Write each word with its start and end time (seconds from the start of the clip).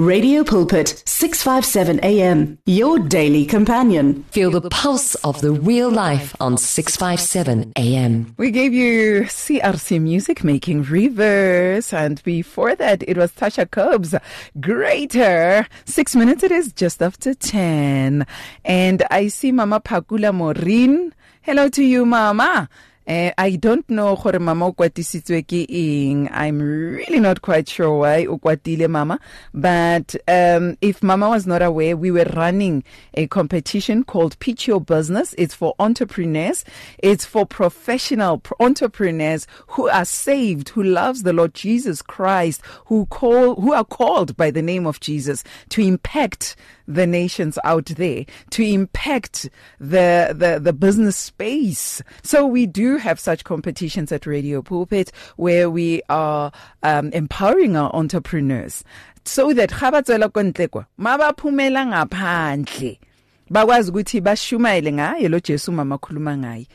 Radio 0.00 0.42
Pulpit 0.42 1.02
657 1.04 2.00
AM 2.02 2.56
your 2.64 2.98
daily 2.98 3.44
companion. 3.44 4.24
Feel 4.30 4.50
the 4.50 4.70
pulse 4.70 5.14
of 5.16 5.42
the 5.42 5.52
real 5.52 5.90
life 5.90 6.34
on 6.40 6.56
657 6.56 7.74
AM. 7.76 8.34
We 8.38 8.50
gave 8.50 8.72
you 8.72 9.24
CRC 9.24 10.00
music 10.00 10.42
making 10.42 10.84
reverse 10.84 11.92
and 11.92 12.22
before 12.24 12.74
that 12.76 13.02
it 13.06 13.18
was 13.18 13.32
Tasha 13.32 13.70
Cobbs 13.70 14.14
Greater. 14.58 15.66
6 15.84 16.16
minutes 16.16 16.44
it 16.44 16.50
is 16.50 16.72
just 16.72 17.02
after 17.02 17.34
10 17.34 18.26
and 18.64 19.02
I 19.10 19.28
see 19.28 19.52
Mama 19.52 19.80
Pakula 19.80 20.32
Morin. 20.32 21.12
Hello 21.42 21.68
to 21.68 21.82
you 21.84 22.06
Mama. 22.06 22.70
Uh, 23.10 23.32
I 23.38 23.56
don't 23.56 23.90
know 23.90 24.14
gore 24.14 24.38
mama 24.38 24.66
o 24.66 24.72
kwatisitswe 24.72 25.42
ke 25.42 25.66
eng. 25.68 26.28
I'm 26.30 26.62
really 26.62 27.18
not 27.18 27.42
quite 27.42 27.68
sure 27.68 27.98
why 27.98 28.24
o 28.26 28.38
kwatile 28.38 28.88
mama, 28.88 29.18
but 29.52 30.14
um 30.28 30.76
if 30.80 31.02
mama 31.02 31.28
was 31.28 31.44
not 31.44 31.60
aware, 31.60 31.96
we 31.96 32.12
were 32.12 32.30
running 32.36 32.84
a 33.14 33.26
competition 33.26 34.04
called 34.04 34.38
Pitch 34.38 34.68
Your 34.68 34.80
Business. 34.80 35.34
It's 35.36 35.56
for 35.56 35.74
entrepreneurs. 35.80 36.64
It's 37.00 37.24
for 37.24 37.44
professional 37.44 38.40
entrepreneurs 38.60 39.48
who 39.66 39.88
are 39.88 40.04
saved, 40.04 40.68
who 40.68 40.84
loves 40.84 41.24
the 41.24 41.32
Lord 41.32 41.52
Jesus 41.52 42.02
Christ, 42.02 42.62
who 42.86 43.06
call 43.06 43.56
who 43.56 43.72
are 43.72 43.82
called 43.84 44.36
by 44.36 44.52
the 44.52 44.62
name 44.62 44.86
of 44.86 45.00
Jesus 45.00 45.42
to 45.70 45.82
impact 45.82 46.54
the 46.94 47.06
nations 47.06 47.58
out 47.64 47.86
there 47.86 48.24
to 48.50 48.62
impact 48.64 49.48
the 49.78 50.34
the 50.36 50.58
the 50.60 50.72
business 50.72 51.16
space 51.16 52.02
so 52.22 52.44
we 52.46 52.66
do 52.66 52.96
have 53.00 53.18
such 53.18 53.44
competitions 53.44 54.12
at 54.12 54.26
Radio 54.26 54.62
Pulpit 54.62 55.10
where 55.36 55.68
we 55.68 56.02
are 56.08 56.52
um, 56.82 57.10
empowering 57.12 57.76
our 57.76 57.94
entrepreneurs 57.94 58.84
so 59.24 59.52
that 59.52 59.70
ga 59.70 59.90
ba 59.90 60.02
tswela 60.02 60.28
kontle 60.30 60.68
kwa 60.68 60.86
mabaphumela 60.98 61.86
ngaphandle 61.86 62.98
bakwazi 63.50 63.90
ukuthi 63.90 64.20
bashumayele 64.20 64.92
ngaye 64.92 65.28
lo 65.28 65.40
Jesu 65.40 65.72
mama 65.72 65.98
khuluma 65.98 66.36
ngaye. 66.36 66.66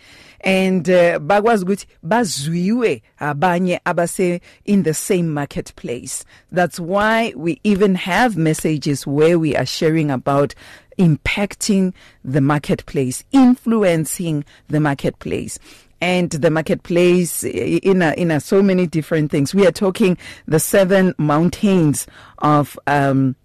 And 0.42 0.88
uh, 0.90 1.20
bakwazi 1.20 1.64
ukuthi 1.66 1.86
bazwiwe 2.04 3.02
abanye 3.20 3.80
abase 3.86 4.42
in 4.66 4.84
the 4.84 4.94
same 4.94 5.34
marketplace. 5.34 6.26
That's 6.52 6.80
why 6.80 7.34
we 7.36 7.60
even 7.64 7.96
have 7.96 8.38
messages 8.38 9.08
where 9.08 9.40
we 9.40 9.56
are 9.56 9.66
sharing 9.66 10.12
about 10.12 10.54
impacting 10.98 11.94
the 12.24 12.42
marketplace 12.42 13.26
influencing 13.34 14.46
the 14.70 14.80
marketplace 14.80 15.60
and 16.02 16.30
the 16.30 16.50
marketplace 16.50 17.44
in 17.44 18.02
a, 18.02 18.14
in 18.14 18.32
a, 18.32 18.40
so 18.40 18.62
many 18.62 18.88
different 18.88 19.32
things. 19.32 19.56
We 19.56 19.66
are 19.66 19.72
talking 19.72 20.18
the 20.48 20.60
seven 20.60 21.14
mountains 21.18 22.08
of 22.40 22.78
um 22.88 23.36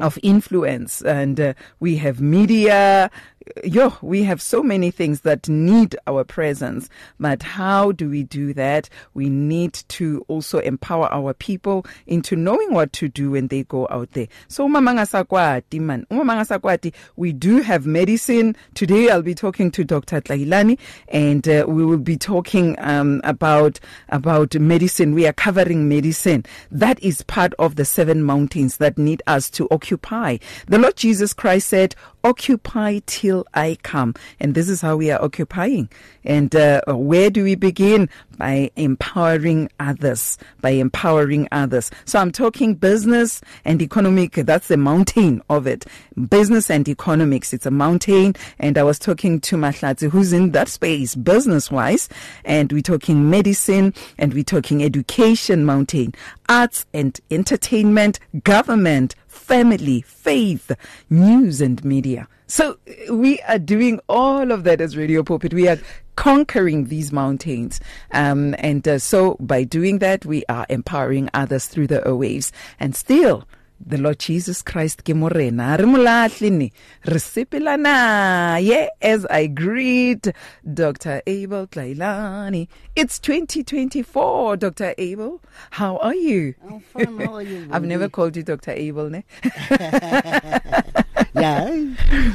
of 0.00 0.18
influence. 0.22 1.02
And 1.02 1.40
uh, 1.40 1.54
we 1.80 1.96
have 1.96 2.20
media 2.20 3.10
yo 3.64 3.94
we 4.02 4.22
have 4.22 4.40
so 4.40 4.62
many 4.62 4.90
things 4.90 5.22
that 5.22 5.48
need 5.48 5.96
our 6.06 6.24
presence 6.24 6.88
but 7.18 7.42
how 7.42 7.92
do 7.92 8.08
we 8.08 8.22
do 8.22 8.54
that? 8.54 8.88
We 9.14 9.28
need 9.28 9.74
to 9.88 10.24
also 10.28 10.58
empower 10.58 11.12
our 11.12 11.34
people 11.34 11.86
into 12.06 12.36
knowing 12.36 12.72
what 12.72 12.92
to 12.94 13.08
do 13.08 13.32
when 13.32 13.48
they 13.48 13.64
go 13.64 13.88
out 13.90 14.12
there. 14.12 14.28
So 14.48 14.68
man. 14.68 14.86
We 17.16 17.32
do 17.32 17.60
have 17.62 17.86
medicine. 17.86 18.56
Today 18.74 19.10
I'll 19.10 19.22
be 19.22 19.34
talking 19.34 19.70
to 19.72 19.84
Dr. 19.84 20.20
Tlailane 20.20 20.78
and 21.08 21.48
uh, 21.48 21.64
we 21.68 21.84
will 21.84 21.98
be 21.98 22.16
talking 22.16 22.76
um, 22.78 23.20
about 23.24 23.80
about 24.08 24.54
medicine. 24.54 25.14
We 25.14 25.26
are 25.26 25.32
covering 25.32 25.88
medicine. 25.88 26.44
That 26.70 27.02
is 27.02 27.22
part 27.22 27.54
of 27.58 27.76
the 27.76 27.84
seven 27.84 28.22
mountains 28.22 28.76
that 28.78 28.98
need 28.98 29.22
us 29.26 29.50
to 29.50 29.68
occupy. 29.70 30.38
The 30.66 30.78
Lord 30.78 30.96
Jesus 30.96 31.32
Christ 31.32 31.68
said 31.68 31.94
occupy 32.24 33.00
till 33.06 33.46
I 33.54 33.78
come. 33.82 34.14
And 34.40 34.54
this 34.54 34.68
is 34.68 34.80
how 34.80 34.96
we 34.96 35.10
are 35.10 35.22
occupying. 35.22 35.88
And 36.24 36.54
uh, 36.54 36.82
where 36.86 37.30
do 37.30 37.44
we 37.44 37.54
begin? 37.54 38.08
By 38.36 38.70
empowering 38.76 39.68
others, 39.80 40.38
by 40.60 40.70
empowering 40.70 41.48
others. 41.50 41.90
So 42.04 42.18
I'm 42.18 42.30
talking 42.30 42.74
business 42.74 43.40
and 43.64 43.82
economic. 43.82 44.34
That's 44.34 44.68
the 44.68 44.76
mountain 44.76 45.42
of 45.50 45.66
it. 45.66 45.86
Business 46.28 46.70
and 46.70 46.88
economics. 46.88 47.52
It's 47.52 47.66
a 47.66 47.70
mountain. 47.70 48.34
And 48.58 48.78
I 48.78 48.82
was 48.82 48.98
talking 48.98 49.40
to 49.40 49.56
Mahlatsi, 49.56 50.10
who's 50.10 50.32
in 50.32 50.52
that 50.52 50.68
space 50.68 51.14
business 51.14 51.70
wise. 51.70 52.08
And 52.44 52.72
we're 52.72 52.82
talking 52.82 53.28
medicine 53.30 53.94
and 54.18 54.34
we're 54.34 54.44
talking 54.44 54.84
education 54.84 55.64
mountain, 55.64 56.14
arts 56.48 56.86
and 56.94 57.18
entertainment, 57.30 58.20
government, 58.44 59.14
family, 59.38 60.02
faith, 60.02 60.72
news 61.08 61.60
and 61.60 61.82
media. 61.84 62.28
So 62.46 62.78
we 63.10 63.40
are 63.42 63.58
doing 63.58 64.00
all 64.08 64.50
of 64.52 64.64
that 64.64 64.80
as 64.80 64.96
Radio 64.96 65.22
Pulpit. 65.22 65.52
We 65.54 65.68
are 65.68 65.78
conquering 66.16 66.86
these 66.86 67.12
mountains. 67.12 67.78
Um, 68.12 68.54
and 68.58 68.86
uh, 68.88 68.98
so 68.98 69.36
by 69.38 69.64
doing 69.64 69.98
that, 70.00 70.24
we 70.24 70.44
are 70.48 70.66
empowering 70.68 71.30
others 71.34 71.66
through 71.66 71.86
the 71.86 72.00
airwaves. 72.00 72.50
And 72.80 72.96
still, 72.96 73.46
the 73.84 73.98
Lord 73.98 74.18
Jesus 74.18 74.62
Christ 74.62 75.04
ke 75.04 75.14
morena. 75.14 75.76
Re 75.78 75.84
molahle 75.84 76.50
ne 76.50 76.72
re 77.06 77.18
sepelana. 77.18 78.62
Ye 78.62 78.88
as 79.02 79.24
I 79.26 79.46
greet 79.46 80.28
Dr. 80.74 81.22
Abel 81.26 81.66
Tlailane 81.66 82.68
it's 82.96 83.18
2024 83.18 84.56
Dr. 84.56 84.94
Abel. 84.98 85.40
How 85.70 85.96
are 85.98 86.14
you? 86.14 86.54
I'm 86.68 86.80
fine. 86.80 87.18
How 87.18 87.34
are 87.34 87.42
you 87.42 87.68
I've 87.72 87.84
never 87.84 88.08
called 88.08 88.36
you 88.36 88.42
Dr. 88.42 88.72
Abel 88.72 89.10
ne 89.10 89.24
yeah 91.34 91.68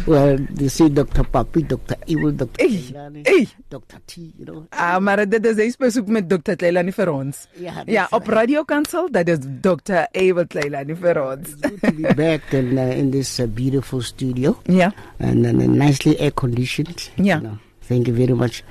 well 0.07 0.37
you 0.59 0.69
see 0.69 0.89
Dr. 0.89 1.23
Papi 1.23 1.63
Dr. 1.67 1.95
Abel 2.07 2.31
Dr. 2.31 2.59
Hey. 2.59 3.47
Dr. 3.69 3.99
T 4.05 4.33
you 4.37 4.45
know 4.45 4.65
Ah 4.71 4.99
maar 4.99 5.25
dit 5.29 5.45
is 5.45 5.73
spesifiek 5.73 6.07
met 6.07 6.29
Dr. 6.29 6.55
Tlailane 6.55 6.91
vir 6.93 7.09
ons 7.13 7.47
Ja, 7.59 7.83
ja 7.85 8.05
dis 8.09 8.17
op 8.19 8.27
Radio 8.27 8.63
Kansel 8.63 9.09
dat 9.11 9.27
is 9.27 9.39
Dr. 9.61 10.05
Abel 10.13 10.47
Tlailane 10.47 10.95
vir 10.95 11.21
ons 11.23 11.47
It's 11.49 11.61
good 11.61 11.81
to 11.81 11.91
be 11.91 12.13
back 12.13 12.53
and 12.53 12.77
uh, 12.77 12.97
in 12.97 13.11
this 13.11 13.39
uh, 13.39 13.47
beautiful 13.47 14.01
studio 14.01 14.57
Yeah. 14.67 14.91
and, 15.19 15.45
and 15.45 15.61
uh, 15.61 15.67
nicely 15.67 16.17
air 16.19 16.31
conditioned 16.31 17.09
Yeah. 17.17 17.37
you 17.41 17.47
know. 17.47 17.57
thank 17.87 18.07
you 18.07 18.13
very 18.13 18.33
much 18.33 18.63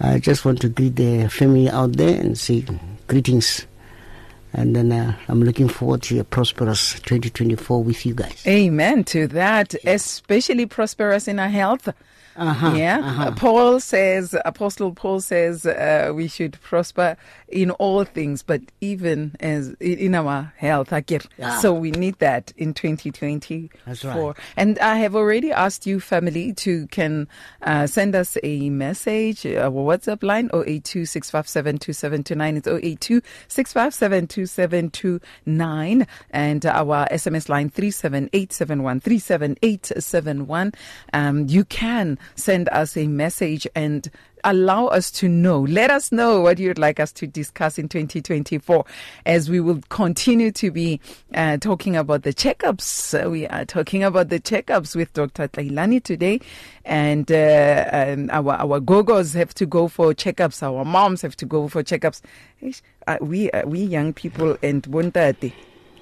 I 0.00 0.18
just 0.18 0.44
want 0.44 0.60
to 0.60 0.68
greet 0.68 0.96
the 0.96 1.28
family 1.28 1.70
out 1.70 1.96
there 1.96 2.20
and 2.20 2.36
say 2.36 2.62
greetings 3.08 3.66
and 4.52 4.74
then 4.74 4.92
uh, 4.92 5.16
I'm 5.28 5.42
looking 5.42 5.68
forward 5.68 6.02
to 6.04 6.20
a 6.20 6.24
prosperous 6.24 6.94
2024 7.00 7.82
with 7.82 8.06
you 8.06 8.14
guys 8.14 8.46
Amen 8.46 9.04
to 9.04 9.26
that, 9.28 9.74
especially 9.84 10.66
prosperous 10.66 11.28
in 11.28 11.38
our 11.38 11.48
health. 11.48 11.88
Uh-huh, 12.36 12.74
yeah. 12.76 12.98
uh-huh. 12.98 13.30
Paul 13.32 13.80
says, 13.80 14.34
Apostle 14.44 14.92
Paul 14.92 15.20
says, 15.20 15.66
uh, 15.66 16.12
we 16.14 16.28
should 16.28 16.60
prosper 16.60 17.16
in 17.48 17.70
all 17.72 18.04
things, 18.04 18.42
but 18.42 18.60
even 18.80 19.34
as 19.40 19.70
in 19.80 20.14
our 20.14 20.52
health. 20.56 20.92
Yeah. 21.38 21.58
So 21.58 21.72
we 21.72 21.90
need 21.90 22.18
that 22.18 22.52
in 22.56 22.74
2024. 22.74 23.68
That's 23.86 24.04
right. 24.04 24.34
And 24.56 24.78
I 24.78 24.96
have 24.96 25.14
already 25.14 25.52
asked 25.52 25.86
you, 25.86 26.00
family, 26.00 26.52
to 26.54 26.86
can 26.88 27.28
uh, 27.62 27.86
send 27.86 28.14
us 28.14 28.36
a 28.42 28.70
message, 28.70 29.46
our 29.46 29.70
WhatsApp 29.70 30.22
line 30.22 30.50
082 30.52 31.06
657 31.06 31.78
2729. 31.78 32.56
It's 32.56 32.66
082 32.66 33.22
657 33.48 34.26
2729. 34.26 36.06
And 36.30 36.66
our 36.66 37.06
SMS 37.10 37.48
line 37.48 37.70
37871 37.70 39.00
37871. 39.00 40.72
Um, 41.12 41.46
you 41.48 41.64
can 41.64 42.18
send 42.34 42.68
us 42.70 42.96
a 42.96 43.06
message 43.06 43.66
and 43.74 44.10
allow 44.46 44.86
us 44.86 45.10
to 45.10 45.28
know. 45.28 45.60
Let 45.62 45.90
us 45.90 46.12
know 46.12 46.40
what 46.40 46.58
you'd 46.58 46.78
like 46.78 47.00
us 47.00 47.12
to 47.12 47.26
discuss 47.26 47.78
in 47.78 47.88
2024 47.88 48.84
as 49.26 49.50
we 49.50 49.60
will 49.60 49.80
continue 49.88 50.52
to 50.52 50.70
be 50.70 51.00
uh, 51.34 51.56
talking 51.58 51.96
about 51.96 52.22
the 52.22 52.32
checkups. 52.32 52.82
So 52.82 53.30
we 53.30 53.46
are 53.48 53.64
talking 53.64 54.04
about 54.04 54.28
the 54.28 54.38
checkups 54.38 54.94
with 54.94 55.12
Dr. 55.12 55.48
Tlailane 55.48 56.02
today. 56.02 56.40
And 56.84 57.30
uh, 57.30 57.88
um, 57.92 58.30
our, 58.30 58.54
our 58.54 58.80
gogos 58.80 59.34
have 59.34 59.52
to 59.54 59.66
go 59.66 59.88
for 59.88 60.14
checkups. 60.14 60.62
Our 60.62 60.84
moms 60.84 61.22
have 61.22 61.36
to 61.36 61.44
go 61.44 61.66
for 61.68 61.82
checkups. 61.82 62.22
Uh, 63.06 63.18
we, 63.20 63.50
uh, 63.50 63.66
we 63.66 63.80
young 63.80 64.12
people 64.12 64.56
and 64.62 64.82
bontate, 64.84 65.52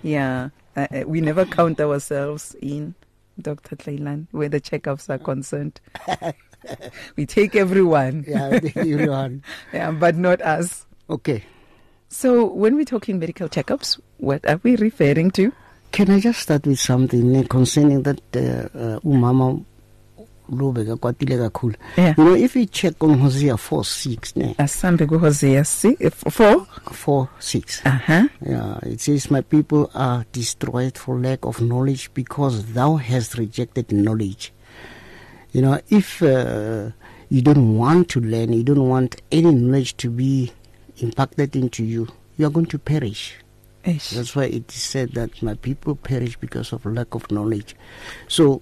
yeah, 0.02 0.50
uh, 0.76 0.86
uh, 0.90 1.04
we 1.06 1.20
never 1.20 1.46
count 1.46 1.80
ourselves 1.80 2.54
in. 2.60 2.94
Dr. 3.40 3.76
Tlaylan, 3.76 4.26
where 4.30 4.48
the 4.48 4.60
checkups 4.60 5.08
are 5.10 5.18
concerned. 5.18 5.80
we 7.16 7.26
take 7.26 7.54
everyone, 7.56 8.24
yeah 8.26 8.58
everyone 8.76 9.42
yeah, 9.72 9.90
but 9.90 10.16
not 10.16 10.40
us. 10.42 10.86
okay 11.10 11.44
So, 12.14 12.46
when 12.46 12.76
we're 12.76 12.84
talking 12.84 13.18
medical 13.18 13.48
checkups, 13.48 13.98
what 14.18 14.46
are 14.46 14.60
we 14.62 14.76
referring 14.76 15.32
to? 15.32 15.52
Can 15.90 16.10
I 16.10 16.20
just 16.20 16.38
start 16.46 16.64
with 16.64 16.78
something 16.78 17.44
concerning 17.48 18.02
that 18.06 18.20
uh, 18.36 18.70
uh, 18.70 19.00
umama 19.02 19.64
lo 20.48 20.72
beka 20.72 20.96
kakhulu 20.96 21.74
Yeah. 21.96 22.14
you 22.18 22.24
know 22.24 22.36
if 22.36 22.56
you 22.56 22.66
check 22.66 23.02
on 23.02 23.18
hosea 23.20 23.54
4 23.56 23.84
6 23.84 24.36
ne 24.36 24.54
asambe 24.58 25.06
kuhosea 25.06 25.60
f- 25.60 26.24
4 26.30 26.66
4 26.92 27.28
6 27.40 27.82
uh-huh 27.86 28.28
Yeah, 28.46 28.78
it 28.92 29.00
says, 29.00 29.30
My 29.30 29.40
people 29.42 29.90
are 29.94 30.24
destroyed 30.32 30.98
for 30.98 31.18
lack 31.18 31.44
of 31.46 31.60
knowledge 31.60 32.10
because 32.14 32.62
thou 32.74 32.96
hast 32.96 33.34
rejected 33.38 33.90
knowledge. 33.92 34.52
You 35.52 35.62
know, 35.62 35.80
if 35.88 36.20
uh, 36.22 36.90
you 37.30 37.40
don't 37.42 37.78
want 37.78 38.08
to 38.10 38.20
learn, 38.20 38.52
you 38.52 38.62
don't 38.64 38.86
want 38.88 39.22
any 39.32 39.50
knowledge 39.54 39.96
to 39.98 40.10
be 40.10 40.52
impacted 40.98 41.56
into 41.56 41.82
you, 41.84 42.08
you 42.36 42.46
are 42.46 42.50
going 42.50 42.66
to 42.66 42.78
perish. 42.78 43.34
Eish. 43.84 44.10
That's 44.10 44.34
why 44.36 44.44
it 44.44 44.70
is 44.70 44.82
said 44.82 45.12
that 45.14 45.42
my 45.42 45.54
people 45.54 45.94
perish 45.96 46.36
because 46.36 46.72
of 46.72 46.84
lack 46.86 47.14
of 47.14 47.30
knowledge. 47.30 47.74
So 48.28 48.60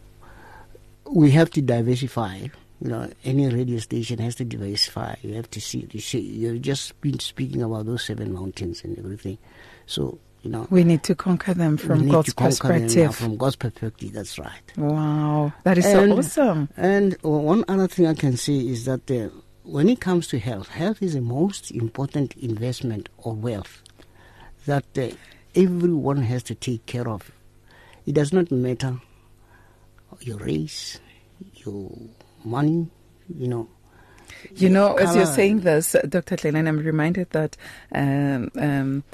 we 1.12 1.30
have 1.32 1.50
to 1.50 1.62
diversify. 1.62 2.36
You 2.80 2.88
know, 2.88 3.08
any 3.24 3.46
radio 3.48 3.78
station 3.78 4.18
has 4.18 4.34
to 4.36 4.44
diversify. 4.44 5.14
You 5.22 5.34
have 5.34 5.48
to 5.50 5.60
see. 5.60 5.86
You 5.92 6.00
see, 6.00 6.18
you've 6.20 6.62
just 6.62 7.00
been 7.00 7.18
speaking 7.20 7.62
about 7.62 7.86
those 7.86 8.04
seven 8.04 8.32
mountains 8.32 8.82
and 8.82 8.98
everything. 8.98 9.38
So 9.86 10.18
you 10.42 10.50
know, 10.50 10.66
we 10.70 10.82
need 10.82 11.04
to 11.04 11.14
conquer 11.14 11.54
them 11.54 11.72
we 11.72 11.78
from 11.78 12.00
need 12.00 12.10
god's 12.10 12.30
to 12.30 12.34
conquer 12.34 12.68
them, 12.68 12.82
perspective 12.82 13.14
from 13.14 13.36
God's 13.36 13.54
perspective, 13.54 14.12
that's 14.12 14.40
right. 14.40 14.72
wow 14.76 15.52
that 15.62 15.78
is 15.78 15.84
so 15.84 16.02
And- 16.02 16.12
awesome 16.14 16.68
And 16.76 17.16
one 17.22 17.64
other 17.68 17.86
thing 17.86 18.06
I 18.08 18.14
can 18.14 18.36
say 18.36 18.54
is 18.58 18.84
that 18.86 19.08
uh, 19.08 19.28
when 19.62 19.88
it 19.88 20.00
comes 20.00 20.26
to 20.28 20.40
health, 20.40 20.66
health 20.66 21.00
is 21.00 21.14
the 21.14 21.20
most 21.20 21.70
important 21.70 22.34
investment 22.38 23.08
or 23.18 23.34
wealth 23.34 23.82
that 24.66 24.86
uh, 24.98 25.10
everyone 25.54 26.22
has 26.22 26.42
to 26.44 26.56
take 26.56 26.86
care 26.86 27.08
of. 27.08 27.30
It 28.04 28.16
does 28.16 28.32
not 28.32 28.50
matter 28.50 29.00
your 30.20 30.38
race, 30.38 30.98
your 31.54 31.90
money, 32.44 32.88
you 33.36 33.48
know. 33.48 33.68
You 34.56 34.70
know, 34.70 34.94
as 34.96 35.14
you're 35.14 35.26
saying 35.26 35.60
this, 35.60 35.94
Dr. 36.08 36.36
Glenn, 36.36 36.66
I'm 36.66 36.78
reminded 36.78 37.30
that 37.30 37.56
um, 37.94 38.50
um, 38.58 39.04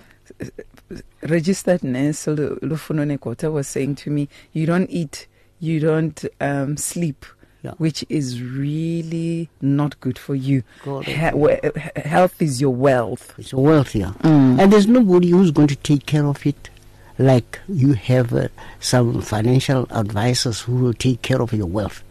registered 1.23 1.83
nurse 1.85 2.27
Lu- 2.27 2.59
Lufunone 2.63 3.21
Kota 3.21 3.51
was 3.51 3.69
saying 3.69 3.97
to 3.97 4.11
me, 4.11 4.29
you 4.53 4.65
don't 4.67 4.89
eat, 4.91 5.27
you 5.61 5.81
don't 5.81 6.25
um, 6.41 6.77
sleep, 6.77 7.27
Yeah. 7.63 7.73
which 7.79 8.05
is 8.09 8.41
really 8.43 9.51
not 9.61 9.99
good 10.01 10.19
for 10.19 10.35
you. 10.35 10.63
He- 11.05 11.13
health 11.13 12.41
is 12.41 12.61
your 12.61 12.75
wealth. 12.75 13.35
It's 13.39 13.53
a 13.53 13.59
wealth 13.59 13.91
here. 13.93 14.15
Mm. 14.23 14.61
And 14.61 14.73
there's 14.73 14.87
nobody 14.87 15.31
who's 15.31 15.51
going 15.51 15.69
to 15.69 15.77
take 15.77 16.07
care 16.07 16.27
of 16.27 16.47
it 16.47 16.71
like 17.19 17.59
you 17.69 17.93
have 17.95 18.33
uh, 18.33 18.49
some 18.81 19.21
financial 19.23 19.87
advisors 19.91 20.61
who 20.63 20.77
will 20.77 20.95
take 20.95 21.23
care 21.23 21.43
of 21.43 21.53
your 21.53 21.67
wealth. 21.67 22.03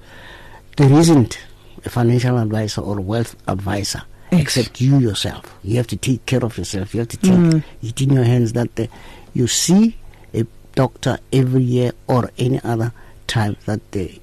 There 0.76 0.92
isn't 0.92 1.40
a 1.86 1.90
financial 1.90 2.38
advisor 2.38 2.82
or 2.82 3.00
wealth 3.00 3.36
advisor 3.48 4.04
Yes. 4.32 4.42
except 4.42 4.82
you 4.82 5.00
yourself. 5.00 5.44
You 5.64 5.78
have 5.78 5.88
to 5.88 5.96
take 5.96 6.26
care 6.26 6.44
of 6.44 6.58
yourself. 6.58 6.94
You 6.94 7.00
have 7.00 7.08
to 7.10 7.18
take 7.18 7.32
Mm. 7.32 7.64
it 7.82 8.02
in 8.02 8.12
your 8.12 8.26
hands 8.26 8.52
that 8.54 8.78
uh, 8.78 8.88
you 9.34 9.48
see 9.48 9.96
a 10.34 10.46
doctor 10.76 11.18
every 11.32 11.64
year 11.64 11.94
or 12.08 12.30
any 12.38 12.60
other 12.64 12.92
time 13.28 13.56
that 13.66 13.80
the 13.94 14.20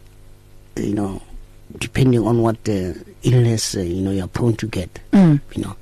you 0.76 0.92
know 0.94 1.22
depending 1.78 2.20
on 2.26 2.42
what 2.42 2.62
the 2.64 3.02
illness 3.22 3.74
uh, 3.76 3.80
you 3.80 4.02
know 4.02 4.10
you're 4.10 4.26
prone 4.28 4.54
to 4.56 4.66
get 4.66 4.90
Mm. 5.12 5.40
you 5.56 5.62
know 5.62 5.74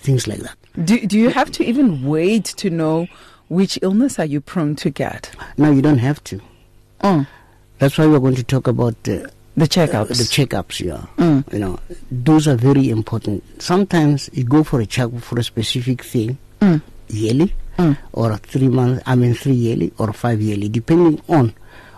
things 0.00 0.26
like 0.26 0.38
that 0.40 0.56
Do, 0.86 1.06
do 1.06 1.18
you 1.18 1.28
have 1.30 1.50
to 1.52 1.64
even 1.64 2.02
wait 2.06 2.44
to 2.56 2.70
know 2.70 3.06
which 3.52 3.78
illness 3.82 4.18
are 4.18 4.24
you 4.24 4.40
prone 4.40 4.74
to 4.76 4.88
get? 4.90 5.30
No, 5.58 5.70
you 5.70 5.82
don't 5.82 5.98
have 5.98 6.22
to. 6.24 6.40
Mm. 7.02 7.26
That's 7.78 7.98
why 7.98 8.06
we're 8.06 8.20
going 8.20 8.36
to 8.36 8.44
talk 8.44 8.66
about 8.68 8.94
uh, 9.08 9.26
The 9.56 9.64
uh, 9.64 9.66
checkups. 9.66 10.08
the 10.08 10.24
checkups. 10.36 10.80
Yeah, 10.80 11.04
Mm. 11.18 11.52
you 11.52 11.58
know, 11.58 11.78
those 12.10 12.48
are 12.48 12.56
very 12.56 12.88
important. 12.90 13.42
Sometimes 13.60 14.30
you 14.32 14.44
go 14.44 14.62
for 14.64 14.80
a 14.80 14.86
checkup 14.86 15.20
for 15.22 15.38
a 15.38 15.42
specific 15.44 16.02
thing 16.02 16.38
Mm. 16.60 16.80
yearly, 17.08 17.54
Mm. 17.78 17.96
or 18.12 18.36
three 18.38 18.68
months. 18.68 19.02
I 19.06 19.14
mean, 19.16 19.34
three 19.34 19.54
yearly 19.66 19.92
or 19.98 20.12
five 20.12 20.40
yearly, 20.40 20.68
depending 20.68 21.20
on 21.28 21.52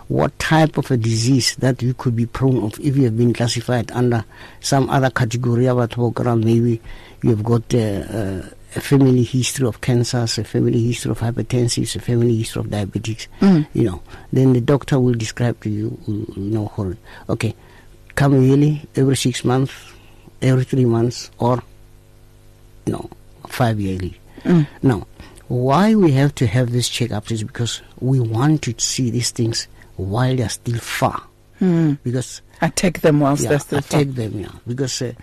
what 0.07 0.37
type 0.37 0.77
of 0.77 0.91
a 0.91 0.97
disease 0.97 1.55
that 1.59 1.81
you 1.81 1.93
could 1.93 2.15
be 2.15 2.25
prone 2.25 2.63
of. 2.63 2.79
If 2.79 2.95
you 2.97 3.05
have 3.05 3.17
been 3.17 3.33
classified 3.33 3.91
under 3.91 4.23
some 4.59 4.89
other 4.89 5.09
category 5.09 5.67
of 5.67 5.89
program, 5.91 6.41
maybe 6.41 6.81
you 7.23 7.29
have 7.31 7.43
got 7.43 7.73
uh, 7.73 7.77
uh, 7.77 8.41
a 8.75 8.81
family 8.81 9.23
history 9.23 9.67
of 9.67 9.79
cancers, 9.81 10.37
a 10.37 10.43
family 10.43 10.81
history 10.87 11.11
of 11.11 11.19
hypertension, 11.19 11.95
a 11.95 11.99
family 11.99 12.35
history 12.37 12.59
of 12.61 12.69
diabetes. 12.69 13.27
Mm. 13.41 13.67
You 13.73 13.83
know, 13.83 14.01
then 14.33 14.53
the 14.53 14.61
doctor 14.61 14.99
will 14.99 15.13
describe 15.13 15.59
to 15.61 15.69
you, 15.69 15.97
you 16.07 16.33
know, 16.37 16.67
for 16.75 16.97
okay, 17.29 17.55
come 18.15 18.41
yearly, 18.41 18.81
every 18.95 19.15
six 19.15 19.43
months, 19.45 19.73
every 20.41 20.63
three 20.65 20.85
months, 20.85 21.31
or 21.39 21.63
you 22.85 22.93
know, 22.93 23.09
five 23.47 23.79
yearly. 23.79 24.19
Mm. 24.43 24.67
Now, 24.83 25.07
why 25.47 25.95
we 25.95 26.11
have 26.13 26.35
to 26.35 26.47
have 26.47 26.71
these 26.71 26.89
checkups 26.89 27.31
is 27.31 27.43
because 27.43 27.81
we 27.99 28.19
want 28.19 28.61
to 28.63 28.73
see 28.77 29.09
these 29.09 29.31
things 29.31 29.67
while 29.95 30.35
they're 30.35 30.49
still 30.49 30.79
far. 30.79 31.23
Mm. 31.61 31.97
Because 32.03 32.41
Attack 32.61 33.01
them 33.01 33.19
whilst 33.21 33.43
yeah, 33.43 33.49
they're 33.49 33.59
still 33.59 33.81
far. 33.81 34.01
attack 34.01 34.13
them, 34.15 34.39
yeah. 34.39 34.51
Because 34.67 35.01
uh, 35.01 35.13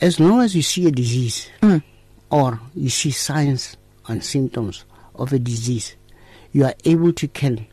as 0.00 0.18
long 0.20 0.40
as 0.42 0.54
you 0.54 0.62
see 0.62 0.86
a 0.86 0.90
disease 0.90 1.48
Mm. 1.62 1.82
Or 2.34 2.58
you 2.74 2.88
see 2.90 3.12
signs 3.12 3.76
and 4.08 4.24
symptoms 4.24 4.84
of 5.14 5.32
a 5.32 5.38
disease, 5.38 5.94
you 6.52 6.64
are 6.64 6.74
able 6.84 7.12
to 7.12 7.28
can 7.28 7.64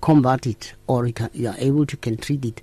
combat 0.00 0.44
it 0.46 0.74
or 0.88 1.06
you, 1.06 1.12
can, 1.12 1.30
you 1.32 1.48
are 1.48 1.54
able 1.58 1.86
to 1.86 1.96
can 1.96 2.16
treat 2.16 2.44
it 2.44 2.60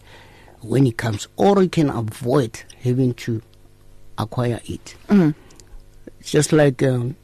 when 0.61 0.85
it 0.85 0.97
comes, 0.97 1.27
or 1.37 1.63
you 1.63 1.69
can 1.69 1.89
avoid 1.89 2.59
having 2.81 3.13
to 3.13 3.41
acquire 4.17 4.59
it. 4.65 4.95
Mm. 5.07 5.33
Just 6.23 6.51
like 6.51 6.81
um, 6.83 7.15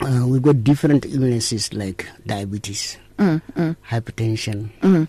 uh, 0.00 0.24
we've 0.26 0.42
got 0.42 0.62
different 0.62 1.04
illnesses 1.06 1.72
like 1.74 2.06
diabetes, 2.26 2.96
Mm. 3.18 3.42
Mm. 3.56 3.76
hypertension, 3.90 5.08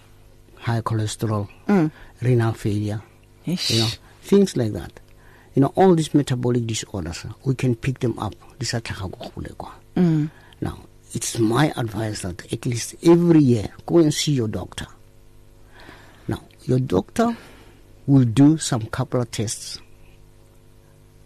high 0.56 0.82
cholesterol, 0.82 1.48
renal 2.24 2.54
failure, 2.54 3.02
Ish. 3.46 3.70
you 3.72 3.80
know, 3.82 3.88
things 4.24 4.58
like 4.58 4.74
that. 4.74 5.00
You 5.56 5.62
know, 5.64 5.74
all 5.76 5.96
these 5.96 6.14
metabolic 6.14 6.66
disorders, 6.68 7.26
we 7.44 7.56
can 7.56 7.76
pick 7.76 8.00
them 8.00 8.18
up. 8.20 8.36
These 8.60 8.74
are 8.76 8.82
tlhaga 8.82 9.72
Mm. 9.96 10.30
Now, 10.62 10.80
it's 11.14 11.40
my 11.40 11.74
advice 11.76 12.22
that 12.22 12.54
at 12.54 12.66
least 12.66 12.96
every 13.04 13.40
year, 13.42 13.68
go 13.86 13.98
and 13.98 14.14
see 14.14 14.32
your 14.34 14.48
doctor. 14.48 14.86
Now, 16.28 16.42
your 16.64 16.80
doctor 16.80 17.36
will 18.06 18.26
do 18.26 18.58
some 18.58 18.86
couple 18.88 19.22
of 19.22 19.32
tests 19.32 19.80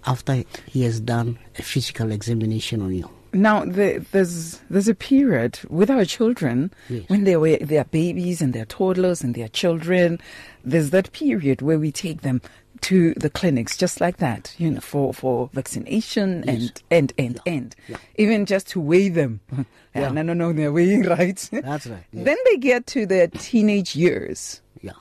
after 0.05 0.43
he 0.67 0.83
has 0.83 0.99
done 0.99 1.37
a 1.57 1.61
physical 1.61 2.11
examination 2.11 2.81
on 2.81 2.93
you. 2.93 3.09
Now 3.35 3.65
the, 3.65 4.05
there's 4.11 4.59
there's 4.69 4.87
a 4.87 4.93
period 4.93 5.59
with 5.69 5.89
our 5.89 6.05
children 6.05 6.71
Yes. 6.87 7.09
when 7.09 7.23
they 7.23 7.35
were 7.35 7.57
they 7.57 7.79
are 7.79 7.85
babies 7.85 8.41
and 8.43 8.53
they're 8.53 8.65
toddlers 8.65 9.23
and 9.23 9.33
they're 9.33 9.47
children. 9.47 10.19
There's 10.63 10.91
that 10.91 11.11
period 11.13 11.61
where 11.63 11.79
we 11.79 11.91
take 11.91 12.21
them 12.21 12.41
to 12.83 13.13
the 13.15 13.29
clinics 13.29 13.75
just 13.77 13.99
like 14.01 14.17
that, 14.17 14.53
you 14.57 14.69
know, 14.71 14.79
for 14.81 15.13
for 15.13 15.49
vaccination 15.53 16.43
Yes. 16.45 16.55
and 16.55 16.83
and 16.91 17.13
and 17.17 17.39
and 17.45 17.75
Yeah. 17.87 17.97
even 18.17 18.45
just 18.45 18.67
to 18.69 18.79
weigh 18.79 19.09
them. 19.09 19.39
Yeah. 19.95 20.09
no, 20.09 20.23
no, 20.23 20.33
no, 20.33 20.51
they're 20.53 20.71
weighing 20.73 21.03
right. 21.17 21.37
That's 21.51 21.85
right. 21.85 22.03
Yeah. 22.11 22.23
Then 22.23 22.37
they 22.45 22.57
get 22.57 22.87
to 22.87 23.05
their 23.05 23.27
teenage 23.27 23.95
years. 23.95 24.61
yeah. 24.81 24.93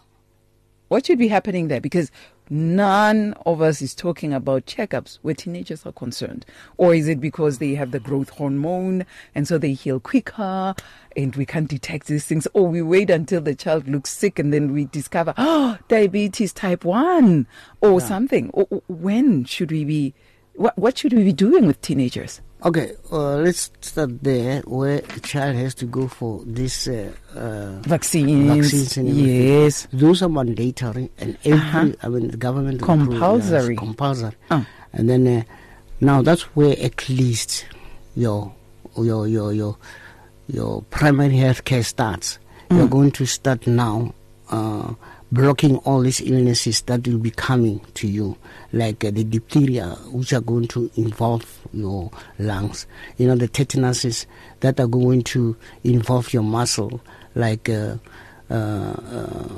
What 0.88 1.06
should 1.06 1.18
be 1.18 1.28
happening 1.28 1.68
there? 1.68 1.80
Because 1.80 2.10
none 2.50 3.34
of 3.46 3.62
us 3.62 3.80
is 3.82 3.94
talking 3.94 4.32
about 4.32 4.66
checkups 4.66 5.18
where 5.22 5.34
teenagers 5.34 5.86
are 5.86 5.92
concerned. 5.92 6.44
Or 6.76 6.94
is 6.94 7.08
it 7.08 7.20
because 7.20 7.58
they 7.58 7.74
have 7.74 7.90
the 7.90 8.00
growth 8.00 8.30
hormone 8.30 9.06
and 9.34 9.46
so 9.48 9.58
they 9.58 9.72
heal 9.72 10.00
quicker 10.00 10.74
and 11.16 11.36
we 11.36 11.46
can't 11.46 11.68
detect 11.68 12.06
these 12.06 12.24
things? 12.24 12.46
Or 12.52 12.68
we 12.68 12.82
wait 12.82 13.10
until 13.10 13.40
the 13.40 13.54
child 13.54 13.88
looks 13.88 14.10
sick 14.10 14.38
and 14.38 14.52
then 14.52 14.72
we 14.72 14.86
discover, 14.86 15.34
oh, 15.36 15.78
diabetes 15.88 16.52
type 16.52 16.84
1 16.84 17.46
or 17.80 18.00
something. 18.00 18.50
Or, 18.50 18.66
or 18.70 18.82
when 18.88 19.44
should 19.44 19.70
we 19.70 19.84
be, 19.84 20.14
what, 20.54 20.76
what 20.76 20.98
should 20.98 21.12
we 21.12 21.24
be 21.24 21.32
doing 21.32 21.66
with 21.66 21.80
teenagers? 21.80 22.40
Okay, 22.64 22.92
uh, 23.10 23.36
let's 23.38 23.72
start 23.80 24.22
there 24.22 24.60
where 24.62 24.98
a 25.16 25.20
child 25.20 25.56
has 25.56 25.74
to 25.74 25.84
go 25.84 26.06
for 26.06 26.42
this 26.46 26.86
uh, 26.86 27.10
uh, 27.34 27.80
Vaccines. 27.82 28.46
vaccines 28.70 28.96
yes. 28.98 29.88
Those 29.92 30.22
are 30.22 30.28
mandatory 30.28 31.10
and 31.18 31.36
every, 31.44 31.58
Uh-huh. 31.58 31.92
I 32.04 32.08
mean, 32.08 32.28
the 32.30 32.36
government 32.36 32.80
will 32.82 32.90
approve, 33.02 33.08
yes, 33.14 33.18
Compulsory. 33.20 33.76
compulsory. 33.76 34.32
Oh. 34.52 34.64
And 34.92 35.10
then 35.10 35.26
uh, 35.26 35.42
now 36.00 36.22
that's 36.22 36.42
where 36.54 36.76
at 36.80 37.08
least 37.08 37.66
your 38.14 38.52
your 38.96 39.26
your 39.26 39.52
your 39.52 39.76
your 40.46 40.82
primary 40.82 41.36
health 41.38 41.64
care 41.64 41.82
starts. 41.82 42.38
You're 42.70 42.86
going 42.88 43.10
to 43.12 43.26
start 43.26 43.66
now 43.66 44.14
uh, 44.50 44.94
blocking 45.32 45.76
all 45.78 46.00
these 46.00 46.20
illnesses 46.20 46.80
that 46.82 47.06
will 47.08 47.18
be 47.18 47.30
coming 47.32 47.80
to 47.94 48.06
you, 48.06 48.36
like 48.72 49.04
uh, 49.04 49.10
the 49.10 49.24
diphtheria, 49.24 49.90
which 50.12 50.32
are 50.32 50.40
going 50.40 50.68
to 50.68 50.90
involve 50.96 51.44
your 51.72 52.10
lungs. 52.38 52.86
You 53.18 53.26
know, 53.28 53.36
the 53.36 53.48
tetanuses 53.48 54.26
that 54.60 54.78
are 54.80 54.86
going 54.86 55.22
to 55.24 55.56
involve 55.84 56.32
your 56.32 56.42
muscle, 56.42 57.00
like 57.34 57.68
uh, 57.68 57.96
uh, 58.50 58.54
uh, 58.54 59.48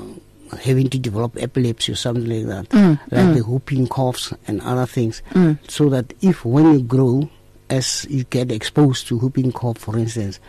having 0.61 0.89
to 0.89 0.97
develop 0.99 1.35
epilepsy 1.39 1.91
or 1.91 1.95
something 1.95 2.25
like 2.25 2.45
that, 2.47 2.69
Mm, 2.69 2.99
like 3.11 3.35
the 3.35 3.41
whooping 3.41 3.87
coughs 3.87 4.33
and 4.47 4.61
other 4.61 4.85
things, 4.85 5.21
so 5.67 5.89
that 5.89 6.13
if 6.21 6.45
when 6.45 6.73
you 6.73 6.81
grow, 6.81 7.29
as 7.69 8.05
you 8.09 8.23
get 8.25 8.51
exposed 8.51 9.07
to 9.07 9.17
whooping 9.17 9.51
cough, 9.51 9.77
for 9.79 9.97
instance, 9.97 10.39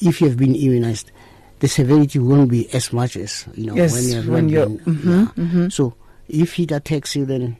if 0.00 0.20
you 0.20 0.26
have 0.28 0.36
been 0.36 0.54
immunized, 0.56 1.12
the 1.60 1.68
severity 1.68 2.18
won't 2.18 2.50
be 2.50 2.68
as 2.74 2.92
much 2.92 3.16
as 3.16 3.46
you 3.54 3.66
know 3.66 3.74
Yes, 3.76 3.92
when 3.92 4.08
you 4.08 4.14
have 4.16 4.28
when 4.28 4.48
you're- 4.48 4.66
been. 4.66 4.78
mhm, 4.96 5.62
yeah. 5.62 5.68
So 5.70 5.94
if 6.28 6.58
it 6.58 6.72
attacks 6.72 7.14
you, 7.16 7.24
then 7.24 7.56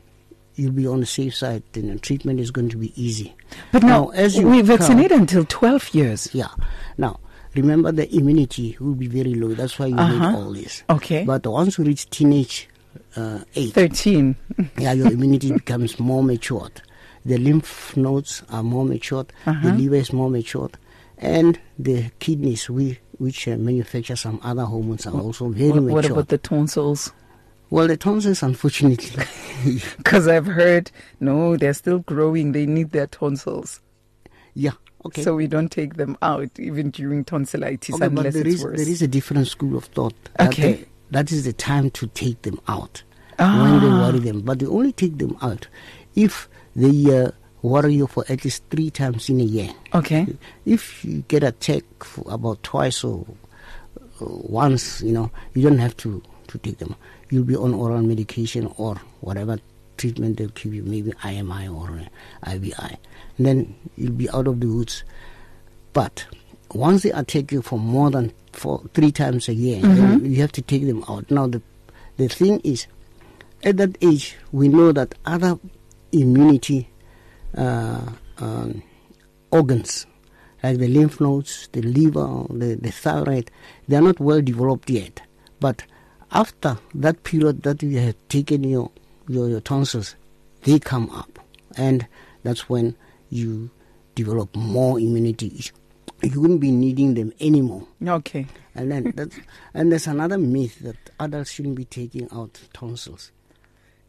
you'll 0.59 0.71
be 0.73 0.85
on 0.87 0.99
the 0.99 1.05
safe 1.05 1.35
side. 1.35 1.63
Then 1.73 1.87
the 1.87 1.99
treatment 1.99 2.39
is 2.39 2.51
going 2.51 2.69
to 2.69 2.77
be 2.77 2.91
easy. 3.01 3.33
But 3.71 3.83
now, 3.83 4.09
as 4.09 4.35
you 4.37 4.47
we 4.47 4.57
come- 4.57 4.65
vaccinate 4.67 5.11
until 5.11 5.45
12 5.45 5.93
years. 5.93 6.29
yeah. 6.33 6.49
Now, 6.97 7.19
remember 7.55 7.91
the 7.91 8.13
immunity 8.15 8.77
will 8.79 8.93
be 8.95 9.07
very 9.07 9.33
low. 9.35 9.53
That's 9.55 9.79
why 9.79 9.87
you 9.87 9.95
Uh-huh. 9.97 10.31
need 10.31 10.35
all 10.37 10.51
this. 10.53 10.83
Okay. 10.89 11.23
But 11.25 11.45
once 11.47 11.77
you 11.77 11.83
reach 11.85 12.09
teenage 12.09 12.67
uh, 13.15 13.39
age, 13.55 13.73
13. 13.73 14.35
yeah, 14.77 14.93
your 14.93 15.11
immunity 15.11 15.51
becomes 15.51 15.99
more 15.99 16.23
matured. 16.23 16.81
The 17.25 17.37
lymph 17.37 17.95
nodes 17.97 18.43
are 18.49 18.63
more 18.63 18.85
matured. 18.85 19.31
Uh-huh. 19.45 19.59
The 19.71 19.73
liver 19.77 19.95
is 19.95 20.13
more 20.13 20.29
matured. 20.29 20.77
And 21.17 21.59
the 21.77 22.11
kidneys, 22.19 22.69
we, 22.69 22.97
which 23.17 23.47
uh, 23.47 23.57
manufacture 23.57 24.15
some 24.15 24.39
other 24.43 24.63
hormones, 24.63 25.05
are 25.05 25.13
also 25.19 25.49
very 25.49 25.71
What, 25.71 25.81
matured. 25.83 25.93
what 25.93 26.05
about 26.11 26.27
the 26.29 26.37
tonsils? 26.37 27.11
Well, 27.69 27.87
the 27.87 27.97
tonsils, 27.97 28.41
unfortunately, 28.43 29.23
Because 29.97 30.27
I've 30.27 30.45
heard, 30.45 30.91
no, 31.19 31.57
they're 31.57 31.73
still 31.73 31.99
growing. 31.99 32.51
They 32.53 32.65
need 32.65 32.91
their 32.91 33.07
tonsils. 33.07 33.81
yeah, 34.53 34.71
okay. 35.05 35.21
So 35.21 35.35
we 35.35 35.47
don't 35.47 35.69
take 35.71 35.95
them 35.95 36.17
out 36.21 36.49
even 36.59 36.89
during 36.91 37.23
tonsillitis 37.25 37.95
Okay, 37.95 38.05
unless 38.05 38.33
there 38.33 38.47
it's 38.47 38.55
is, 38.57 38.63
worse. 38.63 38.77
there 38.79 38.89
is 38.89 39.01
a 39.01 39.07
different 39.07 39.47
school 39.47 39.77
of 39.77 39.85
thought. 39.85 40.13
Okay. 40.39 40.73
the- 40.73 40.85
that 41.11 41.31
is 41.31 41.43
the 41.45 41.53
time 41.53 41.89
to 41.91 42.05
take 42.07 42.43
them 42.43 42.59
out 42.67 43.01
Ah. 43.39 43.63
when 43.63 43.79
they 43.81 43.87
worry 43.89 44.19
them. 44.19 44.41
But 44.41 44.59
they 44.59 44.67
only 44.67 44.91
take 44.93 45.17
them 45.17 45.35
out 45.41 45.67
if 46.15 46.47
they 46.75 47.23
uh, 47.23 47.31
worry 47.63 47.95
you 47.95 48.05
for 48.07 48.23
at 48.29 48.43
least 48.45 48.63
three 48.69 48.91
times 48.91 49.27
in 49.29 49.39
a 49.41 49.43
year. 49.43 49.69
okay. 49.95 50.27
If 50.65 51.03
you 51.03 51.23
get 51.27 51.41
a 51.43 51.51
check 51.53 51.83
about 52.27 52.61
twice 52.63 53.03
or 53.03 53.25
uh, 54.21 54.25
once, 54.27 55.01
you 55.01 55.11
know, 55.13 55.31
you 55.55 55.63
don't 55.63 55.79
have 55.79 55.97
to, 55.97 56.21
to 56.47 56.57
take 56.59 56.77
them. 56.77 56.95
You'll 57.29 57.43
be 57.45 57.55
on 57.55 57.73
oral 57.73 58.01
medication 58.01 58.73
or 58.77 58.95
whatever 59.21 59.57
treatment 59.97 60.37
they'll 60.37 60.47
give 60.49 60.73
you, 60.73 60.83
maybe 60.83 61.11
IMI 61.11 61.73
or 61.73 62.01
IVI. 62.47 62.97
And 63.37 63.45
then 63.45 63.75
you'll 63.97 64.13
be 64.13 64.29
out 64.29 64.47
of 64.47 64.59
the 64.59 64.67
woods. 64.67 65.03
But 65.93 66.25
once 66.73 67.03
they 67.03 67.11
attack 67.11 67.51
you 67.51 67.61
for 67.61 67.77
more 67.77 68.09
than 68.09 68.31
four, 68.53 68.81
three 68.93 69.11
times 69.11 69.47
a 69.49 69.53
year, 69.53 69.81
then 69.81 70.25
you 70.25 70.41
have 70.41 70.51
to 70.53 70.61
take 70.61 70.85
them 70.85 71.03
out. 71.07 71.29
Now, 71.29 71.47
the, 71.47 71.61
the 72.17 72.29
thing 72.29 72.61
is, 72.61 72.87
at 73.63 73.77
that 73.77 73.97
age, 74.01 74.37
we 74.51 74.69
know 74.69 74.91
that 74.91 75.15
other 75.25 75.59
immunity 76.11 76.89
uh, 77.57 78.01
um, 78.37 78.81
organs, 79.51 80.05
like 80.63 80.77
the 80.77 80.87
lymph 80.87 81.19
nodes, 81.19 81.67
the 81.73 81.81
liver, 81.81 82.45
the, 82.49 82.75
the 82.75 82.91
thyroid, 82.91 83.51
they 83.87 83.97
are 83.97 84.01
not 84.01 84.19
well 84.19 84.41
developed 84.41 84.89
yet. 84.89 85.21
But 85.59 85.83
after 86.31 86.77
that 86.95 87.23
period 87.23 87.63
that 87.63 87.81
you 87.83 87.97
have 87.99 88.15
taken 88.29 88.63
your, 88.63 88.91
your, 89.27 89.49
your 89.49 89.61
tonsils, 89.61 90.15
they 90.63 90.79
come 90.79 91.09
up. 91.11 91.39
And 91.77 92.07
that's 92.43 92.69
when 92.69 92.95
you 93.29 93.69
develop 94.15 94.55
more 94.55 94.99
immunity. 94.99 95.63
You 96.21 96.41
wouldn't 96.41 96.59
be 96.59 96.71
needing 96.71 97.13
them 97.13 97.31
anymore. 97.39 97.87
Okay. 98.05 98.45
And 98.75 98.91
then 98.91 99.11
that's, 99.15 99.37
and 99.73 99.91
there's 99.91 100.07
another 100.07 100.37
myth 100.37 100.79
that 100.79 100.97
adults 101.19 101.51
shouldn't 101.51 101.75
be 101.75 101.85
taking 101.85 102.27
out 102.31 102.59
tonsils. 102.73 103.31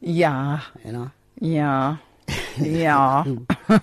Yeah. 0.01 0.61
You 0.85 0.93
know, 0.93 1.11
Yeah. 1.41 1.97
Yeah. 2.59 3.25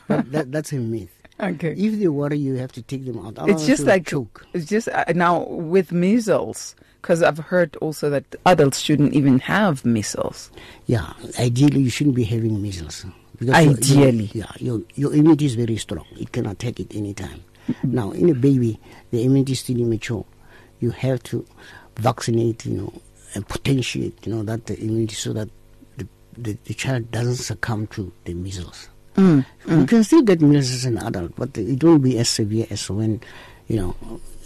that, 0.08 0.32
that, 0.32 0.52
that's 0.52 0.74
a 0.74 0.78
myth. 0.78 1.12
okay. 1.40 1.74
If 1.74 2.00
they 2.00 2.08
worry, 2.08 2.38
you 2.38 2.56
have 2.56 2.72
to 2.74 2.82
take 2.82 3.06
them 3.06 3.20
out. 3.26 3.38
It's 3.50 3.66
just 3.66 3.84
like 3.84 4.08
choke. 4.08 4.46
It's 4.54 4.66
just 4.66 4.88
uh, 4.90 5.06
now 5.16 5.44
with 5.48 5.92
measles, 5.92 6.76
because 7.08 7.24
I've 7.24 7.38
heard 7.38 7.78
also 7.78 8.10
that 8.10 8.26
adults 8.46 8.80
shouldn't 8.82 9.14
even 9.14 9.40
have 9.40 9.86
measles. 9.86 10.52
Yeah, 10.88 11.14
ideally 11.40 11.80
you 11.80 11.90
shouldn't 11.90 12.18
be 12.18 12.26
having 12.26 12.62
measles. 12.62 13.06
Because 13.40 13.56
Ideally. 13.56 14.30
your, 14.34 14.44
yeah, 14.44 14.52
your 14.60 14.82
your 14.96 15.14
immunity 15.14 15.46
is 15.46 15.56
very 15.56 15.78
strong. 15.78 16.06
It 16.20 16.34
can 16.34 16.48
attack 16.48 16.82
it 16.82 16.94
anytime. 16.94 17.46
Now, 17.84 18.12
in 18.12 18.28
a 18.30 18.34
baby, 18.34 18.78
the 19.12 19.24
immunity 19.24 19.54
is 19.54 19.60
still 19.62 19.80
immature. 19.80 20.26
You 20.82 20.90
have 20.90 21.24
to 21.32 21.46
vaccinate, 21.96 22.66
you 22.66 22.74
know, 22.74 22.94
and 23.36 23.48
potentiate, 23.48 24.26
you 24.28 24.34
know, 24.36 24.44
that 24.44 24.66
the 24.66 24.78
immunity 24.78 25.16
so 25.16 25.32
that 25.32 25.48
the, 25.98 26.08
the, 26.38 26.58
the 26.66 26.74
child 26.74 27.10
doesn't 27.12 27.36
succumb 27.36 27.88
to 27.88 28.12
the 28.26 28.34
measles. 28.34 28.90
Mm, 29.16 29.46
You 29.66 29.86
can 29.86 30.04
still 30.04 30.24
get 30.24 30.42
measles 30.42 30.72
as 30.72 30.86
an 30.86 30.98
adult, 30.98 31.36
but 31.38 31.58
it 31.58 31.82
won't 31.82 32.04
be 32.04 32.18
as 32.18 32.28
severe 32.28 32.68
as 32.70 32.90
when, 32.90 33.22
you 33.68 33.78
know, 33.78 33.96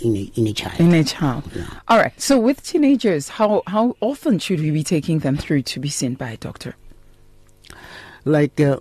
in 0.02 0.16
a, 0.16 0.32
in 0.36 0.48
a 0.48 0.54
child. 0.54 0.80
In 0.80 0.94
a 0.94 1.04
child. 1.04 1.44
Yeah. 1.56 1.66
All 1.88 1.98
right. 1.98 2.20
So 2.20 2.40
with 2.40 2.64
teenagers, 2.64 3.30
how 3.30 3.64
how 3.68 3.96
often 4.02 4.40
should 4.40 4.60
we 4.60 4.72
be 4.72 4.84
taking 4.84 5.20
them 5.20 5.38
through 5.38 5.64
to 5.64 5.80
be 5.80 5.90
seen 5.90 6.16
by 6.16 6.32
a 6.32 6.38
doctor? 6.38 6.76
like 8.26 8.60
uh, 8.60 8.80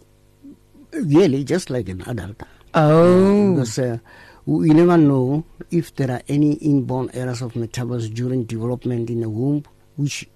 yearly, 0.93 1.45
just 1.45 1.71
like 1.71 1.89
an 1.89 2.03
adult. 2.03 2.43
Oh. 2.75 3.55
Because 3.55 3.79
uh, 3.79 3.99
we 4.47 4.71
never 4.71 4.97
know 4.97 5.45
if 5.71 5.95
there 5.97 6.11
are 6.11 6.23
any 6.29 6.55
inborn 6.55 7.11
errors 7.15 7.43
of 7.43 7.57
metabolism 7.57 8.15
during 8.15 8.45
development 8.45 9.11
in 9.11 9.21
the 9.21 9.29
womb, 9.29 9.65
which 9.97 10.29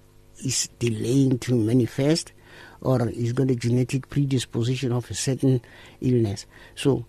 is 0.43 0.69
delaying 0.79 1.39
to 1.39 1.55
manifest, 1.55 2.33
or 2.81 3.07
is 3.09 3.33
got 3.33 3.51
a 3.51 3.55
genetic 3.55 4.09
predisposition 4.09 4.91
of 4.91 5.09
a 5.09 5.13
certain 5.13 5.61
illness. 6.01 6.45
So 6.75 7.05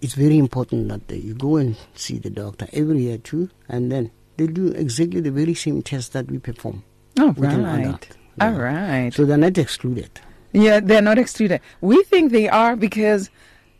it's 0.00 0.14
very 0.14 0.38
important 0.38 0.88
that 0.88 1.16
you 1.16 1.34
go 1.34 1.56
and 1.56 1.76
see 1.94 2.18
the 2.18 2.30
doctor 2.30 2.66
every 2.72 3.00
year 3.02 3.18
too, 3.18 3.48
and 3.68 3.90
then 3.90 4.10
they 4.36 4.46
do 4.46 4.68
exactly 4.68 5.20
the 5.20 5.30
very 5.30 5.54
same 5.54 5.82
test 5.82 6.12
that 6.12 6.30
we 6.30 6.38
perform. 6.38 6.82
Oh, 7.18 7.32
right. 7.38 8.16
All 8.40 8.52
Yeah. 8.52 8.56
right. 8.58 9.14
So 9.14 9.24
they're 9.24 9.38
not 9.38 9.56
excluded. 9.56 10.10
Yeah, 10.52 10.80
they're 10.80 11.02
not 11.02 11.18
excluded. 11.18 11.60
We 11.80 12.02
think 12.04 12.32
they 12.32 12.48
are 12.48 12.76
because, 12.76 13.30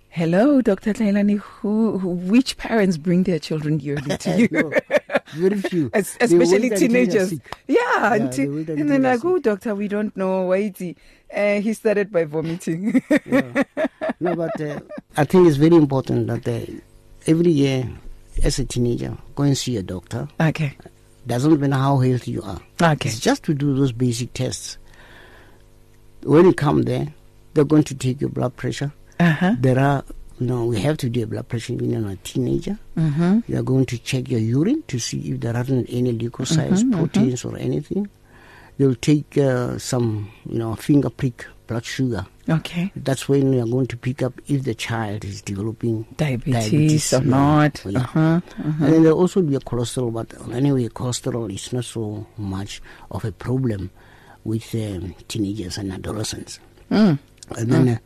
hello, 0.09 0.63
Dr. 0.63 0.95
Tlailane, 0.95 1.39
who, 1.39 1.99
who, 1.99 2.09
which 2.09 2.57
parents 2.57 2.97
bring 2.97 3.25
their 3.25 3.39
children 3.39 3.81
yearly 3.81 4.17
to 4.17 4.31
you? 4.41 4.49
No, 4.51 4.73
very 5.35 5.61
few. 5.61 5.91
They 5.93 6.01
Especially 6.01 6.39
wait 6.39 6.53
until 6.53 6.69
they're 6.71 6.79
teenagers. 6.79 7.33
Yeah, 7.67 8.15
Yeah, 8.15 8.27
they 8.29 8.43
and 8.45 8.67
then 8.67 8.87
they're 9.03 9.13
like, 9.17 9.25
oh, 9.25 9.39
doctor, 9.39 9.75
we 9.75 9.89
don't 9.89 10.17
know. 10.17 10.47
Wait, 10.47 10.81
uh, 11.35 11.61
he 11.61 11.73
started 11.73 12.11
by 12.13 12.25
vomiting. 12.25 13.03
Yeah. 13.25 13.63
No, 14.21 14.35
but 14.37 14.61
uh, 14.61 14.81
I 15.17 15.25
think 15.25 15.47
it's 15.49 15.57
very 15.57 15.77
important 15.77 16.27
that 16.29 16.47
uh, 16.49 16.65
every 17.27 17.51
year, 17.53 17.89
as 18.43 18.59
a 18.59 18.65
teenager, 18.65 19.17
go 19.35 19.43
and 19.45 19.57
see 19.57 19.77
a 19.77 19.83
doctor. 19.83 20.29
okay, 20.41 20.77
Doesn't 21.27 21.61
matter 21.61 21.75
how 21.75 21.99
healthy 21.99 22.33
you 22.33 22.43
are. 22.43 22.61
okay, 22.81 23.09
It's 23.11 23.21
just 23.21 23.43
to 23.45 23.55
do 23.55 23.75
those 23.75 23.93
basic 23.93 24.33
tests. 24.33 24.79
When 26.23 26.47
you 26.47 26.55
come 26.55 26.83
there, 26.83 27.09
they're 27.55 27.65
going 27.65 27.85
to 27.85 27.95
take 27.95 28.21
your 28.21 28.31
blood 28.31 28.57
pressure. 28.57 28.93
uh 29.21 29.33
huh, 29.33 29.55
There 29.59 29.79
are, 29.79 30.05
you 30.41 30.47
know, 30.47 30.65
we 30.67 30.81
have 30.81 30.97
to 30.99 31.09
do 31.09 31.23
a 31.23 31.27
blood 31.27 31.49
pressure 31.49 31.73
even 31.75 31.95
on 32.05 32.11
a 32.11 32.17
teenager. 32.17 32.79
mm-hmm. 32.97 33.41
They 33.49 33.57
are 33.59 33.63
going 33.63 33.87
to 33.87 33.99
check 33.99 34.31
your 34.31 34.41
urine 34.41 34.83
to 34.89 34.99
see 34.99 35.19
if 35.33 35.41
there 35.41 35.55
aren't 35.57 35.89
any 35.91 36.13
leukocytes, 36.17 36.83
Mhm, 36.83 36.91
mhm. 36.91 36.97
proteins, 36.97 37.45
or 37.45 37.57
anything. 37.59 38.09
They'll 38.79 38.95
take 38.95 39.39
uh, 39.39 39.79
some, 39.79 40.31
you 40.45 40.59
know, 40.59 40.75
finger 40.75 41.11
prick 41.11 41.47
blood 41.67 41.85
sugar. 41.85 42.27
okay. 42.49 42.93
That's 42.95 43.29
when 43.29 43.53
you 43.53 43.63
are 43.63 43.67
going 43.67 43.87
to 43.89 43.97
pick 43.97 44.23
up 44.23 44.41
if 44.47 44.65
the 44.65 44.75
child 44.75 45.25
is 45.25 45.43
developing 45.43 46.07
Diabetes, 46.17 46.71
Diabetes, 46.71 47.13
or 47.13 47.21
not? 47.23 47.83
Yeah. 47.85 48.01
Uh 48.01 48.03
huh. 48.03 48.41
And 48.57 48.81
then 48.81 49.03
there'll 49.03 49.19
also 49.19 49.43
be 49.43 49.57
a 49.57 49.61
cholesterol, 49.61 50.13
but 50.13 50.33
anyway, 50.55 50.89
cholesterol 50.89 51.53
is 51.53 51.73
not 51.73 51.85
so 51.85 52.27
much 52.37 52.81
of 53.11 53.25
a 53.25 53.33
problem 53.33 53.91
with 54.45 54.75
um, 54.75 55.15
teenagers 55.27 55.79
and 55.79 55.93
adolescents. 55.93 56.61
Mm. 56.91 57.19
And 57.57 57.73
then, 57.73 58.01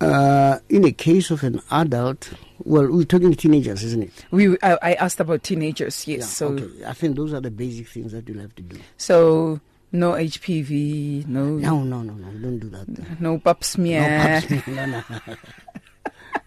uh, 0.00 0.04
uh, 0.04 0.58
in 0.68 0.82
the 0.82 0.92
case 0.92 1.30
of 1.30 1.42
an 1.42 1.60
adult, 1.70 2.30
well, 2.64 2.88
we're 2.90 3.04
talking 3.04 3.32
teenagers, 3.34 3.82
isn't 3.84 4.02
it? 4.04 4.12
We, 4.30 4.56
I, 4.62 4.78
I 4.82 4.92
asked 4.94 5.20
about 5.20 5.42
teenagers. 5.42 6.06
Yes. 6.06 6.18
Yeah, 6.20 6.24
so, 6.26 6.46
okay. 6.48 6.84
I 6.86 6.92
think 6.92 7.16
those 7.16 7.32
are 7.32 7.40
the 7.40 7.50
basic 7.50 7.88
things 7.88 8.12
that 8.12 8.28
you'll 8.28 8.40
have 8.40 8.54
to 8.56 8.62
do. 8.62 8.78
so 8.96 9.60
no 9.92 10.12
HPV, 10.12 11.26
no, 11.26 11.44
No, 11.44 11.82
no, 11.82 12.02
no, 12.02 12.12
no, 12.14 12.30
don't 12.38 12.58
do 12.60 12.68
that. 12.70 13.20
no 13.20 13.38
pap 13.38 13.64
smear, 13.64 14.00
No, 14.00 14.06
perhaps, 14.06 14.66
no, 14.68 14.86
no. 14.86 15.02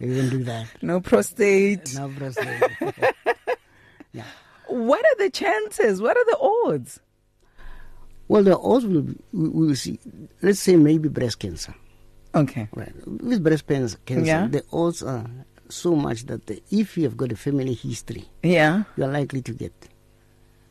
you 0.00 0.14
don't 0.20 0.30
do 0.30 0.44
that. 0.44 0.66
no 0.82 1.00
prostate. 1.00 1.94
No, 1.94 2.08
prostate. 2.08 2.62
yeah. 4.12 4.24
What 4.68 5.04
are 5.04 5.16
the 5.18 5.30
chances? 5.30 6.00
What 6.00 6.16
are 6.16 6.24
the 6.24 6.38
odds? 6.40 7.00
Well, 8.28 8.42
the 8.42 8.58
odds 8.58 8.86
will, 8.86 9.02
be- 9.02 9.20
we 9.32 9.48
we 9.50 9.66
will 9.68 9.76
see. 9.76 10.00
Let's 10.40 10.60
say 10.60 10.76
maybe 10.76 11.10
breast 11.10 11.38
cancer. 11.38 11.74
Okay. 12.34 12.66
Right. 12.74 12.92
With 13.06 13.42
breast 13.44 13.66
cancer, 13.66 13.98
cancer 14.06 14.24
Yeah. 14.26 14.46
the 14.46 14.64
odds 14.72 15.02
are 15.02 15.26
so 15.74 15.94
much 15.96 16.24
that 16.26 16.46
the, 16.46 16.62
if 16.70 16.96
you 16.96 17.04
have 17.04 17.16
got 17.16 17.32
a 17.32 17.36
family 17.36 17.74
history, 17.74 18.24
Yeah. 18.42 18.84
you 18.96 19.04
are 19.04 19.12
likely 19.12 19.42
to 19.42 19.52
get 19.52 19.72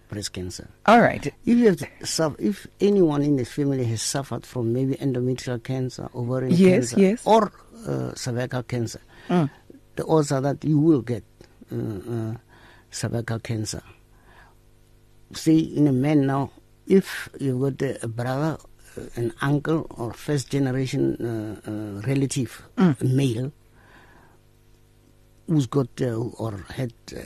breast 0.10 0.32
cancer. 0.34 0.68
All 0.86 1.02
right. 1.02 1.26
If 1.26 1.58
you 1.58 1.66
have 1.68 2.36
if 2.40 2.68
anyone 2.80 3.22
in 3.24 3.36
the 3.38 3.46
family 3.46 3.84
has 3.86 4.02
suffered 4.02 4.46
from 4.46 4.72
maybe 4.74 4.96
endometrial 4.96 5.62
cancer, 5.64 6.10
ovarian 6.14 6.54
Yes, 6.54 6.90
cancer, 6.92 7.00
yes. 7.02 7.22
or 7.26 7.52
uh, 7.88 8.14
cervical 8.16 8.64
cancer, 8.64 9.02
Mm. 9.30 9.50
the 9.96 10.06
odds 10.06 10.32
are 10.32 10.42
that 10.42 10.64
you 10.64 10.78
will 10.80 11.02
get 11.02 11.24
uh, 11.72 11.76
uh, 11.76 12.34
cervical 12.92 13.40
cancer. 13.40 13.82
See, 15.34 15.76
in 15.76 15.88
a 15.88 15.92
man 15.92 16.28
now, 16.28 16.52
if 16.88 17.30
you've 17.40 17.60
got 17.62 17.82
a, 18.04 18.08
brother, 18.08 18.58
uh, 18.98 19.02
an 19.16 19.34
uncle, 19.42 19.88
or 19.98 20.14
first 20.14 20.50
generation 20.52 21.16
uh, 21.18 21.70
uh, 21.70 22.02
relative, 22.06 22.62
male, 23.02 23.52
who's 25.48 25.68
got 25.68 25.88
uh, 26.02 26.16
or 26.16 26.66
had 26.70 26.94
uh, 27.16 27.20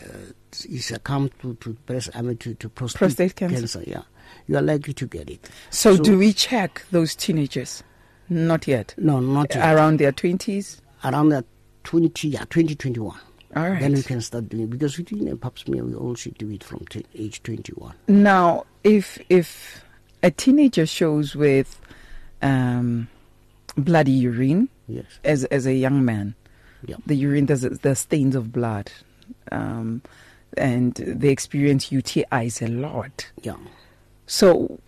is 0.70 0.86
succumbed 0.88 1.32
to, 1.42 1.54
to 1.56 1.74
breast, 1.86 2.10
I 2.16 2.22
mean, 2.22 2.38
to, 2.38 2.54
to 2.56 2.70
prostate, 2.70 3.00
Prostate 3.00 3.36
cancer. 3.36 3.84
yeah, 3.86 4.02
you 4.48 4.58
are 4.58 4.62
likely 4.62 4.94
to 4.94 5.06
get 5.08 5.30
it. 5.30 5.50
So, 5.70 5.96
So- 5.96 6.04
do 6.04 6.18
we 6.18 6.34
check 6.34 6.84
those 6.92 7.16
teenagers? 7.16 7.84
Not 8.30 8.68
yet. 8.68 8.94
No, 8.98 9.20
not 9.20 9.56
yet. 9.56 9.74
Around 9.76 10.00
their 10.00 10.12
20s? 10.12 10.82
around 11.04 11.30
that 11.30 11.46
20, 11.86 12.28
yeah, 12.28 12.40
2021. 12.50 13.18
All 13.56 13.70
right. 13.70 13.80
Then 13.80 13.94
we 13.94 14.04
can 14.04 14.20
start 14.20 14.50
doing 14.50 14.68
because 14.68 14.98
we 14.98 15.04
doing 15.06 15.30
a 15.30 15.38
pap 15.38 15.58
smear. 15.58 15.84
We 15.86 15.96
also 15.96 16.30
do 16.38 16.50
it 16.52 16.64
from 16.64 16.86
t- 16.90 17.06
age 17.16 17.42
21. 17.44 17.94
Now, 18.10 18.66
if 18.84 19.18
if 19.30 19.84
a 20.22 20.30
teenager 20.32 20.86
shows 20.86 21.34
with 21.36 21.80
um, 22.42 23.08
bloody 23.78 24.12
urine 24.12 24.68
Yes. 24.88 25.06
as 25.24 25.46
as 25.46 25.66
a 25.66 25.74
young 25.74 26.04
man, 26.04 26.36
Yeah. 26.86 26.98
the 27.06 27.16
urine 27.16 27.46
does 27.46 27.62
the 27.62 27.96
stains 27.96 28.36
of 28.36 28.52
blood, 28.52 28.92
um, 29.52 30.02
and 30.58 30.94
they 30.96 31.30
experience 31.30 31.90
UTIs 31.90 32.62
a 32.66 32.70
lot. 32.70 33.32
Yeah. 33.42 33.56
So, 34.26 34.80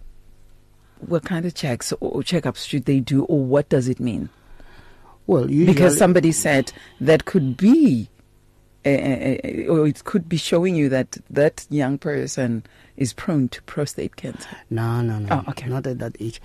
what 0.99 1.23
kind 1.23 1.45
of 1.45 1.53
checks 1.55 1.93
or 1.99 2.21
checkups 2.21 2.65
should 2.67 2.85
they 2.85 2.99
do, 2.99 3.23
or 3.25 3.43
what 3.43 3.69
does 3.69 3.87
it 3.87 3.99
mean? 3.99 4.29
Well, 5.27 5.45
Because 5.47 5.97
somebody 5.97 6.31
said 6.31 6.71
that 6.99 7.25
could 7.25 7.55
be, 7.55 8.09
uh, 8.85 8.89
or 9.69 9.85
it 9.87 10.03
could 10.03 10.27
be 10.27 10.37
showing 10.37 10.75
you 10.75 10.89
that 10.89 11.17
that 11.29 11.67
young 11.69 11.97
person 11.99 12.63
is 12.97 13.13
prone 13.13 13.47
to 13.49 13.61
prostate 13.63 14.15
cancer. 14.15 14.49
No, 14.71 15.01
no, 15.01 15.19
no. 15.19 15.43
Oh, 15.47 15.51
okay. 15.51 15.67
Not 15.69 15.85
at 15.85 15.99
that 15.99 16.15
age. 16.19 16.41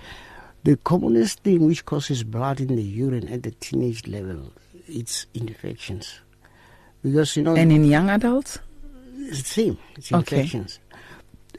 The 0.63 0.77
commonest 0.77 1.39
thing 1.41 1.65
which 1.65 1.85
causes 1.85 2.23
blood 2.23 2.59
in 2.59 2.75
the 2.75 2.81
urine 2.83 3.27
at 3.27 3.43
the 3.43 3.51
teenage 3.51 4.07
level, 4.07 4.53
it's 4.87 5.25
infections. 5.33 6.19
Because, 7.03 7.35
you 7.37 7.43
know, 7.43 7.55
And 7.55 7.71
in 7.71 7.85
young 7.85 8.09
adults? 8.09 8.59
it's 9.17 9.39
the 9.41 9.47
same. 9.47 9.77
It's 9.97 10.11
Okay. 10.11 10.37
infections. 10.39 10.79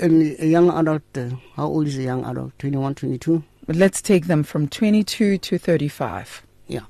And 0.00 0.36
a 0.38 0.46
young 0.46 0.70
adult, 0.70 1.02
uh, 1.16 1.30
how 1.54 1.66
old 1.68 1.86
is 1.86 1.96
a 1.98 2.02
young 2.02 2.24
adult? 2.24 2.58
21, 2.58 2.94
22? 2.94 3.42
But 3.66 3.76
Let's 3.76 4.02
take 4.02 4.26
them 4.26 4.42
from 4.42 4.68
22 4.68 5.38
to 5.38 5.58
35. 5.58 6.42
Yeah. 6.68 6.80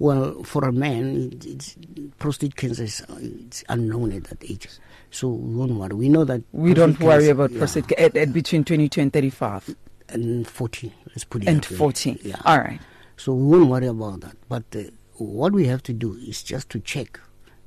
Well, 0.00 0.42
for 0.44 0.64
a 0.64 0.72
man, 0.72 1.32
it, 1.32 1.46
it's, 1.46 1.76
prostate 2.18 2.56
cancer 2.56 2.84
is 2.84 3.02
it's 3.20 3.64
unknown 3.68 4.12
at 4.12 4.24
that 4.24 4.42
age. 4.44 4.68
So 5.10 5.28
we 5.28 5.54
won't 5.54 5.72
worry. 5.72 5.94
We 5.94 6.08
know 6.08 6.24
that. 6.24 6.42
We 6.52 6.74
don't 6.74 6.98
worry 7.00 7.24
cancer- 7.26 7.32
about 7.32 7.50
yeah, 7.52 7.58
prostate 7.58 7.92
at, 7.92 8.16
at 8.16 8.32
between 8.32 8.64
22 8.64 9.00
and 9.00 9.12
35 9.12 9.74
And 10.10 10.46
40, 10.46 10.92
let's 11.08 11.24
put 11.24 11.42
it 11.42 11.48
and 11.48 11.64
40. 11.64 12.18
Yeah. 12.22 12.36
All 12.44 12.58
right. 12.58 12.80
So 13.16 13.34
we 13.34 13.58
won't 13.58 13.70
worry 13.70 13.86
about 13.86 14.20
that. 14.20 14.36
But 14.48 14.64
uh, 14.76 14.90
what 15.18 15.52
we 15.52 15.66
have 15.66 15.82
to 15.84 15.92
do 15.92 16.14
is 16.14 16.42
just 16.42 16.70
to 16.70 16.80
check 16.80 17.20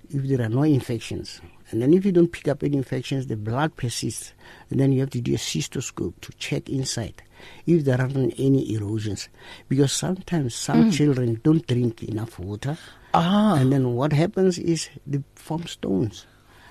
if 0.10 0.24
there 0.24 0.42
are 0.42 0.50
no 0.50 0.64
infections. 0.64 1.42
And 1.70 1.82
then 1.82 1.94
if 1.94 2.06
you 2.06 2.12
don't 2.12 2.32
pick 2.32 2.48
up 2.48 2.64
any 2.64 2.78
infections, 2.78 3.28
the 3.28 3.38
blood 3.38 3.76
persists. 3.78 4.34
And 4.70 4.80
then 4.80 4.92
you 4.92 5.00
have 5.02 5.10
to 5.12 5.22
do 5.22 5.34
a 5.34 5.38
cystoscope 5.38 6.20
to 6.22 6.32
check 6.34 6.70
inside 6.70 7.22
if 7.66 7.86
there 7.86 8.00
aren't 8.00 8.34
any 8.38 8.74
erosions. 8.74 9.30
Because 9.70 9.94
sometimes 9.94 10.54
some 10.54 10.92
children 10.92 11.40
don't 11.44 11.66
drink 11.66 12.04
enough 12.04 12.40
water. 12.40 12.78
Ah. 13.14 13.56
And 13.56 13.72
then 13.72 13.94
what 13.94 14.12
happens 14.14 14.60
is 14.60 14.90
they 15.08 15.24
form 15.36 15.66
stones. 15.68 16.26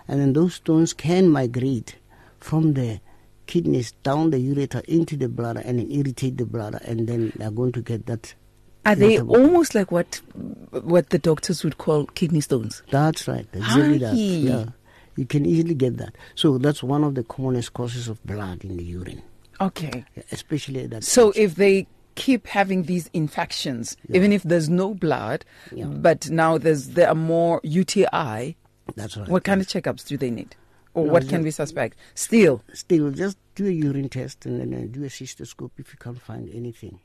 And 0.06 0.20
then 0.20 0.32
those 0.32 0.54
stones 0.54 0.92
can 0.92 1.28
migrate 1.30 1.96
from 2.38 2.74
the 2.74 3.00
kidneys 3.46 3.92
down 4.02 4.30
the 4.30 4.38
ureter 4.38 4.84
into 4.84 5.16
the 5.16 5.28
bladder 5.28 5.62
and 5.64 5.78
then 5.78 5.90
irritate 5.90 6.36
the 6.36 6.46
bladder. 6.46 6.80
And 6.84 7.08
then 7.08 7.32
they're 7.36 7.50
going 7.50 7.72
to 7.72 7.80
get 7.82 8.06
that 8.06 8.34
Are 8.86 8.94
they 8.94 9.14
irritable- 9.14 9.36
almost 9.36 9.74
like 9.74 9.90
what 9.92 10.20
what 10.70 11.10
the 11.10 11.18
doctors 11.18 11.62
would 11.64 11.78
call 11.78 12.06
kidney 12.06 12.40
stones? 12.40 12.82
That's 12.90 13.28
right. 13.28 13.46
Exactly 13.52 13.98
that. 13.98 14.14
Yeah. 14.16 14.64
You 15.16 15.26
can 15.26 15.44
easily 15.44 15.74
get 15.74 15.98
that. 15.98 16.14
So 16.34 16.56
that's 16.58 16.82
one 16.82 17.04
of 17.04 17.14
the 17.14 17.22
commonest 17.22 17.74
causes 17.74 18.08
of 18.08 18.24
blood 18.24 18.64
in 18.64 18.76
the 18.78 18.84
urine, 18.84 19.22
Okay. 19.60 20.04
especially 20.32 20.86
that. 20.86 21.04
So 21.04 21.28
age. 21.30 21.36
if 21.36 21.54
they 21.56 21.86
keep 22.14 22.46
having 22.46 22.84
these 22.84 23.10
infections, 23.12 23.96
even 24.14 24.32
if 24.32 24.42
there's 24.44 24.68
no 24.70 24.94
blood, 24.94 25.44
Yeah. 25.74 25.84
but 25.86 26.30
now 26.30 26.56
there's 26.58 26.88
there 26.90 27.08
are 27.08 27.14
more 27.14 27.60
UTI, 27.64 28.56
that's 28.96 29.16
right. 29.16 29.28
what 29.28 29.44
kind 29.44 29.60
of 29.60 29.66
checkups 29.66 30.06
do 30.06 30.16
they 30.16 30.30
need? 30.30 30.56
Or 30.94 31.04
No, 31.06 31.12
what 31.12 31.28
can 31.28 31.42
we 31.42 31.50
suspect? 31.50 31.96
Still. 32.14 32.62
Still, 32.72 33.10
just 33.10 33.36
do 33.54 33.66
a 33.66 33.70
urine 33.70 34.08
test 34.08 34.46
and 34.46 34.58
then 34.60 34.72
uh, 34.74 34.86
do 34.90 35.04
a 35.04 35.08
cystoscope 35.08 35.72
if 35.78 35.92
you 35.92 35.98
can't 36.00 36.20
find 36.20 36.48
anything 36.54 36.98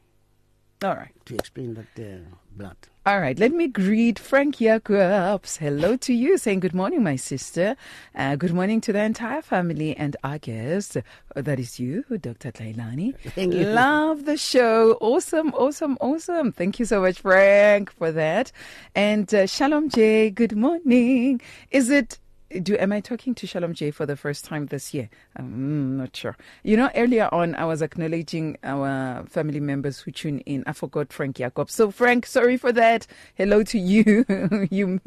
All 0.83 0.93
right. 0.95 1.11
to 1.25 1.35
explain 1.35 1.73
that 1.75 1.99
uh, 2.03 2.17
blood. 2.55 2.75
All 3.07 3.19
right, 3.19 3.38
let 3.39 3.51
me 3.51 3.67
greet 3.67 4.17
Frank 4.19 4.57
Jacobs. 4.57 5.57
Hello 5.57 5.95
to 5.97 6.13
you, 6.13 6.38
saying 6.38 6.59
good 6.59 6.73
morning, 6.73 7.01
my 7.03 7.15
sister. 7.15 7.75
Uh, 8.15 8.35
good 8.35 8.53
morning 8.53 8.81
to 8.81 8.91
the 8.91 8.99
entire 9.01 9.41
family 9.41 9.95
and 9.95 10.17
our 10.23 10.38
guest. 10.39 10.97
Uh, 10.97 11.01
That 11.41 11.59
is 11.59 11.79
you, 11.79 12.03
Dr. 12.09 12.51
Tlailane. 12.51 13.15
Thank 13.35 13.53
you. 13.53 13.65
Love 13.65 14.25
the 14.25 14.38
show. 14.38 14.97
Awesome, 15.01 15.53
awesome, 15.53 15.97
awesome. 16.01 16.51
Thank 16.51 16.79
you 16.79 16.85
so 16.85 17.01
much, 17.01 17.19
Frank, 17.21 17.91
for 17.91 18.11
that. 18.11 18.51
And 18.95 19.33
uh, 19.33 19.45
Shalom 19.47 19.89
Jay, 19.89 20.29
good 20.29 20.55
morning. 20.57 21.41
Is 21.71 21.89
it 21.89 22.19
do 22.49 22.77
am 22.77 22.91
I 22.91 22.99
talking 22.99 23.34
to 23.36 23.47
Shalom 23.47 23.73
J 23.73 23.91
for 23.91 24.05
the 24.05 24.15
first 24.15 24.45
time 24.45 24.67
this 24.67 24.93
year? 24.93 25.10
I'm 25.36 25.97
not 25.97 26.15
sure. 26.15 26.38
You 26.63 26.77
know, 26.77 26.89
earlier 26.95 27.27
on 27.31 27.55
I 27.55 27.65
was 27.65 27.81
acknowledging 27.81 28.58
our 28.63 29.25
family 29.27 29.60
members 29.60 29.99
who 29.99 30.12
tune 30.12 30.39
in. 30.39 30.63
I 30.67 30.73
forgot 30.73 31.12
Frank 31.12 31.38
Jacob. 31.38 31.69
So 31.69 31.91
Frank, 31.91 32.25
sorry 32.25 32.58
for 32.58 32.71
that. 32.71 33.08
Hello 33.36 33.63
to 33.63 33.79
you. 33.79 34.25
you 34.71 34.99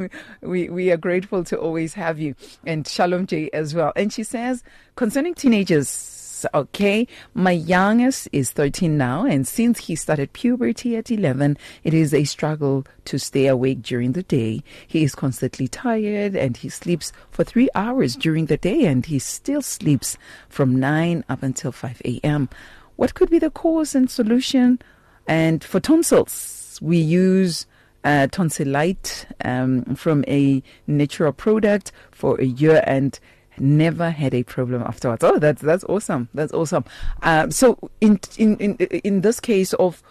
we 0.42 0.68
we 0.68 0.90
are 0.90 0.96
grateful 0.96 1.44
to 1.44 1.58
always 1.58 1.94
have 1.94 2.18
you. 2.18 2.34
And 2.66 2.86
Shalom 2.86 3.26
J 3.26 3.50
as 3.52 3.74
well. 3.74 3.92
And 3.96 4.12
she 4.12 4.24
says 4.24 4.62
concerning 4.96 5.34
teenagers 5.34 6.17
okay. 6.54 7.06
My 7.34 7.52
youngest 7.52 8.28
is 8.32 8.50
13 8.52 8.96
now, 8.96 9.24
and 9.24 9.46
since 9.46 9.78
he 9.86 9.96
started 9.96 10.32
puberty 10.32 10.96
at 10.96 11.10
11, 11.10 11.56
it 11.84 11.94
is 11.94 12.12
a 12.12 12.24
struggle 12.24 12.84
to 13.06 13.18
stay 13.18 13.46
awake 13.46 13.82
during 13.82 14.12
the 14.12 14.22
day. 14.22 14.62
He 14.86 15.02
is 15.02 15.14
constantly 15.14 15.68
tired 15.68 16.36
and 16.36 16.56
he 16.56 16.68
sleeps 16.68 17.12
for 17.30 17.44
three 17.44 17.68
hours 17.74 18.16
during 18.16 18.46
the 18.46 18.56
day, 18.56 18.86
and 18.86 19.04
he 19.06 19.18
still 19.18 19.62
sleeps 19.62 20.18
from 20.48 20.76
9 20.76 21.24
up 21.28 21.42
until 21.42 21.72
5 21.72 22.02
a.m. 22.04 22.48
What 22.96 23.14
could 23.14 23.30
be 23.30 23.38
the 23.38 23.50
cause 23.50 23.94
and 23.94 24.10
solution? 24.10 24.80
And 25.26 25.62
for 25.62 25.80
tonsils, 25.80 26.78
we 26.82 26.98
use 26.98 27.66
uh, 28.04 28.28
tonsillite 28.30 29.26
um, 29.44 29.84
from 29.94 30.24
a 30.26 30.62
natural 30.86 31.32
product 31.32 31.92
for 32.10 32.40
a 32.40 32.44
year 32.44 32.82
and 32.86 33.18
never 33.60 34.10
had 34.10 34.34
a 34.34 34.42
problem 34.42 34.82
afterwards. 34.82 35.24
Oh, 35.24 35.38
that's 35.38 35.62
that's 35.62 35.84
awesome. 35.84 36.28
That's 36.34 36.52
awesome. 36.52 36.84
Um, 37.22 37.50
so 37.50 37.78
in 38.00 38.20
in 38.36 38.56
in 38.56 38.74
in 38.76 39.20
this 39.22 39.40
case 39.40 39.72
of 39.74 40.02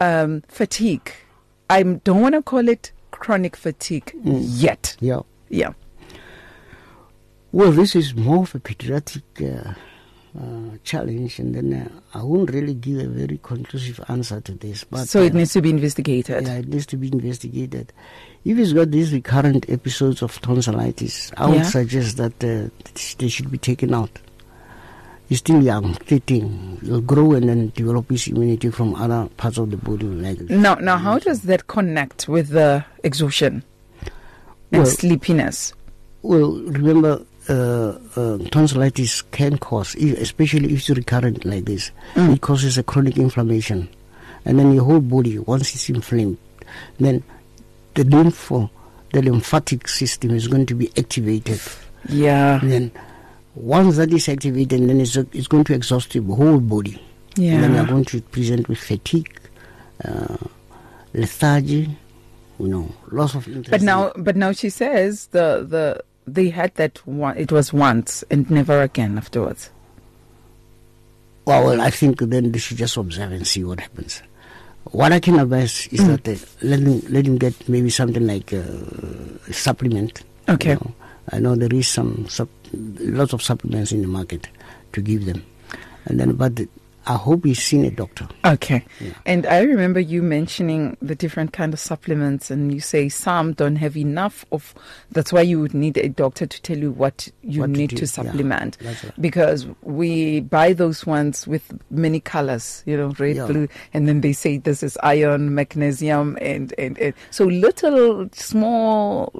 um, 0.00 0.42
fatigue, 0.48 1.12
I 1.70 1.82
don't 1.82 2.20
want 2.20 2.34
to 2.34 2.42
call 2.42 2.68
it 2.68 2.92
chronic 3.10 3.56
fatigue 3.56 4.12
yet. 4.24 4.96
Yeah. 5.00 5.20
Yeah. 5.48 5.72
Well, 7.50 7.72
this 7.72 7.96
is 7.96 8.14
more 8.14 8.42
of 8.42 8.54
a 8.54 8.60
pediatric 8.60 9.22
uh, 9.40 9.74
uh, 10.38 10.76
challenge, 10.84 11.38
and 11.38 11.54
then 11.54 11.72
uh, 11.72 12.18
I 12.18 12.22
won't 12.22 12.50
really 12.50 12.74
give 12.74 13.00
a 13.00 13.06
very 13.08 13.38
conclusive 13.42 14.00
answer 14.08 14.40
to 14.40 14.52
this. 14.52 14.84
But 14.84 15.08
so 15.08 15.22
it 15.22 15.32
uh, 15.32 15.38
needs 15.38 15.52
to 15.54 15.62
be 15.62 15.70
investigated. 15.70 16.46
Yeah, 16.46 16.58
it 16.58 16.68
needs 16.68 16.86
to 16.86 16.96
be 16.96 17.08
investigated. 17.12 17.92
If 18.44 18.56
he's 18.56 18.72
got 18.72 18.90
these 18.90 19.12
recurrent 19.12 19.68
episodes 19.68 20.22
of 20.22 20.40
tonsillitis, 20.40 21.32
I 21.36 21.46
would 21.48 21.66
suggest 21.66 22.16
that 22.18 22.32
uh, 22.44 22.68
they 23.18 23.28
should 23.28 23.50
be 23.50 23.58
taken 23.58 23.92
out. 23.94 24.10
He's 25.28 25.38
still 25.38 25.62
young, 25.62 25.92
13. 25.92 26.78
He'll 26.84 27.02
grow 27.02 27.32
and 27.32 27.48
then 27.48 27.68
develop 27.74 28.08
his 28.08 28.28
immunity 28.28 28.70
from 28.70 28.94
other 28.94 29.28
parts 29.36 29.58
of 29.58 29.70
the 29.70 29.76
body. 29.76 30.06
Like 30.06 30.40
Now, 30.48 30.76
now, 30.76 30.96
how 30.96 31.18
does 31.18 31.42
that 31.42 31.66
connect 31.66 32.28
with 32.28 32.48
the 32.48 32.84
exhaustion 33.04 33.62
and 34.72 34.82
Well- 34.82 34.86
sleepiness? 34.86 35.74
Well, 36.22 36.52
remember, 36.62 37.22
uh, 37.48 37.98
uh, 38.16 38.38
tonsillitis 38.50 39.22
can 39.30 39.58
cause, 39.58 39.94
especially 39.96 40.72
if 40.72 40.80
it's 40.80 40.90
recurrent 40.90 41.44
like 41.44 41.64
this, 41.64 41.90
Mm. 42.14 42.34
it 42.34 42.40
causes 42.40 42.78
a 42.78 42.82
chronic 42.82 43.16
inflammation. 43.18 43.88
And 44.44 44.58
then 44.58 44.72
your 44.72 44.84
whole 44.84 45.00
body, 45.00 45.38
once 45.38 45.74
it's 45.74 45.88
inflamed, 45.88 46.38
then 46.98 47.22
the 47.94 48.04
lymph, 48.04 48.48
the 49.12 49.22
lymphatic 49.22 49.88
system 49.88 50.30
is 50.30 50.48
going 50.48 50.66
to 50.66 50.74
be 50.74 50.90
activated. 50.96 51.60
Yeah. 52.08 52.60
And 52.60 52.70
then 52.72 52.92
Once 53.54 53.96
that 53.96 54.12
is 54.12 54.28
activated, 54.28 54.88
then 54.88 55.00
it's, 55.00 55.16
it's 55.16 55.48
going 55.48 55.64
to 55.64 55.74
exhaust 55.74 56.14
your 56.14 56.22
whole 56.36 56.60
body. 56.60 57.02
Yeah. 57.36 57.54
And 57.54 57.64
then 57.64 57.74
you're 57.74 57.86
going 57.86 58.04
to 58.04 58.20
present 58.20 58.68
with 58.68 58.78
fatigue, 58.78 59.34
uh, 60.04 60.36
lethargy, 61.12 61.96
you 62.60 62.68
know, 62.68 62.88
loss 63.10 63.34
of 63.34 63.48
interest. 63.48 63.70
But 63.70 63.82
now, 63.82 64.12
but 64.16 64.36
now 64.36 64.52
she 64.52 64.70
says 64.70 65.26
the 65.28 65.66
the 65.68 66.04
they 66.34 66.50
had 66.50 66.74
that 66.76 67.04
one. 67.06 67.36
It 67.36 67.50
was 67.52 67.72
once 67.72 68.24
and 68.30 68.48
never 68.50 68.80
again 68.82 69.16
afterwards. 69.18 69.70
Well, 71.44 71.64
well, 71.64 71.80
I 71.80 71.90
think 71.90 72.18
then 72.20 72.52
they 72.52 72.58
should 72.58 72.76
just 72.76 72.96
observe 72.96 73.32
and 73.32 73.46
see 73.46 73.64
what 73.64 73.80
happens. 73.80 74.22
What 74.84 75.12
I 75.12 75.20
can 75.20 75.38
advise 75.38 75.86
is 75.90 76.00
Mm. 76.00 76.06
that 76.08 76.24
they 76.24 76.38
let 76.62 76.80
him 76.80 77.00
let 77.08 77.26
him 77.26 77.36
get 77.38 77.68
maybe 77.68 77.90
something 77.90 78.26
like 78.26 78.52
uh, 78.52 78.62
a 79.48 79.52
supplement. 79.52 80.22
you 80.48 80.54
Okay. 80.54 80.74
know. 80.74 80.92
I 81.32 81.38
know 81.40 81.54
there 81.56 81.72
is 81.72 81.88
some 81.88 82.26
sup- 82.28 82.48
lots 82.72 83.32
of 83.34 83.42
supplements 83.42 83.92
in 83.92 84.00
the 84.02 84.08
market 84.08 84.48
to 84.94 85.00
give 85.02 85.26
them, 85.26 85.42
and 86.06 86.18
then 86.20 86.32
but 86.32 86.56
I 87.08 87.14
hope 87.16 87.44
he's 87.46 87.62
seen 87.62 87.84
a 87.86 87.90
doctor. 87.90 88.28
Okay. 88.44 88.84
And 89.24 89.46
I 89.46 89.60
remember 89.62 89.98
you 89.98 90.22
mentioning 90.22 90.96
the 91.00 91.14
different 91.14 91.52
kind 91.54 91.72
of 91.72 91.80
supplements 91.80 92.50
and 92.50 92.72
you 92.72 92.80
say 92.80 93.08
some 93.08 93.54
don't 93.54 93.76
have 93.76 93.96
enough 93.96 94.44
of 94.52 94.74
that's 95.10 95.32
why 95.32 95.40
you 95.40 95.58
would 95.60 95.72
need 95.74 95.96
a 95.96 96.08
doctor 96.10 96.46
to 96.46 96.62
tell 96.62 96.76
you 96.76 96.90
what 96.92 97.28
you 97.42 97.62
What 97.62 97.70
need 97.70 97.90
do, 97.90 97.96
to 97.96 98.06
supplement 98.06 98.76
that's 98.80 99.04
right. 99.04 99.20
because 99.20 99.66
we 99.82 100.40
buy 100.40 100.72
those 100.74 101.06
ones 101.06 101.46
with 101.46 101.64
many 101.90 102.20
colors, 102.20 102.82
you 102.86 102.96
know, 102.96 103.14
red, 103.18 103.36
Yeah. 103.36 103.46
blue 103.46 103.68
and 103.94 104.06
then 104.06 104.20
they 104.20 104.32
say 104.34 104.58
this 104.58 104.82
is 104.82 104.98
iron, 105.02 105.54
magnesium 105.54 106.36
and 106.42 106.74
and, 106.78 106.98
and 106.98 107.14
so 107.30 107.46
little 107.46 108.28
small 108.32 109.32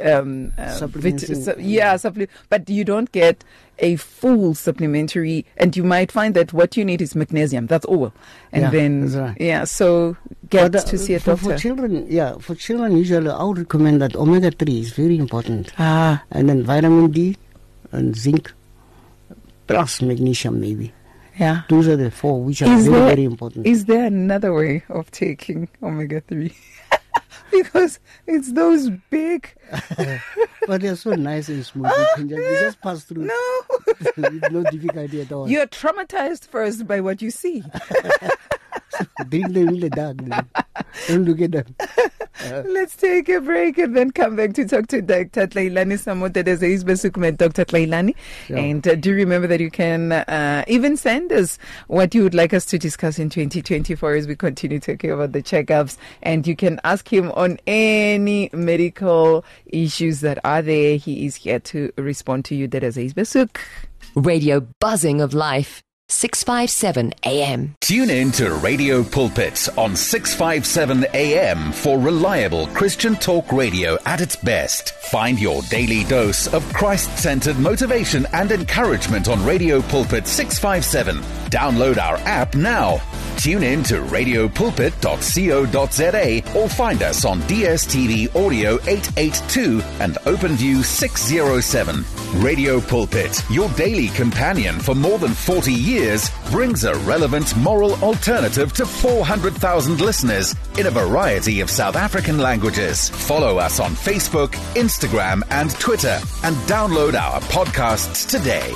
um, 0.00 0.52
uh, 0.58 0.68
su- 0.70 1.54
yeah, 1.58 1.96
supple- 1.96 2.26
but 2.48 2.68
you 2.70 2.84
don't 2.84 3.10
get 3.12 3.44
a 3.78 3.96
full 3.96 4.54
supplementary, 4.54 5.44
and 5.56 5.76
you 5.76 5.82
might 5.82 6.12
find 6.12 6.34
that 6.34 6.52
what 6.52 6.76
you 6.76 6.84
need 6.84 7.00
is 7.02 7.14
magnesium. 7.16 7.66
That's 7.66 7.84
all, 7.86 8.12
and 8.52 8.62
Yeah, 8.62 8.70
then 8.70 9.12
right. 9.12 9.36
yeah, 9.40 9.64
so 9.64 10.16
get 10.50 10.72
But, 10.72 10.82
uh, 10.84 10.90
to 10.90 10.98
see 10.98 11.14
a 11.14 11.20
for, 11.20 11.32
doctor. 11.32 11.44
for 11.52 11.58
children. 11.58 12.06
Yeah, 12.08 12.38
for 12.38 12.54
children, 12.54 12.96
usually 12.96 13.28
I 13.30 13.42
would 13.42 13.58
recommend 13.58 14.00
that 14.02 14.14
omega 14.14 14.50
three 14.50 14.80
is 14.80 14.92
very 14.92 15.16
important, 15.18 15.72
ah, 15.78 16.22
and 16.30 16.48
then 16.48 16.62
vitamin 16.62 17.10
D 17.10 17.36
and 17.92 18.14
zinc 18.16 18.52
plus 19.66 20.02
magnesium 20.02 20.60
maybe. 20.60 20.92
yeah. 21.38 21.62
Those 21.68 21.88
are 21.88 21.96
the 21.96 22.10
four 22.10 22.42
which 22.42 22.60
are 22.62 22.66
Is 22.76 22.86
very 22.86 22.98
there- 22.98 23.08
very 23.08 23.24
important. 23.24 23.66
Is 23.66 23.86
there 23.86 24.04
another 24.04 24.52
way 24.52 24.84
of 24.90 25.10
taking 25.10 25.68
omega 25.82 26.20
three? 26.20 26.52
because 27.62 28.00
it's 28.26 28.52
those 28.52 28.90
big. 29.10 29.52
but 30.66 30.80
they're 30.80 30.96
so 30.96 31.14
nice 31.14 31.48
and 31.48 31.64
smooth. 31.64 31.90
you, 32.18 32.24
just, 32.24 32.30
you 32.30 32.56
just 32.60 32.80
pass 32.80 33.04
through 33.04 33.24
No, 33.24 33.62
no 34.50 34.62
difficulty 34.70 35.20
at 35.20 35.32
all. 35.32 35.48
you're 35.48 35.66
traumatized 35.66 36.46
first 36.46 36.86
by 36.86 37.00
what 37.00 37.22
you 37.22 37.30
see. 37.30 37.62
Drink 39.28 39.52
them 39.52 39.68
in 39.68 39.80
the 39.80 39.90
dark. 39.90 40.16
then. 40.18 40.48
Don't 41.08 41.24
look 41.24 41.40
at 41.40 41.52
them. 41.52 41.74
Let's 42.66 42.96
take 42.96 43.28
a 43.28 43.40
break 43.40 43.78
and 43.78 43.96
then 43.96 44.10
come 44.10 44.36
back 44.36 44.54
to 44.54 44.66
talk 44.66 44.88
to 44.88 45.00
Dr. 45.02 45.46
Tlailane 45.46 45.92
Samote 45.98 46.42
Dezeis 46.42 46.82
Besukme, 46.82 47.36
Dr. 47.36 47.64
Tlailane. 47.64 48.14
Sure. 48.46 48.56
And 48.56 48.86
uh, 48.86 48.94
do 48.96 49.14
remember 49.14 49.46
that 49.46 49.60
you 49.60 49.70
can 49.70 50.12
uh, 50.12 50.64
even 50.66 50.96
send 50.96 51.30
us 51.32 51.58
what 51.86 52.14
you 52.14 52.22
would 52.22 52.34
like 52.34 52.52
us 52.52 52.64
to 52.66 52.78
discuss 52.78 53.18
in 53.18 53.30
2024 53.30 54.14
as 54.14 54.26
we 54.26 54.34
continue 54.34 54.80
talking 54.80 55.10
about 55.10 55.32
the 55.32 55.42
checkups. 55.42 55.96
And 56.22 56.46
you 56.46 56.56
can 56.56 56.80
ask 56.84 57.12
him 57.12 57.30
on 57.32 57.58
any 57.66 58.50
medical 58.52 59.44
issues 59.66 60.20
that 60.20 60.38
are 60.44 60.62
there. 60.62 60.96
He 60.96 61.26
is 61.26 61.36
here 61.36 61.60
to 61.60 61.92
respond 61.96 62.44
to 62.46 62.54
you. 62.54 62.66
Dezeis 62.68 63.12
Besuk. 63.12 63.58
Radio 64.14 64.60
buzzing 64.80 65.20
of 65.20 65.32
life. 65.32 65.82
657 66.12 67.14
AM. 67.24 67.74
Tune 67.80 68.10
in 68.10 68.30
to 68.32 68.52
Radio 68.56 69.02
Pulpit 69.02 69.66
on 69.78 69.96
657 69.96 71.06
AM 71.14 71.72
for 71.72 71.98
reliable 71.98 72.66
Christian 72.68 73.16
talk 73.16 73.50
radio 73.50 73.96
at 74.04 74.20
its 74.20 74.36
best. 74.36 74.92
Find 75.10 75.40
your 75.40 75.62
daily 75.62 76.04
dose 76.04 76.52
of 76.52 76.62
Christ 76.74 77.16
centered 77.18 77.58
motivation 77.58 78.26
and 78.34 78.52
encouragement 78.52 79.26
on 79.28 79.42
Radio 79.44 79.80
Pulpit 79.82 80.26
657. 80.26 81.16
Download 81.50 81.96
our 81.98 82.16
app 82.18 82.54
now. 82.54 83.00
Tune 83.38 83.62
in 83.62 83.82
to 83.84 84.00
radiopulpit.co.za 84.02 86.58
or 86.58 86.68
find 86.68 87.02
us 87.02 87.24
on 87.24 87.40
DSTV 87.42 88.36
Audio 88.36 88.74
882 88.86 89.80
and 90.00 90.16
OpenView 90.26 90.84
607. 90.84 92.04
Radio 92.42 92.80
Pulpit, 92.80 93.42
your 93.50 93.68
daily 93.70 94.08
companion 94.08 94.78
for 94.80 94.94
more 94.94 95.18
than 95.18 95.32
40 95.32 95.72
years, 95.72 96.01
brings 96.50 96.84
a 96.84 96.94
relevant 97.06 97.56
moral 97.56 97.94
alternative 98.02 98.72
to 98.72 98.84
400,000 98.84 100.00
listeners 100.00 100.54
in 100.78 100.86
a 100.86 100.90
variety 100.90 101.60
of 101.60 101.70
South 101.70 101.96
African 101.96 102.38
languages. 102.38 103.08
Follow 103.08 103.58
us 103.58 103.80
on 103.80 103.92
Facebook, 103.92 104.50
Instagram, 104.74 105.42
and 105.50 105.70
Twitter, 105.78 106.18
and 106.42 106.56
download 106.66 107.14
our 107.14 107.40
podcasts 107.42 108.28
today. 108.28 108.74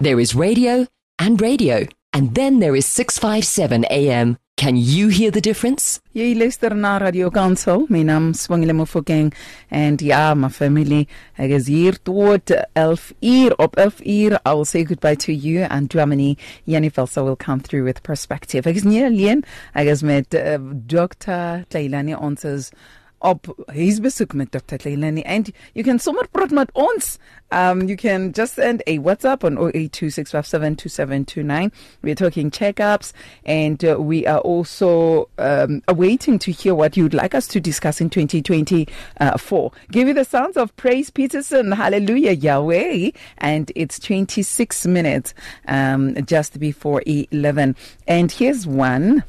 There 0.00 0.20
is 0.20 0.34
radio 0.34 0.86
and 1.18 1.40
radio. 1.40 1.86
And 2.12 2.34
then 2.34 2.60
there 2.60 2.74
is 2.74 2.86
657 2.86 3.84
AM. 3.90 4.36
Can 4.56 4.76
you 4.76 5.08
hear 5.08 5.30
the 5.30 5.42
difference? 5.42 6.00
Jy 6.14 6.32
luister 6.34 6.70
na 6.74 6.96
Radio 6.96 7.28
Kansel. 7.30 7.82
My 7.90 7.98
naam 8.02 8.30
is 8.30 8.46
Sibongile 8.46 8.72
Mofokeng 8.72 9.34
and 9.70 10.00
ja, 10.00 10.32
my 10.34 10.48
family. 10.48 11.06
Ek 11.36 11.50
is 11.50 11.66
hier 11.66 11.92
tot 12.08 12.50
11 12.74 13.12
uur. 13.20 13.52
Op 13.58 13.76
11 13.76 14.00
uur, 14.00 14.38
I 14.46 14.54
will 14.54 14.64
say 14.64 14.82
goodbye 14.82 15.14
to 15.16 15.32
you 15.34 15.66
and 15.68 15.90
Germany. 15.90 16.38
Jenny 16.64 16.88
Velsa 16.88 17.22
will 17.22 17.36
come 17.36 17.60
through 17.60 17.84
with 17.84 18.02
perspective. 18.02 18.66
Ek 18.66 18.80
is 18.80 18.88
nie 18.88 19.04
alleen. 19.04 19.44
Ek 19.74 19.92
is 19.92 20.02
met 20.02 20.32
uh, 20.32 20.56
Dr. 20.86 21.66
Tlailane 21.68 22.16
Onses 22.16 22.70
op. 23.20 23.46
Tlailane 23.68 25.22
and 25.24 25.52
you 25.74 25.84
can 25.84 25.98
sommer 25.98 26.26
praat 26.32 26.50
met 26.50 26.70
ons. 26.74 27.18
Um, 27.50 27.88
you 27.88 27.96
can 27.96 28.32
just 28.32 28.54
send 28.54 28.82
a 28.86 28.98
WhatsApp 28.98 29.44
on 29.44 29.56
0826572729. 29.56 31.72
We're 32.02 32.14
talking 32.14 32.50
checkups 32.50 33.12
and 33.44 33.84
uh, 33.84 34.00
we 34.00 34.26
are 34.26 34.40
also 34.40 35.28
um, 35.38 35.82
awaiting 35.88 36.38
to 36.40 36.52
hear 36.52 36.74
what 36.74 36.96
you'd 36.96 37.14
like 37.14 37.34
us 37.34 37.46
to 37.48 37.60
discuss 37.60 38.00
in 38.00 38.10
2024. 38.10 39.72
Give 39.90 40.08
you 40.08 40.14
the 40.14 40.24
sounds 40.24 40.56
of 40.56 40.74
Praise 40.76 41.10
Peterson, 41.10 41.72
Hallelujah 41.72 42.32
Yahweh, 42.32 43.10
and 43.38 43.70
it's 43.74 43.98
26 43.98 44.86
minutes 44.86 45.34
um, 45.68 46.14
just 46.24 46.58
before 46.58 47.02
11. 47.06 47.76
And 48.06 48.32
here's 48.32 48.66
one. 48.66 49.24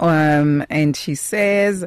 Um, 0.00 0.64
and 0.70 0.96
she 0.96 1.14
says, 1.14 1.82
"Ha- 1.82 1.86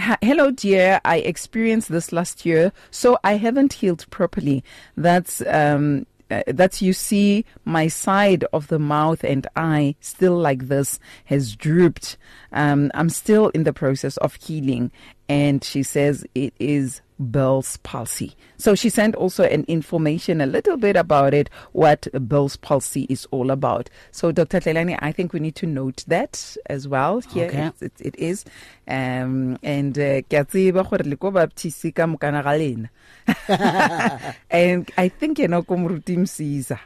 Hello, 0.00 0.50
dear. 0.50 0.98
I 1.04 1.18
experienced 1.18 1.90
this 1.90 2.10
last 2.10 2.46
year, 2.46 2.72
so 2.90 3.18
I 3.22 3.36
haven't 3.36 3.74
healed 3.74 4.06
properly. 4.08 4.64
That's 4.96 5.42
um, 5.46 6.06
uh, 6.30 6.42
that's 6.46 6.80
you 6.80 6.94
see 6.94 7.44
my 7.66 7.86
side 7.86 8.44
of 8.54 8.68
the 8.68 8.78
mouth 8.78 9.22
and 9.24 9.46
eye 9.56 9.96
still 10.00 10.38
like 10.38 10.68
this 10.68 11.00
has 11.26 11.54
drooped. 11.54 12.16
Um, 12.50 12.90
I'm 12.94 13.10
still 13.10 13.48
in 13.48 13.64
the 13.64 13.74
process 13.74 14.16
of 14.18 14.36
healing, 14.36 14.90
and 15.30 15.62
she 15.62 15.84
says 15.84 16.26
it 16.34 16.52
is 16.58 17.02
Bell's 17.20 17.76
palsy. 17.78 18.34
So 18.56 18.74
she 18.74 18.88
sent 18.88 19.14
also 19.14 19.44
an 19.44 19.64
information 19.68 20.40
a 20.40 20.46
little 20.46 20.76
bit 20.76 20.96
about 20.96 21.34
it, 21.34 21.48
what 21.72 22.08
Bell's 22.14 22.56
palsy 22.56 23.06
is 23.08 23.26
all 23.30 23.50
about. 23.52 23.88
So 24.10 24.32
Dr. 24.32 24.58
Tlailane, 24.58 24.98
I 25.00 25.12
think 25.12 25.32
we 25.32 25.38
need 25.38 25.54
to 25.56 25.66
note 25.66 26.02
that 26.08 26.56
as 26.66 26.88
well. 26.88 27.20
Here 27.20 27.46
Okay. 27.46 27.66
it, 27.66 27.74
it, 27.80 27.92
it 28.00 28.16
is. 28.18 28.44
Um, 28.88 29.56
and 29.62 29.96
uh, 29.98 30.22
ke 30.22 30.32
a 30.32 30.44
tseba 30.44 30.82
gore 30.88 31.04
le 31.04 31.16
ko 31.16 31.30
baptisi 31.30 31.94
ka 31.94 32.06
mokana 32.06 32.42
ga 32.42 32.56
lena. 32.56 32.90
and 34.50 34.90
I 34.98 35.08
think 35.08 35.38
you 35.38 35.48
know 35.48 35.62
Msiza. 35.62 36.78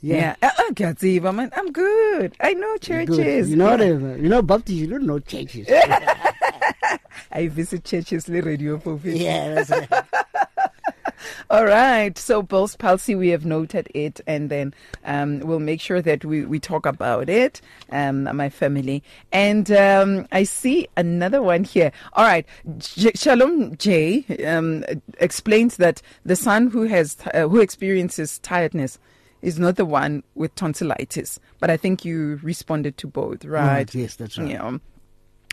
Yeah. 0.00 0.36
Yeah. 0.42 0.50
Ke 0.76 0.80
a 0.82 0.94
tseba, 0.94 1.34
man. 1.34 1.50
I'm 1.56 1.72
good. 1.72 2.36
I 2.40 2.54
know 2.54 2.76
churches. 2.78 3.50
You 3.50 3.56
know 3.56 3.70
Yeah. 3.70 3.76
the, 3.76 4.18
you 4.20 4.28
know 4.28 4.42
Baptist. 4.42 4.78
You 4.78 4.86
don't 4.86 5.06
know 5.06 5.18
churches. 5.18 5.66
I 7.32 7.48
visit 7.48 7.84
churches 7.84 8.28
le 8.28 8.40
radio 8.42 8.78
for 8.78 8.98
yeah, 9.04 9.54
that's 9.54 9.70
right. 9.70 9.88
All 11.50 11.64
right. 11.64 12.16
So 12.16 12.42
Bell's 12.42 12.76
palsy, 12.76 13.14
we 13.14 13.28
have 13.30 13.44
noted 13.44 13.88
it, 13.94 14.20
and 14.26 14.50
then 14.50 14.72
um, 15.04 15.40
we'll 15.40 15.58
make 15.58 15.80
sure 15.80 16.00
that 16.02 16.24
we, 16.24 16.44
we 16.44 16.60
talk 16.60 16.86
about 16.86 17.28
it, 17.28 17.60
um, 17.90 18.24
my 18.36 18.48
family. 18.48 19.02
And 19.32 19.70
um, 19.72 20.26
I 20.30 20.44
see 20.44 20.88
another 20.96 21.42
one 21.42 21.64
here. 21.64 21.90
All 22.12 22.24
right. 22.24 22.46
J- 22.78 23.12
Shalom 23.14 23.76
J 23.78 24.24
um, 24.46 24.84
explains 25.18 25.76
that 25.78 26.02
the 26.24 26.36
son 26.36 26.68
who 26.68 26.82
has 26.82 27.16
uh, 27.34 27.48
who 27.48 27.60
experiences 27.60 28.38
tiredness 28.40 28.98
is 29.42 29.58
not 29.58 29.76
the 29.76 29.84
one 29.84 30.22
with 30.34 30.54
tonsillitis, 30.54 31.38
but 31.60 31.70
I 31.70 31.76
think 31.76 32.04
you 32.04 32.40
responded 32.42 32.96
to 32.98 33.06
both, 33.06 33.44
right? 33.44 33.92
Yes, 33.94 34.16
that's 34.16 34.38
right. 34.38 34.50
Yeah. 34.50 34.78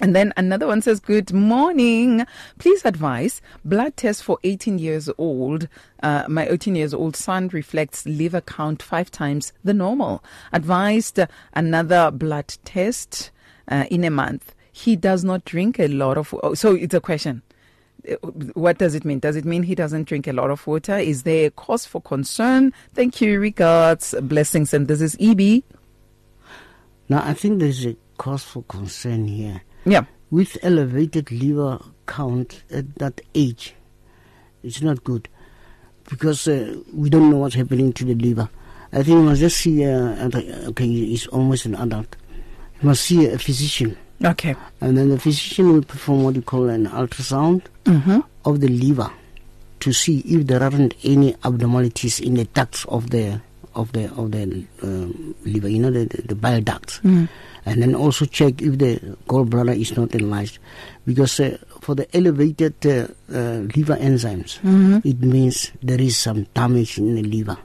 And 0.02 0.14
then 0.14 0.34
another 0.36 0.68
one 0.68 0.82
says, 0.82 1.00
Good 1.00 1.32
morning. 1.32 2.26
Please 2.60 2.84
advise 2.84 3.42
blood 3.64 3.96
test 3.96 4.24
for 4.24 4.38
18 4.44 4.78
years 4.78 5.10
old. 5.18 5.70
Uh, 6.04 6.26
my 6.28 6.48
18 6.48 6.76
years 6.76 6.94
old 6.94 7.16
son 7.16 7.48
reflects 7.50 8.06
liver 8.06 8.42
count 8.42 8.84
five 8.84 9.10
times 9.10 9.54
the 9.64 9.74
normal. 9.74 10.22
Advised 10.52 11.20
another 11.54 12.12
blood 12.12 12.58
test 12.66 13.32
uh, 13.70 13.86
in 13.90 14.04
a 14.04 14.10
month. 14.10 14.54
He 14.72 14.98
does 14.98 15.24
not 15.24 15.46
drink 15.46 15.80
a 15.80 15.88
lot 15.88 16.18
of. 16.18 16.36
Oh, 16.44 16.54
so 16.56 16.76
it's 16.76 16.94
a 16.94 17.00
question. 17.00 17.42
What 18.54 18.78
does 18.78 18.96
it 18.96 19.06
mean? 19.06 19.20
Does 19.20 19.36
it 19.36 19.46
mean 19.46 19.64
he 19.64 19.76
doesn't 19.76 20.08
drink 20.08 20.28
a 20.28 20.34
lot 20.34 20.52
of 20.52 20.66
water? 20.68 20.98
Is 20.98 21.24
there 21.24 21.48
a 21.48 21.52
cause 21.52 21.86
for 21.86 22.02
concern? 22.02 22.74
Thank 22.94 23.22
you. 23.22 23.40
Regards. 23.40 24.16
Blessings. 24.22 24.74
And 24.74 24.88
this 24.88 25.02
is 25.02 25.18
EB. 25.20 25.64
Now, 27.10 27.24
I 27.24 27.34
think 27.34 27.60
there's 27.60 27.86
a 27.86 27.96
cause 28.18 28.44
for 28.44 28.64
concern 28.64 29.28
here. 29.28 29.62
Yeah. 29.86 30.06
With 30.32 30.58
elevated 30.64 31.32
liver 31.32 31.80
count 32.08 32.64
at 32.72 32.96
that 32.96 33.22
age, 33.34 33.76
it's 34.64 34.82
not 34.82 35.04
good 35.04 35.30
because 36.10 36.48
uh, 36.48 36.78
we 36.94 37.10
don't 37.10 37.30
know 37.30 37.38
what's 37.38 37.56
happening 37.56 37.94
to 37.94 38.06
the 38.06 38.16
liver. 38.16 38.50
I 38.92 38.98
think 38.98 39.08
you 39.10 39.24
must 39.24 39.42
just 39.42 39.58
see, 39.58 39.86
uh, 39.86 40.30
okay, 40.70 40.86
he's 40.86 41.28
almost 41.28 41.66
an 41.66 41.76
adult. 41.76 42.16
You 42.82 42.88
must 42.88 43.04
see 43.04 43.28
a 43.28 43.38
physician, 43.38 43.98
Okay. 44.24 44.56
and 44.82 44.98
then 44.98 45.10
the 45.10 45.20
physician 45.20 45.74
will 45.74 45.84
perform 45.84 46.24
what 46.24 46.36
you 46.36 46.42
call 46.42 46.70
an 46.70 46.88
ultrasound 46.88 47.62
Mm-hmm. 47.86 48.20
of 48.46 48.62
the 48.62 48.68
liver 48.68 49.12
to 49.80 49.94
see 49.94 50.20
if 50.26 50.48
there 50.48 50.64
aren't 50.64 50.96
any 51.04 51.36
abnormalities 51.44 52.20
in 52.20 52.34
the 52.34 52.46
ducts 52.46 52.84
of 52.86 53.12
the 53.12 53.40
of 53.76 53.92
the 53.92 54.06
of 54.16 54.32
the 54.32 54.66
um, 54.82 55.36
liver, 55.46 55.68
you 55.70 55.78
know, 55.80 55.92
the, 55.92 56.06
the, 56.26 56.34
bile 56.34 56.62
ducts, 56.62 57.00
and 57.04 57.28
then 57.66 57.94
also 57.94 58.26
check 58.26 58.60
if 58.62 58.80
the 58.80 58.98
gallbladder 59.28 59.78
is 59.80 59.96
not 59.96 60.16
enlarged, 60.16 60.58
because 61.06 61.40
uh, 61.40 61.58
for 61.82 61.94
the 61.94 62.08
elevated 62.18 62.74
uh, 62.88 63.06
uh, 63.32 63.60
liver 63.76 63.98
enzymes, 63.98 64.58
it 65.06 65.20
means 65.22 65.72
there 65.84 66.02
is 66.02 66.18
some 66.18 66.44
damage 66.56 66.98
in 66.98 67.14
the 67.16 67.22
liver. 67.22 67.58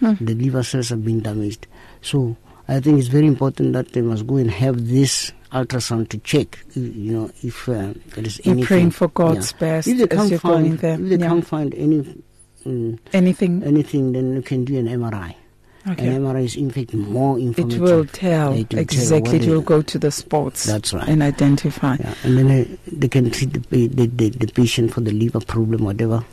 The 0.00 0.34
liver 0.34 0.62
cells 0.64 0.90
have 0.90 1.04
been 1.04 1.20
damaged, 1.20 1.68
so 2.02 2.36
I 2.68 2.80
think 2.80 2.98
it's 2.98 3.08
very 3.08 3.28
important 3.28 3.72
that 3.72 3.92
they 3.92 4.02
must 4.02 4.26
go 4.26 4.36
and 4.36 4.50
have 4.50 4.88
this 4.88 5.32
ultrasound 5.52 6.08
to 6.10 6.18
check, 6.18 6.58
you 6.74 7.12
know, 7.12 7.30
if 7.42 7.68
uh, 7.68 7.92
there 8.14 8.24
is 8.24 8.40
You're 8.44 8.64
praying 8.64 8.90
for 8.92 9.08
God's 9.08 9.52
best 9.52 9.86
If 9.88 9.98
they 9.98 10.06
can't 10.06 10.30
you're 10.30 10.38
find, 10.38 10.78
there. 10.78 10.94
if 10.94 11.08
they 11.08 11.16
Yeah. 11.16 11.28
can't 11.28 11.46
find 11.46 11.74
any 11.74 12.22
um, 12.64 12.98
Anything? 13.12 13.62
anything, 13.64 14.12
then 14.12 14.34
you 14.36 14.42
can 14.42 14.64
do 14.64 14.78
an 14.78 14.86
MRI. 14.86 15.34
Okay. 15.90 16.06
An 16.14 16.22
MRI 16.22 16.44
is 16.44 16.54
in 16.56 16.70
fact 16.70 16.94
more 16.94 17.38
It 17.40 17.56
will 17.58 18.04
tell 18.06 18.52
It 18.52 18.56
will 18.56 18.64
tell 18.64 18.78
exactly. 18.78 19.20
what 19.20 19.42
It 19.42 19.48
will 19.50 19.60
go 19.62 19.82
to 19.82 19.98
the 19.98 20.10
spots. 20.12 20.64
That's 20.64 20.92
right. 20.94 21.08
And 21.08 21.22
identify. 21.22 21.96
Yeah, 21.98 22.14
and 22.22 22.38
then 22.38 22.50
uh, 22.50 22.76
they 22.86 23.08
can 23.08 23.30
treat 23.30 23.52
the, 23.52 23.88
the, 23.88 24.06
the, 24.06 24.30
the 24.30 24.46
patient 24.46 24.94
for 24.94 25.00
the 25.00 25.10
liver 25.12 25.40
problem, 25.40 25.84
whatever. 25.84 26.24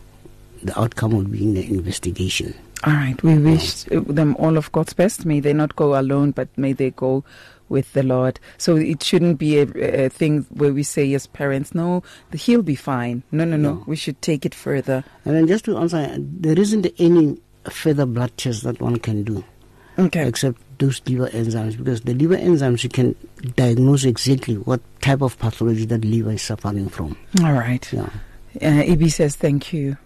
The 0.61 0.79
outcome 0.79 1.11
will 1.13 1.23
be 1.23 1.41
in 1.41 1.53
the 1.55 1.67
investigation. 1.67 2.53
All 2.83 2.93
right. 2.93 3.21
We 3.23 3.37
wish 3.39 3.83
them 3.85 4.35
all 4.37 4.55
of 4.55 4.71
God's 4.71 4.93
best. 4.93 5.25
May 5.25 5.39
they 5.39 5.53
not 5.53 5.75
go 5.75 5.99
alone, 5.99 6.31
but 6.31 6.47
may 6.57 6.73
they 6.73 6.91
go 6.91 7.23
with 7.69 7.93
the 7.93 8.03
Lord. 8.03 8.39
So 8.57 8.75
it 8.75 9.01
shouldn't 9.03 9.37
be 9.37 9.59
a, 9.59 10.05
a 10.05 10.09
thing 10.09 10.45
where 10.49 10.73
we 10.73 10.83
say 10.83 11.13
as 11.13 11.27
parents, 11.27 11.73
no, 11.73 12.03
he'll 12.33 12.61
be 12.63 12.75
fine. 12.75 13.23
No, 13.31 13.45
no, 13.45 13.55
no. 13.57 13.75
No. 13.75 13.83
We 13.87 13.95
should 13.95 14.21
take 14.21 14.45
it 14.45 14.53
further. 14.55 15.03
And 15.25 15.35
then 15.35 15.47
just 15.47 15.65
to 15.65 15.77
answer, 15.77 16.15
there 16.19 16.57
isn't 16.59 16.87
any 16.99 17.37
further 17.69 18.05
blood 18.05 18.35
test 18.37 18.63
that 18.63 18.81
one 18.81 18.97
can 18.97 19.23
do 19.23 19.43
Okay. 19.99 20.27
except 20.27 20.61
those 20.79 21.01
liver 21.07 21.27
enzymes 21.27 21.77
because 21.77 22.01
the 22.01 22.13
liver 22.13 22.37
enzymes 22.37 22.83
you 22.83 22.89
can 22.89 23.15
diagnose 23.57 24.05
exactly 24.05 24.55
what 24.55 24.79
type 25.01 25.21
of 25.21 25.37
pathology 25.37 25.85
that 25.85 26.05
liver 26.05 26.31
is 26.31 26.41
suffering 26.41 26.87
from. 26.89 27.17
All 27.43 27.51
right. 27.53 27.91
Yeah. 27.91 28.09
Uh, 28.61 28.81
EB 28.93 29.09
says 29.09 29.35
thank 29.35 29.73
you. 29.73 29.97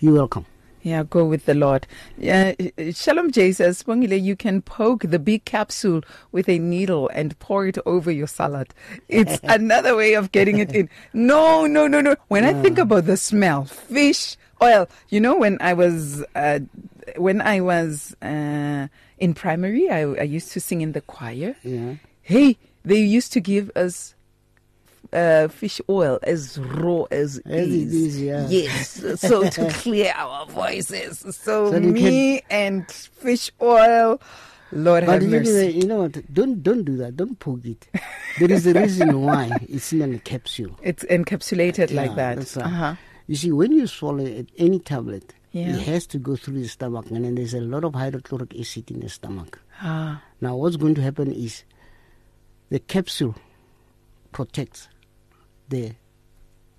You're 0.00 0.14
welcome. 0.14 0.44
Yeah, 0.86 1.02
go 1.02 1.24
with 1.24 1.46
the 1.46 1.54
Lord. 1.54 1.84
Uh, 2.22 2.52
Shalom 2.92 3.32
J 3.32 3.50
says, 3.50 3.82
you 3.88 4.36
can 4.36 4.62
poke 4.62 5.02
the 5.02 5.18
big 5.18 5.44
capsule 5.44 6.02
with 6.30 6.48
a 6.48 6.60
needle 6.60 7.08
and 7.08 7.36
pour 7.40 7.66
it 7.66 7.76
over 7.86 8.12
your 8.12 8.28
salad. 8.28 8.72
It's 9.08 9.40
another 9.42 9.96
way 9.96 10.14
of 10.14 10.30
getting 10.30 10.58
it 10.58 10.72
in. 10.72 10.88
No, 11.12 11.66
no, 11.66 11.88
no, 11.88 12.00
no. 12.00 12.14
When 12.28 12.44
I 12.44 12.52
think 12.62 12.78
about 12.78 13.06
the 13.06 13.16
smell, 13.16 13.64
fish 13.64 14.36
oil. 14.62 14.88
You 15.08 15.18
know, 15.18 15.36
when 15.36 15.58
I 15.60 15.72
was 15.72 16.24
uh, 16.36 16.60
when 17.16 17.40
I 17.40 17.60
was 17.62 18.14
uh, 18.22 18.86
in 19.18 19.34
primary, 19.34 19.90
I, 19.90 20.02
I 20.02 20.22
used 20.22 20.52
to 20.52 20.60
sing 20.60 20.82
in 20.82 20.92
the 20.92 21.00
choir. 21.00 21.56
Yeah. 21.64 21.96
Hey, 22.22 22.58
they 22.84 23.00
used 23.00 23.32
to 23.32 23.40
give 23.40 23.72
us 23.74 24.14
uh, 25.12 25.48
fish 25.48 25.80
oil 25.88 26.18
as 26.22 26.58
raw 26.58 27.02
as, 27.10 27.38
As 27.46 27.68
it 27.68 27.92
is, 27.94 28.20
yeah. 28.22 28.46
Yes, 28.48 29.02
so 29.20 29.48
to 29.48 29.70
clear 29.82 30.12
our 30.16 30.46
voices. 30.46 31.20
So, 31.36 31.70
So 31.72 31.80
me 31.80 32.42
and 32.50 32.90
fish 32.90 33.50
oil, 33.60 34.20
Lord 34.72 35.06
But 35.06 35.22
have 35.22 35.30
mercy. 35.30 35.72
you 35.78 35.86
know 35.86 35.98
what? 35.98 36.32
Don't 36.34 36.62
don't 36.62 36.84
do 36.84 36.96
that. 36.96 37.16
Don't 37.16 37.38
poke 37.38 37.64
it. 37.64 37.86
There 38.38 38.50
is 38.50 38.66
a 38.66 38.74
reason 38.74 39.22
why 39.22 39.50
it's 39.68 39.92
in 39.92 40.12
a 40.14 40.18
capsule. 40.18 40.76
It's 40.82 41.04
encapsulated 41.04 41.92
like 41.94 42.14
that. 42.16 42.38
right. 42.38 42.56
Uh-huh. 42.56 42.94
You 43.28 43.36
see, 43.36 43.52
when 43.52 43.72
you 43.72 43.86
swallow 43.86 44.24
it, 44.24 44.48
any 44.58 44.78
tablet, 44.78 45.34
Yeah. 45.52 45.70
it 45.76 45.82
has 45.82 46.06
to 46.08 46.18
go 46.18 46.36
through 46.36 46.60
the 46.62 46.68
stomach, 46.68 47.06
and 47.10 47.24
then 47.24 47.34
there's 47.36 47.54
a 47.54 47.60
lot 47.60 47.82
of 47.84 47.94
hydrochloric 47.94 48.54
acid 48.58 48.90
in 48.90 49.00
the 49.00 49.08
stomach. 49.08 49.58
Ah, 49.80 50.22
Now, 50.40 50.54
what's 50.56 50.76
going 50.76 50.94
to 50.96 51.02
happen 51.02 51.32
is 51.32 51.64
the 52.70 52.78
capsule 52.78 53.34
protects 54.32 54.88
the. 55.68 55.92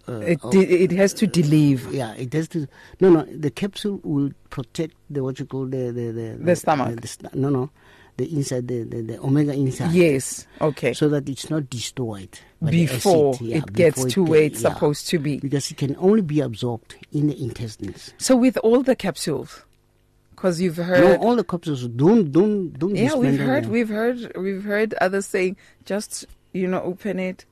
Uh, 0.10 0.20
it, 0.20 0.40
of- 0.44 0.52
de- 0.52 0.84
it 0.84 0.92
has 0.92 1.14
to 1.16 1.28
delieve. 1.28 1.92
yeah, 1.94 2.14
it 2.16 2.32
has 2.34 2.48
to. 2.50 2.68
No, 3.02 3.10
no, 3.10 3.24
the 3.26 3.52
capsule 3.52 4.00
will 4.04 4.32
protect 4.50 4.96
the 5.10 5.24
what 5.24 5.38
you 5.40 5.46
call 5.46 5.66
the 5.66 5.92
the 5.92 6.12
the, 6.12 6.38
The 6.40 6.56
stomach. 6.56 7.02
The, 7.02 7.18
the 7.30 7.30
no, 7.38 7.50
no, 7.50 7.70
the 8.16 8.34
inside 8.34 8.68
the, 8.70 8.84
the 8.84 9.20
omega 9.20 9.52
inside. 9.54 9.92
Yes. 9.92 10.48
Okay. 10.62 10.94
so 10.94 11.10
that 11.10 11.28
it's 11.28 11.50
not 11.50 11.70
destroyed 11.70 12.40
before 12.64 13.34
acid, 13.36 13.48
yeah, 13.48 13.58
it 13.58 13.74
gets 13.74 13.96
before 13.98 14.10
to 14.12 14.24
where 14.24 14.44
it's 14.44 14.62
yeah. 14.64 14.74
supposed 14.74 15.08
to 15.10 15.20
be. 15.20 15.40
because 15.40 15.70
it 15.72 15.78
can 15.78 15.96
only 16.00 16.22
be 16.22 16.40
absorbed 16.40 16.96
in 17.12 17.28
the 17.28 17.44
intestines. 17.44 18.14
So 18.18 18.36
with 18.38 18.56
all 18.60 18.82
the 18.84 18.96
capsules, 18.96 19.64
because 20.32 20.62
you've 20.62 20.78
No, 20.78 20.84
heard. 20.86 21.20
all 21.20 21.36
the 21.36 21.44
capsules 21.44 21.86
don't 21.90 22.32
don't 22.32 22.72
don't. 22.80 22.96
yeah, 22.96 23.14
we've 23.14 23.38
heard, 23.38 23.66
them. 23.66 23.72
we've 23.72 23.90
heard, 23.90 24.38
we've 24.38 24.64
heard 24.64 24.94
others 25.02 25.26
saying, 25.26 25.58
just 25.84 26.26
you 26.54 26.66
know, 26.66 26.82
open 26.82 27.20
it. 27.20 27.46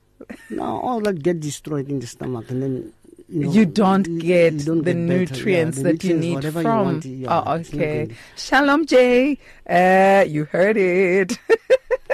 No, 0.49 0.63
all 0.63 0.99
that 1.01 1.21
get 1.23 1.39
destroyed 1.39 1.89
in 1.89 1.99
the 1.99 2.07
stomach, 2.07 2.49
and 2.49 2.61
then 2.63 2.93
you, 3.27 3.45
know, 3.45 3.51
you 3.51 3.65
don't 3.65 4.07
you- 4.07 4.21
get 4.21 4.53
you 4.53 4.59
don't 4.59 4.83
the 4.83 4.93
get 4.93 4.97
nutrients 4.97 5.77
Yeah, 5.77 5.83
the 5.83 5.91
that 5.93 6.03
you 6.03 6.17
need 6.17 6.43
from. 6.53 6.85
Want, 6.85 7.05
yeah, 7.05 7.43
oh, 7.45 7.53
okay. 7.55 8.09
Shalom 8.37 8.85
Jay. 8.85 9.37
Uh, 9.69 10.23
you 10.27 10.45
heard 10.45 10.77
it. 10.77 11.37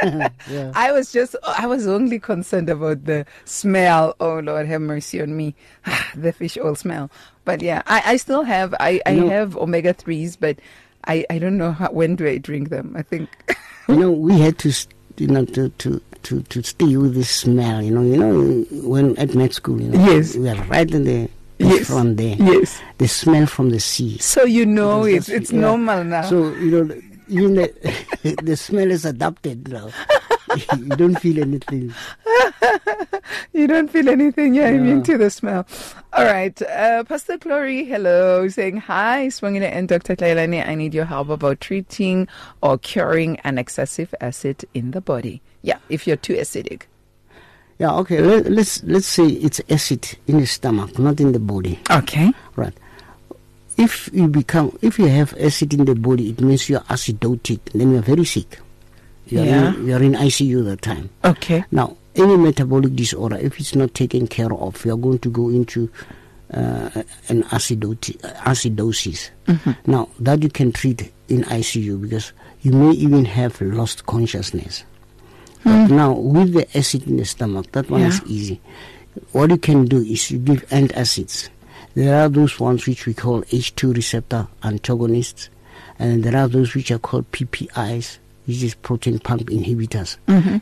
Yeah. 0.04 0.30
I 0.76 0.92
was 0.92 1.12
just, 1.12 1.36
I 1.46 1.68
was 1.68 1.86
only 1.86 2.18
concerned 2.18 2.70
about 2.70 3.06
the 3.06 3.26
smell. 3.46 4.16
Oh 4.20 4.40
Lord, 4.40 4.66
have 4.68 4.82
mercy 4.82 5.22
on 5.22 5.36
me, 5.36 5.54
the 6.16 6.32
fish 6.32 6.58
oil 6.58 6.76
smell. 6.76 7.12
But 7.46 7.62
yeah, 7.62 7.82
I, 7.88 8.02
I 8.14 8.18
still 8.18 8.44
have, 8.44 8.74
I, 8.80 9.02
I 9.06 9.16
know- 9.16 9.30
have 9.30 9.58
omega 9.58 9.94
threes, 9.94 10.36
but 10.38 10.58
I, 11.08 11.26
I 11.30 11.40
don't 11.40 11.58
know 11.58 11.72
how, 11.72 11.92
when 11.92 12.16
do 12.16 12.26
I 12.28 12.38
drink 12.38 12.70
them. 12.70 12.96
I 12.98 13.02
think. 13.02 13.30
you 13.90 13.96
know, 13.98 14.12
we 14.12 14.40
had 14.40 14.58
to, 14.60 14.74
you 15.18 15.28
know, 15.28 15.46
to, 15.46 15.70
to, 15.70 16.02
to, 16.24 16.42
to 16.44 16.62
stay 16.64 16.98
with 16.98 17.14
this 17.16 17.30
smell. 17.30 17.82
You 17.82 17.92
know, 17.92 18.02
you 18.02 18.18
know, 18.18 18.88
when 18.88 19.18
at 19.18 19.34
med 19.36 19.54
school, 19.54 19.82
you 19.82 19.90
know, 19.90 20.06
Yes. 20.06 20.36
we 20.36 20.50
are 20.50 20.62
right 20.66 20.90
in 20.90 21.04
the, 21.04 21.30
Yes. 21.60 21.88
front 21.88 22.18
there. 22.18 22.36
yes. 22.40 22.82
The 22.98 23.08
smell 23.08 23.46
from 23.46 23.70
the 23.70 23.80
sea. 23.80 24.18
So 24.18 24.44
you 24.46 24.66
know 24.66 25.04
Because 25.04 25.30
it's 25.30 25.52
yeah. 25.52 25.60
normal 25.62 26.04
now. 26.04 26.24
So 26.24 26.54
you 26.56 26.72
know, 26.86 27.02
even 27.30 27.54
the 27.56 28.36
the 28.44 28.58
smell 28.58 28.90
is 28.90 29.06
adapted 29.06 29.68
now. 29.68 29.90
you 30.78 30.96
don't 30.98 31.20
feel 31.20 31.40
anything. 31.42 31.94
You 33.54 33.68
don't 33.68 33.90
feel 33.90 34.10
anything. 34.10 34.54
You're 34.54 34.68
immune 34.74 34.98
Yeah. 35.00 35.04
to 35.04 35.18
the 35.18 35.30
smell. 35.30 35.66
All 36.14 36.26
right. 36.26 36.60
Uh, 36.62 37.04
Pastor 37.04 37.38
Glory, 37.38 37.84
hello. 37.86 38.48
Saying 38.48 38.78
hi, 38.78 39.28
Swangina 39.28 39.70
and 39.72 39.88
Dr. 39.88 40.16
Tlailane. 40.16 40.66
I 40.68 40.76
need 40.76 40.94
your 40.94 41.06
help 41.06 41.30
about 41.30 41.60
treating 41.62 42.28
or 42.62 42.78
curing 42.78 43.40
an 43.44 43.58
excessive 43.58 44.14
acid 44.22 44.66
in 44.74 44.92
the 44.92 45.02
body. 45.02 45.42
Yeah, 45.62 45.78
if 45.90 46.08
you're 46.08 46.16
too 46.18 46.34
acidic. 46.34 46.84
Yeah, 47.80 47.94
okay. 47.96 48.22
Let, 48.22 48.50
let's 48.52 48.84
let's 48.84 49.08
say 49.08 49.26
it's 49.28 49.60
acid 49.70 50.18
in 50.28 50.40
the 50.40 50.46
stomach, 50.48 50.98
not 51.00 51.20
in 51.20 51.32
the 51.32 51.40
body. 51.40 51.80
Okay. 51.90 52.32
Right. 52.56 52.74
If 53.78 54.10
you 54.14 54.28
become, 54.28 54.78
if 54.82 55.00
you 55.00 55.08
have 55.08 55.34
acid 55.40 55.74
in 55.74 55.86
the 55.86 55.96
body, 55.96 56.30
it 56.30 56.42
means 56.42 56.70
you 56.70 56.78
are 56.78 56.84
acidotic. 56.84 57.60
Then 57.74 57.92
you 57.92 57.98
are 57.98 58.02
very 58.04 58.26
sick. 58.26 58.60
You 59.28 59.40
are, 59.42 59.46
Yeah. 59.46 59.74
in, 59.76 59.88
you 59.88 59.96
are 59.96 60.04
in 60.04 60.14
ICU 60.14 60.64
that 60.66 60.82
time. 60.84 61.10
Okay. 61.24 61.64
Now, 61.72 61.98
any 62.16 62.38
metabolic 62.38 62.96
disorder, 62.96 63.38
if 63.38 63.60
it's 63.60 63.74
not 63.76 63.94
taken 63.96 64.28
care 64.28 64.54
of, 64.54 64.86
you 64.86 64.94
are 64.94 64.98
going 64.98 65.20
to 65.20 65.30
go 65.30 65.50
into 65.50 65.90
uh, 66.54 66.90
an 67.30 67.44
acidoti- 67.44 68.18
acidosis. 68.44 69.30
Now, 69.88 70.10
that 70.20 70.44
you 70.44 70.50
can 70.50 70.72
treat 70.74 71.12
in 71.30 71.44
ICU 71.46 72.02
because 72.02 72.34
you 72.62 72.74
may 72.74 72.92
even 72.92 73.26
have 73.26 73.60
lost 73.62 74.06
consciousness. 74.06 74.84
But 75.64 75.88
now 75.90 76.14
with 76.14 76.54
the 76.54 76.78
acid 76.78 77.08
in 77.08 77.18
the 77.18 77.26
stomach, 77.26 77.72
that 77.74 77.90
one 77.90 78.02
is 78.02 78.22
easy. 78.26 78.62
What 79.32 79.50
you 79.50 79.58
can 79.58 79.86
do 79.86 79.98
is 79.98 80.32
you 80.32 80.40
give 80.40 80.68
antacids. 80.70 81.50
There 81.94 82.24
are 82.24 82.30
those 82.30 82.60
ones 82.60 82.88
which 82.88 83.06
we 83.06 83.14
call 83.14 83.42
H2 83.44 83.96
receptor 83.96 84.48
antagonists, 84.64 85.50
and 86.00 86.24
there 86.24 86.38
are 86.38 86.48
those 86.48 86.74
which 86.74 86.90
are 86.92 87.00
called 87.00 87.30
PPIs, 87.32 88.18
which 88.46 88.64
is 88.64 88.76
proton 88.76 89.20
pump 89.20 89.50
inhibitors. 89.50 90.18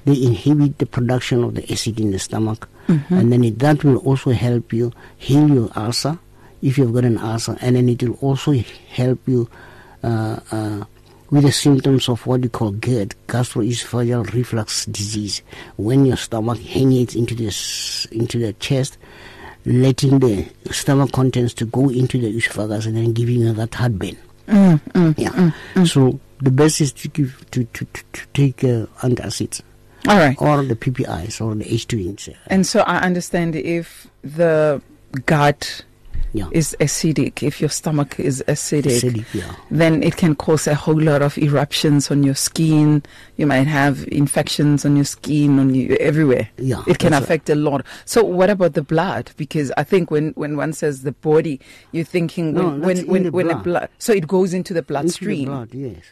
They 0.05 0.23
inhibit 0.23 0.79
the 0.79 0.85
production 0.87 1.43
of 1.43 1.53
the 1.55 1.71
acid 1.71 1.99
in 1.99 2.11
the 2.11 2.19
stomach, 2.19 2.67
and 2.87 3.31
then 3.31 3.43
it, 3.43 3.59
that 3.59 3.83
will 3.83 3.97
also 3.97 4.31
help 4.31 4.73
you 4.73 4.91
heal 5.17 5.47
your 5.47 5.69
ulcer 5.75 6.17
if 6.63 6.77
you've 6.77 6.93
got 6.93 7.05
an 7.05 7.19
ulcer, 7.19 7.55
and 7.61 7.75
then 7.75 7.87
it 7.87 8.01
will 8.01 8.15
also 8.15 8.53
help 8.89 9.19
you 9.27 9.47
uh, 10.03 10.39
uh, 10.51 10.83
with 11.31 11.43
the 11.43 11.51
symptoms 11.51 12.09
of 12.09 12.25
what 12.25 12.43
you 12.43 12.49
call 12.49 12.71
GERD, 12.71 13.15
gastroesophageal 13.27 14.33
reflux 14.33 14.85
disease, 14.85 15.41
when 15.77 16.05
your 16.05 16.17
stomach 16.17 16.59
hangs 16.59 17.15
into 17.15 17.35
the 17.35 18.07
into 18.11 18.39
the 18.39 18.53
chest, 18.53 18.97
letting 19.65 20.19
the 20.19 20.47
stomach 20.71 21.11
contents 21.11 21.53
to 21.55 21.65
go 21.65 21.89
into 21.89 22.19
the 22.19 22.27
esophagus 22.29 22.85
and 22.85 22.97
then 22.97 23.13
giving 23.13 23.41
you 23.41 23.53
that 23.53 23.73
heartburn. 23.75 24.17
Mm, 24.47 24.81
mm, 24.93 25.19
yeah. 25.19 25.51
Mm, 25.75 25.87
so 25.87 26.19
the 26.41 26.51
best 26.51 26.81
is 26.81 26.91
to 26.93 27.07
give 27.09 27.45
to 27.51 27.63
to, 27.65 27.85
to, 27.85 28.03
to 28.13 28.27
take 28.33 28.63
uh, 28.63 28.85
antacids 29.01 29.61
All 30.07 30.17
right. 30.17 30.35
or 30.39 30.63
the 30.63 30.75
PPIs 30.75 31.39
or 31.45 31.53
the 31.53 31.65
H2 31.65 32.35
And 32.47 32.65
so 32.65 32.81
I 32.81 32.97
understand 32.99 33.55
if 33.55 34.07
the 34.23 34.81
gut 35.25 35.83
yeah. 36.33 36.47
is 36.51 36.75
acidic, 36.79 37.41
if 37.43 37.59
your 37.61 37.69
stomach 37.69 38.19
is 38.19 38.43
acidic, 38.47 39.01
Acidic, 39.01 39.33
yeah. 39.33 39.55
then 39.71 40.03
it 40.03 40.17
can 40.17 40.35
cause 40.35 40.67
a 40.67 40.75
whole 40.75 40.99
lot 41.01 41.21
of 41.21 41.37
eruptions 41.37 42.11
on 42.11 42.23
your 42.23 42.35
skin. 42.35 43.03
You 43.37 43.47
might 43.47 43.67
have 43.67 44.07
infections 44.11 44.85
on 44.85 44.95
your 44.95 45.05
skin, 45.05 45.59
on 45.59 45.73
you 45.75 45.95
everywhere. 45.99 46.49
Yeah, 46.57 46.83
it 46.87 46.99
can 46.99 47.13
affect 47.13 47.49
a 47.49 47.55
lot. 47.55 47.85
So 48.05 48.23
what 48.23 48.49
about 48.49 48.73
the 48.73 48.81
blood? 48.83 49.31
Because 49.37 49.71
I 49.77 49.83
think 49.83 50.11
when, 50.11 50.29
when 50.31 50.57
one 50.57 50.73
says 50.73 51.03
the 51.03 51.11
body, 51.13 51.59
you're 51.91 52.05
thinking 52.05 52.53
No, 52.53 52.69
when 52.69 52.79
that's 52.81 52.99
when 53.01 53.07
when, 53.07 53.23
the 53.23 53.31
when 53.31 53.47
blood. 53.47 53.63
blood, 53.63 53.89
so 53.97 54.13
it 54.13 54.27
goes 54.27 54.53
into 54.53 54.73
the 54.73 54.81
bloodstream. 54.83 55.49
Into 55.49 55.51
the 55.51 55.55
blood, 55.55 55.95
yes. 55.95 56.03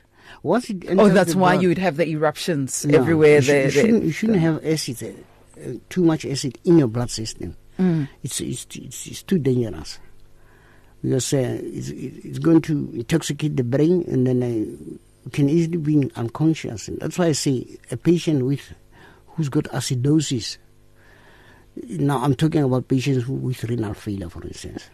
Once 0.43 0.69
it 0.69 0.83
Oh, 0.89 1.09
that's 1.09 1.35
why 1.35 1.53
blood- 1.53 1.61
you 1.63 1.67
would 1.69 1.77
have 1.77 1.97
the 1.97 2.07
eruptions 2.07 2.85
everywhere. 2.85 3.35
You, 3.35 3.41
should, 3.41 3.53
there, 3.53 3.63
you 3.65 3.71
shouldn't, 3.71 4.03
you 4.03 4.11
shouldn't 4.11 4.39
have 4.39 4.65
acid, 4.65 5.15
uh, 5.57 5.61
uh, 5.69 5.73
too 5.89 6.03
much 6.03 6.25
acid 6.25 6.57
in 6.65 6.77
your 6.79 6.87
blood 6.89 7.09
system. 7.09 7.55
Mm. 7.79 8.07
It's, 8.23 8.41
it's, 8.41 8.65
it's, 8.75 9.07
it's 9.07 9.23
too 9.23 9.37
dangerous 9.39 9.99
because 11.07 11.33
uh, 11.33 11.59
it's, 11.63 11.89
it's 11.89 12.39
going 12.39 12.61
to 12.61 12.91
intoxicate 12.93 13.55
the 13.55 13.63
brain 13.63 14.03
and 14.07 14.27
then 14.27 14.43
uh, 14.43 15.29
can 15.31 15.49
easily 15.49 15.77
be 15.77 16.11
unconscious. 16.15 16.87
And 16.87 16.99
that's 16.99 17.17
why 17.17 17.27
I 17.27 17.31
say 17.33 17.77
a 17.91 17.97
patient 17.97 18.45
with 18.45 18.73
who's 19.27 19.49
got 19.49 19.65
acidosis. 19.65 20.57
Now 21.87 22.23
I'm 22.23 22.33
talking 22.35 22.63
about 22.63 22.87
patients 22.87 23.23
who, 23.25 23.33
with 23.33 23.63
renal 23.65 23.93
failure, 23.93 24.29
for 24.29 24.43
instance, 24.43 24.89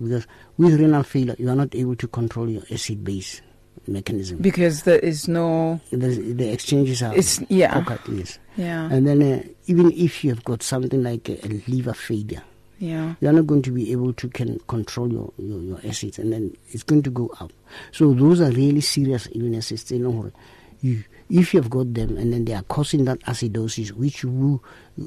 because 0.00 0.26
with 0.56 0.78
renal 0.80 1.02
failure 1.02 1.34
you 1.38 1.48
are 1.50 1.56
not 1.56 1.74
able 1.74 1.96
to 1.96 2.06
control 2.08 2.48
your 2.48 2.62
acid 2.70 3.02
base 3.04 3.42
mechanism. 3.88 4.38
because 4.38 4.82
there 4.82 4.98
is 5.00 5.26
no. 5.28 5.80
the, 5.90 5.96
the 6.34 6.48
exchanges 6.50 7.02
are 7.02 7.12
It's- 7.12 7.40
yeah. 7.48 7.82
cocked, 7.82 8.08
yes. 8.08 8.38
Yeah. 8.56 8.88
And 8.90 9.06
then 9.06 9.22
uh, 9.22 9.42
even 9.66 9.90
if 9.92 10.22
you 10.24 10.30
have 10.30 10.44
got 10.44 10.62
something 10.62 11.02
like 11.02 11.28
a, 11.28 11.44
a 11.46 11.62
liver 11.68 11.94
failure, 11.94 12.42
yeah. 12.78 13.14
you 13.20 13.28
are 13.28 13.32
not 13.32 13.46
going 13.46 13.62
to 13.62 13.70
be 13.72 13.92
able 13.92 14.12
to 14.14 14.28
can 14.28 14.58
control 14.68 15.10
your, 15.12 15.32
your, 15.38 15.60
your 15.60 15.80
acids, 15.84 16.18
and 16.18 16.32
then 16.32 16.56
it's 16.70 16.82
going 16.82 17.02
to 17.02 17.10
go 17.10 17.28
up. 17.40 17.52
So 17.92 18.12
those 18.14 18.40
are 18.40 18.50
really 18.50 18.80
serious 18.80 19.28
illnesses. 19.32 19.90
You 19.90 19.98
know, 20.00 20.32
you, 20.80 21.04
if 21.28 21.52
you 21.54 21.60
have 21.60 21.70
got 21.70 21.92
them, 21.94 22.16
and 22.16 22.32
then 22.32 22.44
they 22.44 22.54
are 22.54 22.62
causing 22.62 23.04
that 23.06 23.20
acidosis, 23.20 23.90
which 23.92 24.24
will, 24.24 24.62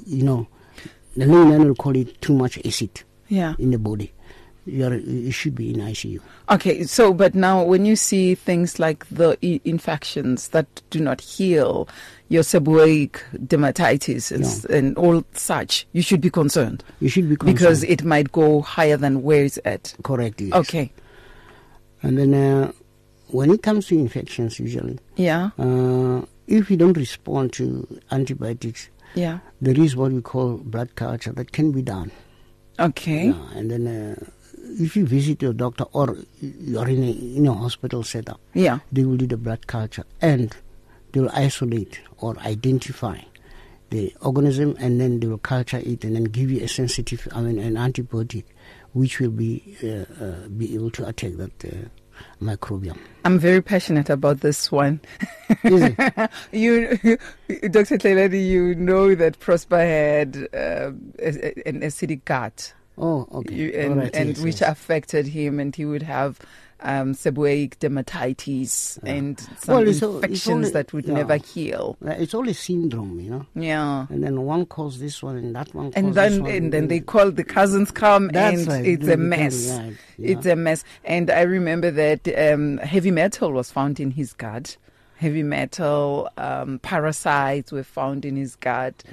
you 0.06 0.24
know, 0.24 0.48
the 1.16 1.26
layman 1.26 1.66
will 1.68 1.76
call 1.76 1.96
it 1.96 2.22
too 2.22 2.34
much 2.34 2.58
acid 2.66 3.04
Yeah. 3.28 3.56
in 3.60 3.72
the 3.72 3.80
body. 3.80 4.12
You, 4.66 5.32
should 5.32 5.56
be 5.56 5.72
in 5.74 5.78
ICU. 5.80 6.20
Okay, 6.52 6.84
so 6.84 7.14
but 7.14 7.34
now 7.34 7.64
when 7.64 7.84
you 7.86 7.96
see 7.96 8.36
things 8.36 8.78
like 8.80 9.08
the 9.10 9.38
I- 9.44 9.60
infections 9.66 10.50
that 10.50 10.68
do 10.92 11.00
not 11.00 11.20
heal, 11.20 11.88
your 12.30 12.44
seborrheic 12.44 13.20
dermatitis 13.48 14.32
and, 14.32 14.70
and 14.72 14.98
all 14.98 15.24
such, 15.34 15.88
you 15.94 16.02
should 16.04 16.22
be 16.22 16.30
concerned 16.30 16.84
You 17.00 17.10
should 17.10 17.28
be 17.28 17.36
because 17.38 17.84
it 17.84 18.04
might 18.04 18.32
go 18.32 18.62
higher 18.62 18.98
than 18.98 19.24
where 19.24 19.44
it's 19.46 19.58
at. 19.66 19.96
correct. 20.04 20.40
Yes. 20.42 20.54
Okay, 20.54 20.92
And 22.04 22.18
then 22.18 22.34
uh, 22.34 22.72
when 23.28 23.50
it 23.52 23.64
comes 23.64 23.88
to 23.88 23.98
infections, 23.98 24.60
usually, 24.60 25.00
yeah, 25.16 25.50
uh, 25.58 26.22
if 26.48 26.70
you 26.70 26.78
don't 26.78 26.98
respond 26.98 27.54
to 27.54 27.88
antibiotics, 28.12 28.90
yeah, 29.16 29.40
there 29.60 29.80
is 29.80 29.96
what 29.96 30.12
we 30.12 30.22
call 30.22 30.58
blood 30.58 30.96
culture 30.96 31.32
that 31.34 31.52
can 31.52 31.72
be 31.72 31.82
done. 31.82 32.12
okay, 32.80 33.28
Yeah, 33.28 33.50
and 33.58 33.72
then 33.72 33.88
uh, 33.88 34.26
if 34.80 34.96
you 34.96 35.06
visit 35.06 35.42
your 35.42 35.54
doctor 35.54 35.86
or 35.94 36.18
you 36.42 36.80
are 36.80 36.88
in 36.88 37.04
a, 37.04 37.12
in 37.12 37.48
a 37.48 37.54
hospital 37.54 38.04
setup, 38.04 38.40
yeah, 38.54 38.80
they 38.92 39.06
will 39.06 39.18
do 39.18 39.28
the 39.28 39.38
blood 39.38 39.68
culture 39.68 40.06
and 40.22 40.56
they 41.12 41.20
will 41.20 41.32
isolate 41.34 42.00
or 42.18 42.38
identify 42.40 43.20
the 43.90 44.14
organism 44.22 44.76
and 44.80 45.00
then 45.00 45.20
they 45.20 45.28
will 45.28 45.38
culture 45.38 45.78
it 45.78 46.04
and 46.04 46.16
then 46.16 46.24
give 46.24 46.50
you 46.50 46.62
a 46.64 46.68
sensitive, 46.68 47.28
I 47.32 47.42
mean, 47.42 47.60
an 47.60 47.76
antibiotic 47.76 48.46
which 48.94 49.20
will 49.20 49.32
be 49.32 49.78
uh, 49.84 50.24
uh, 50.24 50.48
be 50.50 50.74
able 50.76 50.92
to 50.92 51.08
attack 51.08 51.34
that 51.34 51.66
uh, 51.66 51.88
microbiome. 52.42 52.98
I'm 53.24 53.40
very 53.40 53.62
passionate 53.62 54.10
about 54.10 54.42
this 54.42 54.72
one. 54.72 55.00
It? 55.64 56.32
you, 56.52 56.98
Dr. 57.70 57.98
Tlailane, 57.98 58.46
you 58.46 58.76
know 58.76 59.16
that 59.16 59.40
Prosper 59.40 59.78
had 59.78 60.36
uh, 60.54 60.92
an 61.66 61.82
acidic 61.82 62.26
gut. 62.26 62.74
Oh, 62.98 63.28
okay. 63.32 63.86
and, 63.86 63.98
right, 63.98 64.16
and 64.16 64.30
yes, 64.30 64.40
which 64.42 64.62
yes. 64.62 64.70
affected 64.72 65.28
him, 65.28 65.60
and 65.60 65.76
he 65.76 65.86
would 65.86 66.04
have 66.04 66.40
um, 66.84 67.14
seborrheic 67.14 67.78
dermatitis 67.78 68.98
and 69.04 69.40
some 69.60 69.76
Well, 69.76 69.88
it's 69.88 70.02
infections 70.02 70.50
only- 70.50 70.70
that 70.72 70.94
would 70.94 71.06
yeah. 71.06 71.14
never 71.14 71.38
heal. 71.38 71.96
Uh, 72.06 72.12
It's 72.12 72.34
all 72.34 72.48
a 72.50 72.54
syndrome, 72.54 73.20
you 73.20 73.30
know. 73.30 73.46
Yeah. 73.56 74.08
And 74.10 74.24
then 74.24 74.42
one 74.42 74.66
calls 74.66 75.00
this 75.00 75.22
one 75.22 75.38
and 75.38 75.56
that 75.56 75.74
one 75.76 75.86
calls 75.92 75.96
And 75.96 76.08
this 76.08 76.16
then, 76.16 76.42
one. 76.44 76.52
and 76.52 76.74
then 76.74 76.88
they 76.88 77.00
call 77.00 77.32
the 77.32 77.44
cousins 77.44 77.92
come, 77.92 78.30
That's 78.30 78.58
and 78.62 78.68
right. 78.68 78.86
it's 78.86 79.08
a 79.08 79.18
mess. 79.18 79.68
yeah, 79.70 79.92
It's 80.18 80.46
a 80.48 80.56
mess. 80.56 80.84
And 81.04 81.30
I 81.30 81.42
remember 81.42 81.92
that 81.92 82.28
um, 82.52 82.78
heavy 82.80 83.12
metal 83.12 83.52
was 83.52 83.72
found 83.72 84.00
in 84.00 84.12
his 84.12 84.34
gut. 84.34 84.78
Heavy 85.18 85.44
metal 85.44 86.30
um, 86.38 86.80
parasites 86.80 87.72
were 87.72 87.84
found 87.84 88.26
in 88.26 88.36
his 88.36 88.56
gut, 88.56 89.04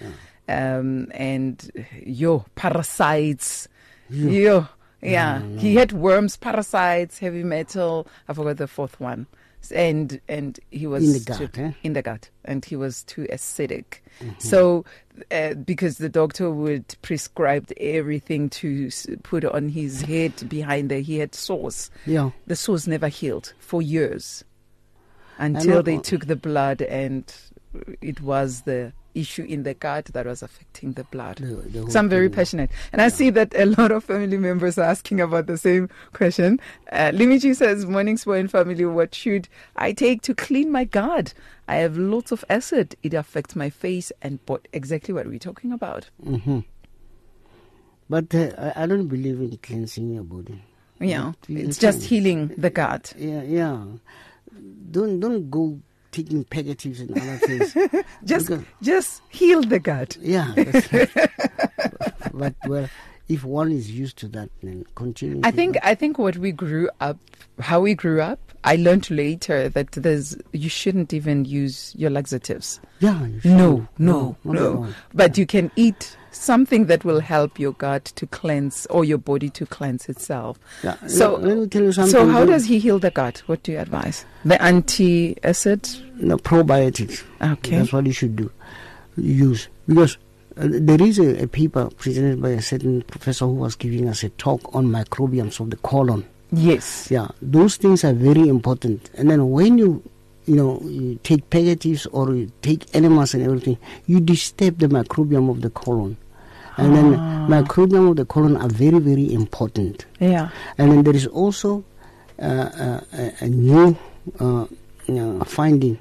um, 0.49 1.09
and 1.13 1.71
yo 2.05 2.45
parasites, 2.55 3.69
yo. 4.11 4.67
Yeah, 5.01 5.41
he 5.59 5.77
had 5.77 5.93
worms, 5.93 6.37
parasites, 6.37 7.19
heavy 7.21 7.45
metal. 7.45 8.09
I 8.29 8.33
forgot 8.33 8.57
the 8.57 8.67
fourth 8.67 8.99
one, 8.99 9.29
and 9.73 10.21
and 10.29 10.59
he 10.73 10.89
was 10.89 11.05
In 11.05 11.13
the 11.13 11.21
too- 11.39 11.47
gut, 11.47 11.59
eh? 11.59 11.73
in 11.85 11.93
the 11.93 12.03
gut, 12.03 12.31
and 12.45 12.65
he 12.65 12.75
was 12.75 13.05
too 13.05 13.25
acidic. 13.33 14.01
Mm-hmm. 14.21 14.41
So, 14.41 14.85
uh, 15.31 15.55
because 15.55 15.99
the 15.99 16.09
doctor 16.09 16.51
would 16.51 16.97
prescribe 17.03 17.71
everything 17.77 18.51
to 18.51 18.91
put 19.23 19.45
on 19.45 19.69
his 19.69 20.03
head 20.03 20.33
behind 20.49 20.91
there, 20.91 20.99
he 21.01 21.19
had 21.21 21.33
sores. 21.33 21.93
Yeah. 22.05 22.31
The 22.49 22.57
sores 22.57 22.89
never 22.89 23.07
healed 23.07 23.53
for 23.61 23.81
years 23.81 24.43
until 25.39 25.85
they 25.85 25.99
took 25.99 26.27
the 26.27 26.35
blood, 26.35 26.83
and 26.83 27.33
it 28.01 28.21
was 28.21 28.63
the 28.63 28.93
issue 29.15 29.43
in 29.45 29.63
the 29.65 29.75
gut 29.75 30.07
that 30.07 30.27
was 30.27 30.43
affecting 30.43 30.93
the 30.93 31.05
blood. 31.05 31.37
The- 31.39 31.81
the 31.85 31.91
so 31.91 31.99
I'm 31.99 32.09
very 32.09 32.29
passionate, 32.29 32.71
and 32.93 33.01
I 33.03 33.09
see 33.09 33.31
that 33.31 33.55
a 33.55 33.67
lot 33.67 33.91
of 33.91 34.05
family 34.05 34.37
members 34.39 34.79
are 34.79 34.85
asking 34.85 35.21
about 35.21 35.47
the 35.47 35.57
same 35.59 35.89
question. 36.13 36.61
Uh, 36.93 37.11
Limiji 37.13 37.57
says, 37.57 37.87
"Morning, 37.87 38.17
Spoil 38.17 38.47
family. 38.49 38.85
What 38.85 39.15
should 39.15 39.49
I 39.77 39.93
take 39.93 40.23
to 40.23 40.35
clean 40.35 40.71
my 40.71 40.85
gut? 40.85 41.35
I 41.67 41.77
have 41.77 41.97
lots 41.99 42.33
of 42.33 42.45
acid. 42.49 42.97
It 43.03 43.15
affects 43.15 43.55
my 43.57 43.71
face 43.71 44.13
and 44.23 44.45
body. 44.47 44.65
Exactly 44.73 45.13
what 45.15 45.27
we're 45.27 45.39
talking 45.39 45.73
about. 45.73 46.09
hmm 46.23 46.61
But 48.09 48.35
uh, 48.35 48.73
I 48.75 48.87
don't 48.87 49.09
believe 49.09 49.41
in 49.41 49.57
cleansing 49.59 50.15
your 50.15 50.25
body. 50.25 50.63
Yeah, 51.01 51.33
it's 51.49 51.79
just 51.79 52.03
healing 52.05 52.49
the 52.57 52.71
gut. 52.71 53.13
Yeah, 53.19 53.43
yeah. 53.43 53.85
Don't 54.91 55.21
don't 55.21 55.51
go 55.51 55.79
taking 56.19 56.45
purgatives 56.45 57.01
and 57.01 57.11
other 57.13 57.37
things. 57.39 57.73
Just, 58.25 58.47
Because- 58.49 58.65
just 58.83 59.23
heal 59.29 59.63
the 59.63 59.79
gut. 59.79 60.17
yeah. 60.21 60.53
but 62.35 62.55
well, 62.67 62.89
if 63.29 63.45
one 63.45 63.71
is 63.73 63.91
used 63.91 64.17
to 64.19 64.29
that, 64.29 64.51
then 64.63 64.85
continue. 64.95 65.41
I 65.45 65.51
think 65.51 65.75
do- 65.75 65.81
I 65.83 65.95
think 65.95 66.19
what 66.19 66.37
we 66.37 66.51
grew 66.53 66.91
up, 67.01 67.19
how 67.61 67.81
we 67.81 67.95
grew 67.95 68.21
up. 68.21 68.41
I 68.65 68.75
learned 68.77 69.09
later 69.11 69.69
that 69.69 69.93
there's 69.93 70.37
you 70.53 70.69
shouldn't 70.69 71.13
even 71.15 71.45
use 71.45 71.95
your 71.97 72.11
laxatives. 72.11 72.81
Yeah. 72.99 73.25
you 73.27 73.41
No, 73.45 73.77
should. 73.97 74.01
no, 74.05 74.37
no, 74.45 74.53
no. 74.53 74.53
no. 74.85 74.95
But 75.15 75.39
you 75.39 75.47
can 75.47 75.71
eat 75.77 76.17
something 76.31 76.87
that 76.87 77.05
will 77.05 77.21
help 77.21 77.59
your 77.59 77.73
gut 77.73 78.05
to 78.17 78.27
cleanse 78.27 78.87
or 78.87 79.05
your 79.05 79.19
body 79.19 79.49
to 79.51 79.67
cleanse 79.67 80.09
itself. 80.09 80.59
Yeah, 80.83 80.97
So, 81.07 81.37
let- 81.37 81.57
me 81.59 81.67
tell 81.67 81.83
you 81.83 81.93
so 81.93 82.27
how 82.29 82.45
does 82.45 82.67
he 82.67 82.79
heal 82.79 82.99
the 82.99 83.11
gut? 83.11 83.43
What 83.47 83.63
do 83.63 83.73
you 83.73 83.79
advise? 83.79 84.25
The 84.45 84.61
anti-acid. 84.63 85.89
No, 86.17 86.37
probiotics. 86.37 87.25
Okay. 87.41 87.79
That's 87.79 87.93
what 87.93 88.07
you 88.07 88.13
should 88.13 88.37
do. 88.37 88.51
use 89.17 89.69
because 89.89 90.17
uh, 90.57 90.67
there 90.69 91.01
is 91.03 91.19
a, 91.19 91.43
a 91.43 91.47
paper 91.49 91.89
presented 91.97 92.41
by 92.41 92.51
a 92.51 92.63
certain 92.63 93.03
professor 93.03 93.47
who 93.47 93.55
was 93.55 93.75
giving 93.75 94.09
us 94.09 94.23
a 94.23 94.29
talk 94.31 94.61
on 94.75 94.87
microbials 94.87 95.59
of 95.61 95.71
the 95.71 95.77
colon. 95.79 96.25
Yes. 96.53 97.11
Yeah, 97.11 97.29
those 97.43 97.77
things 97.77 98.05
are 98.05 98.13
very 98.13 98.49
important. 98.49 99.11
And 99.15 99.31
then 99.31 99.51
when 99.51 99.77
you, 99.79 100.03
you 100.49 100.57
know, 100.57 100.81
you 100.83 101.19
take 101.23 101.49
purgatives 101.51 102.07
or 102.07 102.35
you 102.35 102.51
take 102.63 102.87
enemas 102.95 103.35
and 103.35 103.43
everything, 103.45 103.79
you 104.07 104.21
disturb 104.21 104.79
the 104.79 104.87
microbiome 104.87 105.51
of 105.51 105.61
the 105.61 105.71
colon. 105.71 106.17
And 106.79 106.95
then 106.95 107.15
microbiome 107.49 108.11
of 108.11 108.17
the 108.17 108.25
colon 108.25 108.57
are 108.57 108.69
very, 108.69 108.99
very 108.99 109.33
important. 109.33 110.07
Yeah. 110.21 110.49
And 110.79 110.93
then 110.93 111.03
there 111.03 111.15
is 111.15 111.27
also 111.27 111.85
uh, 112.39 112.43
uh, 112.43 113.01
a, 113.13 113.33
a 113.41 113.49
new 113.49 113.97
uh, 114.39 114.67
uh, 115.09 115.45
finding 115.45 115.99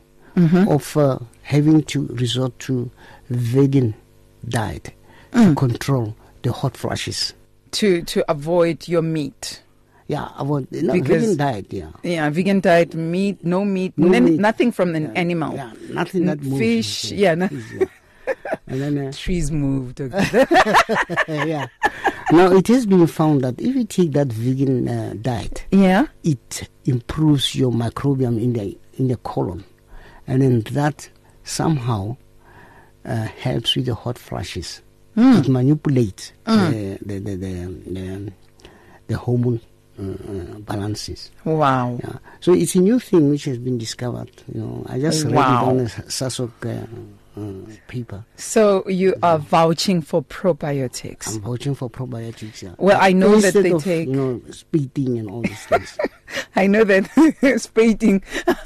of 0.69 0.95
uh, 0.95 1.17
having 1.41 1.81
to 1.83 2.05
resort 2.07 2.57
to 2.59 2.91
vegan 3.29 3.95
diet 4.47 4.93
to 5.33 5.55
control 5.55 6.15
the 6.43 6.51
hot 6.51 6.77
flushes. 6.77 7.33
To 7.71 8.03
to 8.03 8.23
avoid 8.31 8.87
your 8.87 9.01
meat. 9.01 9.63
Yeah, 10.07 10.29
about 10.37 10.71
no, 10.71 10.93
Because- 10.93 11.21
vegan 11.21 11.37
diet. 11.37 11.65
Yeah, 11.73 11.89
Yeah, 12.03 12.29
vegan 12.29 12.59
diet, 12.61 12.95
meat, 12.95 13.43
no 13.43 13.65
meat, 13.65 13.93
No 13.97 14.07
meat. 14.19 14.39
nothing 14.39 14.71
from 14.71 14.95
an 14.95 15.15
animal. 15.17 15.53
yeah, 15.53 15.71
nothing 15.89 16.25
that 16.25 16.41
moves. 16.41 16.57
Fish, 16.59 17.11
yeah, 17.11 17.35
no- 17.35 17.47
Fish, 17.49 17.63
yeah. 17.77 18.33
and 18.67 18.81
then 18.81 18.97
uh, 19.07 19.11
Trees 19.15 19.51
moved. 19.51 19.99
yeah. 21.27 21.67
Now 22.31 22.51
it 22.51 22.67
has 22.67 22.85
been 22.85 23.07
found 23.07 23.41
that 23.43 23.59
if 23.59 23.75
you 23.75 23.85
take 23.85 24.11
that 24.13 24.27
vegan 24.27 24.87
uh, 24.87 25.13
diet, 25.21 25.65
yeah. 25.71 26.07
it 26.23 26.69
improves 26.85 27.55
your 27.55 27.71
microbiome 27.71 28.41
in 28.41 28.53
the 28.53 28.77
in 28.97 29.07
the 29.09 29.17
colon, 29.17 29.63
and 30.27 30.41
then 30.41 30.61
that 30.73 31.09
somehow 31.43 32.15
uh, 33.05 33.25
helps 33.39 33.75
with 33.75 33.85
the 33.85 33.95
hot 33.95 34.17
flushes. 34.17 34.81
It 35.19 35.49
manipulates 35.49 36.31
the, 36.45 36.99
the, 37.03 37.17
the, 37.19 37.35
the, 37.35 37.65
the, 37.91 38.33
the 39.07 39.17
hormone 39.17 39.55
uh, 39.55 39.63
uh, 39.63 39.76
balances. 39.97 41.31
Wow. 41.43 41.99
Yeah. 42.03 42.17
So 42.39 42.53
it's 42.53 42.75
a 42.75 42.79
new 42.79 42.99
thing 42.99 43.29
which 43.29 43.45
has 43.45 43.57
been 43.57 43.77
discovered. 43.77 44.31
You 44.53 44.61
know, 44.61 44.85
I 44.87 44.99
just 44.99 45.25
read 45.25 45.35
Wow. 45.35 45.65
it 45.65 45.67
on 45.69 45.79
a 45.79 45.83
SASOC 45.85 46.51
uh, 47.37 47.39
uh, 47.39 47.75
paper. 47.87 48.25
So 48.35 48.87
you 48.87 49.15
are 49.23 49.37
vouching 49.39 50.01
for 50.01 50.23
probiotics. 50.23 51.27
I'm 51.35 51.41
vouching 51.41 51.75
for 51.75 51.89
probiotics. 51.89 52.61
Yeah. 52.63 52.73
Well, 52.77 52.97
I 53.01 53.11
know 53.13 53.35
that 53.39 53.55
Instead 53.55 53.65
they 53.65 53.71
of, 53.71 53.83
take- 53.83 54.07
you 54.07 54.15
know 54.15 54.41
spitting 54.51 55.17
and 55.19 55.29
all 55.29 55.41
these 55.41 55.65
things. 55.65 55.97
I 56.55 56.67
know 56.67 56.83
that 56.83 57.55
spading. 57.61 58.23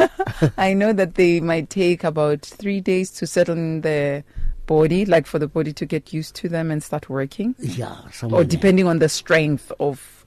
I 0.58 0.74
know 0.74 0.94
that 0.94 1.16
they 1.16 1.40
might 1.40 1.70
take 1.70 2.04
about 2.04 2.42
three 2.42 2.82
days 2.82 3.12
to 3.12 3.28
settle 3.28 3.56
in 3.58 3.82
the 3.82 4.24
body, 4.66 5.06
like 5.06 5.28
for 5.28 5.38
the 5.40 5.48
body 5.48 5.74
to 5.74 5.86
get 5.86 6.14
used 6.14 6.36
to 6.36 6.48
them 6.48 6.72
and 6.72 6.82
start 6.82 7.10
working, 7.10 7.54
yeah, 7.60 7.96
or 8.32 8.44
depending 8.46 8.88
on 8.88 9.00
the 9.00 9.10
strength 9.10 9.70
of 9.82 10.21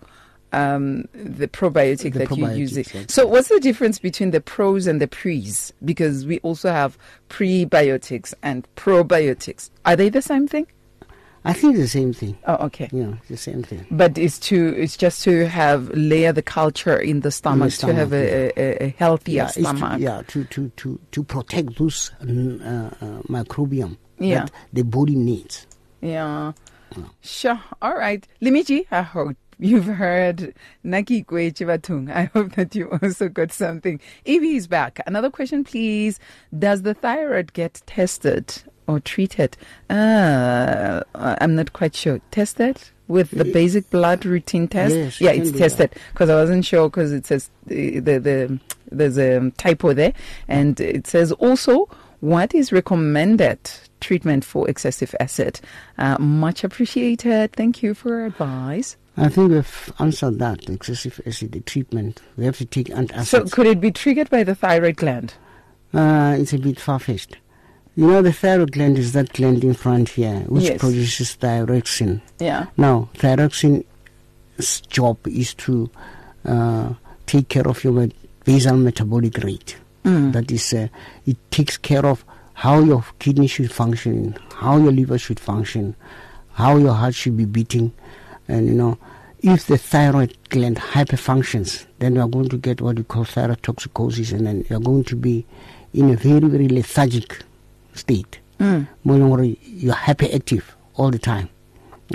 um, 0.54 1.04
the 1.12 1.48
probiotic 1.48 2.12
The 2.12 2.20
that 2.26 2.36
you're 2.36 2.52
using. 2.52 2.84
So, 3.08 3.26
what's 3.26 3.48
the 3.48 3.60
difference 3.60 3.98
between 3.98 4.30
the 4.30 4.40
pros 4.40 4.86
and 4.86 5.00
the 5.00 5.08
pre's? 5.08 5.72
Because 5.84 6.24
we 6.26 6.38
also 6.40 6.70
have 6.70 6.96
prebiotics 7.28 8.32
and 8.42 8.66
probiotics. 8.76 9.70
Are 9.84 9.96
they 9.96 10.08
the 10.08 10.22
same 10.22 10.48
thing? 10.48 10.66
I 11.46 11.52
think 11.52 11.76
the 11.76 11.86
same 11.88 12.14
thing. 12.14 12.38
Oh, 12.46 12.54
okay. 12.66 12.88
Yeah, 12.90 13.14
the 13.28 13.36
same 13.36 13.62
thing. 13.62 13.84
But 13.90 14.16
it's 14.16 14.38
to 14.48 14.74
it's 14.78 14.96
just 14.96 15.22
to 15.24 15.46
have 15.46 15.90
layer 15.90 16.32
the 16.32 16.40
culture 16.40 16.96
in 16.96 17.20
the 17.20 17.30
stomach, 17.30 17.68
to 17.68 17.76
stomach, 17.76 17.96
have 17.96 18.12
a, 18.14 18.58
a, 18.58 18.84
a 18.86 18.88
healthier 18.98 19.34
Yeah, 19.36 19.44
it's 19.44 19.54
to, 19.56 19.62
stomach. 19.62 20.00
yeah, 20.00 20.22
to, 20.28 20.44
to, 20.44 20.68
to, 20.76 20.98
to 21.12 21.22
protect 21.22 21.76
those 21.76 22.12
mm, 22.22 22.60
uh, 22.64 22.94
uh, 23.04 23.20
microbiome 23.28 23.98
Yeah. 24.18 24.44
that 24.44 24.52
the 24.72 24.84
body 24.84 25.16
needs. 25.16 25.66
Yeah. 26.00 26.52
Sure. 27.20 27.60
All 27.82 27.94
right. 27.94 28.26
Limiji, 28.40 28.86
I 28.90 29.02
hope 29.02 29.36
you've 29.64 29.86
heard 29.86 30.54
Naki 30.82 31.24
Chivatung. 31.24 32.14
I 32.14 32.24
hope 32.24 32.54
that 32.54 32.74
you 32.74 32.90
also 33.02 33.28
got 33.28 33.50
something. 33.50 34.00
Evie 34.24 34.56
is 34.56 34.66
back. 34.66 35.00
Another 35.06 35.30
question, 35.30 35.64
please. 35.64 36.20
Does 36.56 36.82
the 36.82 36.94
thyroid 36.94 37.52
get 37.54 37.82
tested 37.86 38.62
or 38.86 39.00
treated? 39.00 39.56
Uh, 39.88 41.02
I'm 41.14 41.54
not 41.54 41.72
quite 41.72 41.94
sure. 41.94 42.20
Tested? 42.30 42.82
With 43.06 43.32
the 43.32 43.44
basic 43.44 43.90
blood 43.90 44.24
routine 44.24 44.66
test? 44.66 44.94
Yes, 44.94 45.20
yeah, 45.20 45.30
it's 45.32 45.52
tested 45.52 45.94
because 46.12 46.30
I 46.30 46.36
wasn't 46.36 46.64
sure 46.64 46.88
because 46.88 47.12
it 47.12 47.26
says 47.26 47.50
the, 47.66 47.98
the, 48.00 48.18
the 48.18 48.60
there's 48.90 49.18
a 49.18 49.50
typo 49.58 49.92
there 49.92 50.14
and 50.48 50.80
it 50.80 51.06
says 51.06 51.30
also 51.32 51.86
what 52.20 52.54
is 52.54 52.72
recommended 52.72 53.58
treatment 54.00 54.42
for 54.42 54.70
excessive 54.70 55.14
acid. 55.20 55.60
Uh, 55.98 56.16
much 56.18 56.64
appreciated. 56.64 57.52
Thank 57.52 57.82
you 57.82 57.92
for 57.92 58.08
your 58.08 58.24
advice. 58.24 58.96
I 59.16 59.28
think 59.28 59.52
we've 59.52 59.92
answered 60.00 60.38
that. 60.40 60.68
Excessive 60.68 61.20
acid 61.24 61.62
treatment. 61.66 62.20
We 62.36 62.44
have 62.46 62.58
to 62.58 62.64
take 62.64 62.88
antacids. 62.88 63.26
So 63.26 63.44
could 63.44 63.66
it 63.66 63.80
be 63.80 63.92
triggered 63.92 64.28
by 64.30 64.42
the 64.44 64.54
thyroid 64.54 64.96
gland? 64.96 65.34
uh, 65.92 66.36
it's 66.38 66.52
a 66.52 66.58
bit 66.58 66.80
far 66.80 66.98
fetched. 66.98 67.36
You 67.94 68.08
know, 68.08 68.22
the 68.22 68.32
thyroid 68.32 68.72
gland 68.72 68.98
is 68.98 69.12
that 69.12 69.32
gland 69.32 69.62
in 69.62 69.74
front 69.74 70.08
here 70.08 70.40
which 70.48 70.64
Yes. 70.64 70.80
produces 70.80 71.36
thyroxine. 71.36 72.20
Yeah. 72.40 72.66
Now, 72.76 73.08
thyroxine's 73.14 73.84
job 74.88 75.18
is 75.28 75.54
to 75.54 75.88
uh, 76.44 76.94
take 77.26 77.48
care 77.48 77.68
of 77.68 77.82
your 77.84 78.08
basal 78.44 78.76
metabolic 78.76 79.38
rate. 79.38 79.76
That 80.02 80.50
is, 80.52 80.74
uh, 80.74 80.88
it 81.24 81.38
takes 81.50 81.78
care 81.78 82.04
of 82.04 82.26
how 82.52 82.80
your 82.80 83.02
kidney 83.20 83.46
should 83.46 83.72
function, 83.72 84.36
how 84.56 84.76
your 84.76 84.92
liver 84.92 85.16
should 85.16 85.40
function, 85.40 85.94
how 86.52 86.76
your 86.76 86.92
heart 86.92 87.14
should 87.14 87.38
be 87.38 87.46
beating, 87.46 87.90
and 88.48 88.66
you 88.68 88.74
know, 88.74 88.98
if 89.40 89.66
the 89.66 89.76
thyroid 89.78 90.36
gland 90.48 90.76
hyperfunctions, 90.78 91.86
then 91.98 92.14
you 92.14 92.20
are 92.22 92.28
going 92.28 92.48
to 92.48 92.56
get 92.58 92.80
what 92.80 92.96
we 92.96 93.04
call 93.04 93.24
thyrotoxicosis, 93.24 94.32
and 94.32 94.46
then 94.46 94.64
you 94.68 94.76
are 94.76 94.80
going 94.80 95.04
to 95.04 95.16
be 95.16 95.44
in 95.92 96.10
a 96.10 96.16
very, 96.16 96.40
very 96.48 96.68
lethargic 96.68 97.40
state. 97.94 98.40
More 98.58 98.86
than 99.18 99.28
worry, 99.28 99.58
you're 99.62 99.94
hyperactive 99.94 100.62
all 100.94 101.10
the 101.10 101.18
time. 101.18 101.50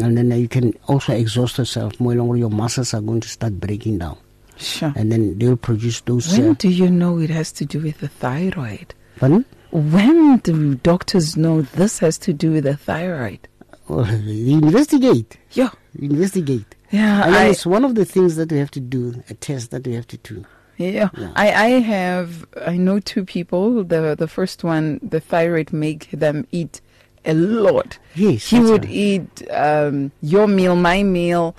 And 0.01 0.17
then 0.17 0.31
you 0.31 0.47
can 0.47 0.73
also 0.87 1.13
exhaust 1.13 1.57
yourself. 1.59 1.99
More 1.99 2.15
longer, 2.15 2.37
your 2.37 2.49
muscles 2.49 2.93
are 2.93 3.01
going 3.01 3.21
to 3.21 3.27
start 3.29 3.59
breaking 3.59 3.99
down. 3.99 4.17
Sure. 4.57 4.91
And 4.95 5.11
then 5.11 5.37
they'll 5.37 5.55
produce 5.57 6.01
those. 6.01 6.35
When 6.37 6.49
Uh, 6.51 6.55
do 6.57 6.69
you 6.69 6.89
know 6.89 7.19
it 7.19 7.29
has 7.29 7.51
to 7.53 7.65
do 7.65 7.79
with 7.79 7.99
the 7.99 8.07
thyroid? 8.07 8.93
pardon? 9.17 9.45
When 9.71 10.37
do 10.37 10.75
doctors 10.75 11.37
know 11.37 11.61
this 11.61 11.99
has 11.99 12.17
to 12.19 12.33
do 12.33 12.51
with 12.53 12.63
the 12.63 12.75
thyroid? 12.75 13.47
Investigate. 13.99 15.37
Yeah. 15.51 15.69
Investigate. 15.99 16.75
Yeah. 16.91 17.25
And 17.25 17.35
I, 17.35 17.47
it's 17.47 17.65
one 17.65 17.83
of 17.85 17.95
the 17.95 18.05
things 18.05 18.35
that 18.35 18.51
we 18.51 18.57
have 18.57 18.71
to 18.71 18.79
do, 18.79 19.23
a 19.29 19.33
test 19.33 19.71
that 19.71 19.85
we 19.85 19.93
have 19.93 20.07
to 20.07 20.17
do. 20.17 20.45
Yeah, 20.77 21.09
Yeah. 21.17 21.33
I, 21.35 21.51
I 21.51 21.69
have 21.81 22.45
I 22.65 22.77
know 22.77 22.99
two 23.01 23.25
people. 23.25 23.83
The 23.83 24.15
the 24.17 24.27
first 24.29 24.63
one, 24.63 24.99
the 25.03 25.19
thyroid 25.19 25.73
make 25.73 26.09
them 26.11 26.47
eat 26.51 26.79
a 27.25 27.33
lot. 27.33 27.99
Yes, 28.15 28.49
he 28.49 28.59
would 28.61 28.85
right. 28.85 28.93
eat 28.93 29.51
um, 29.51 30.13
your 30.21 30.47
meal, 30.47 30.77
my 30.77 31.03
meal, 31.03 31.53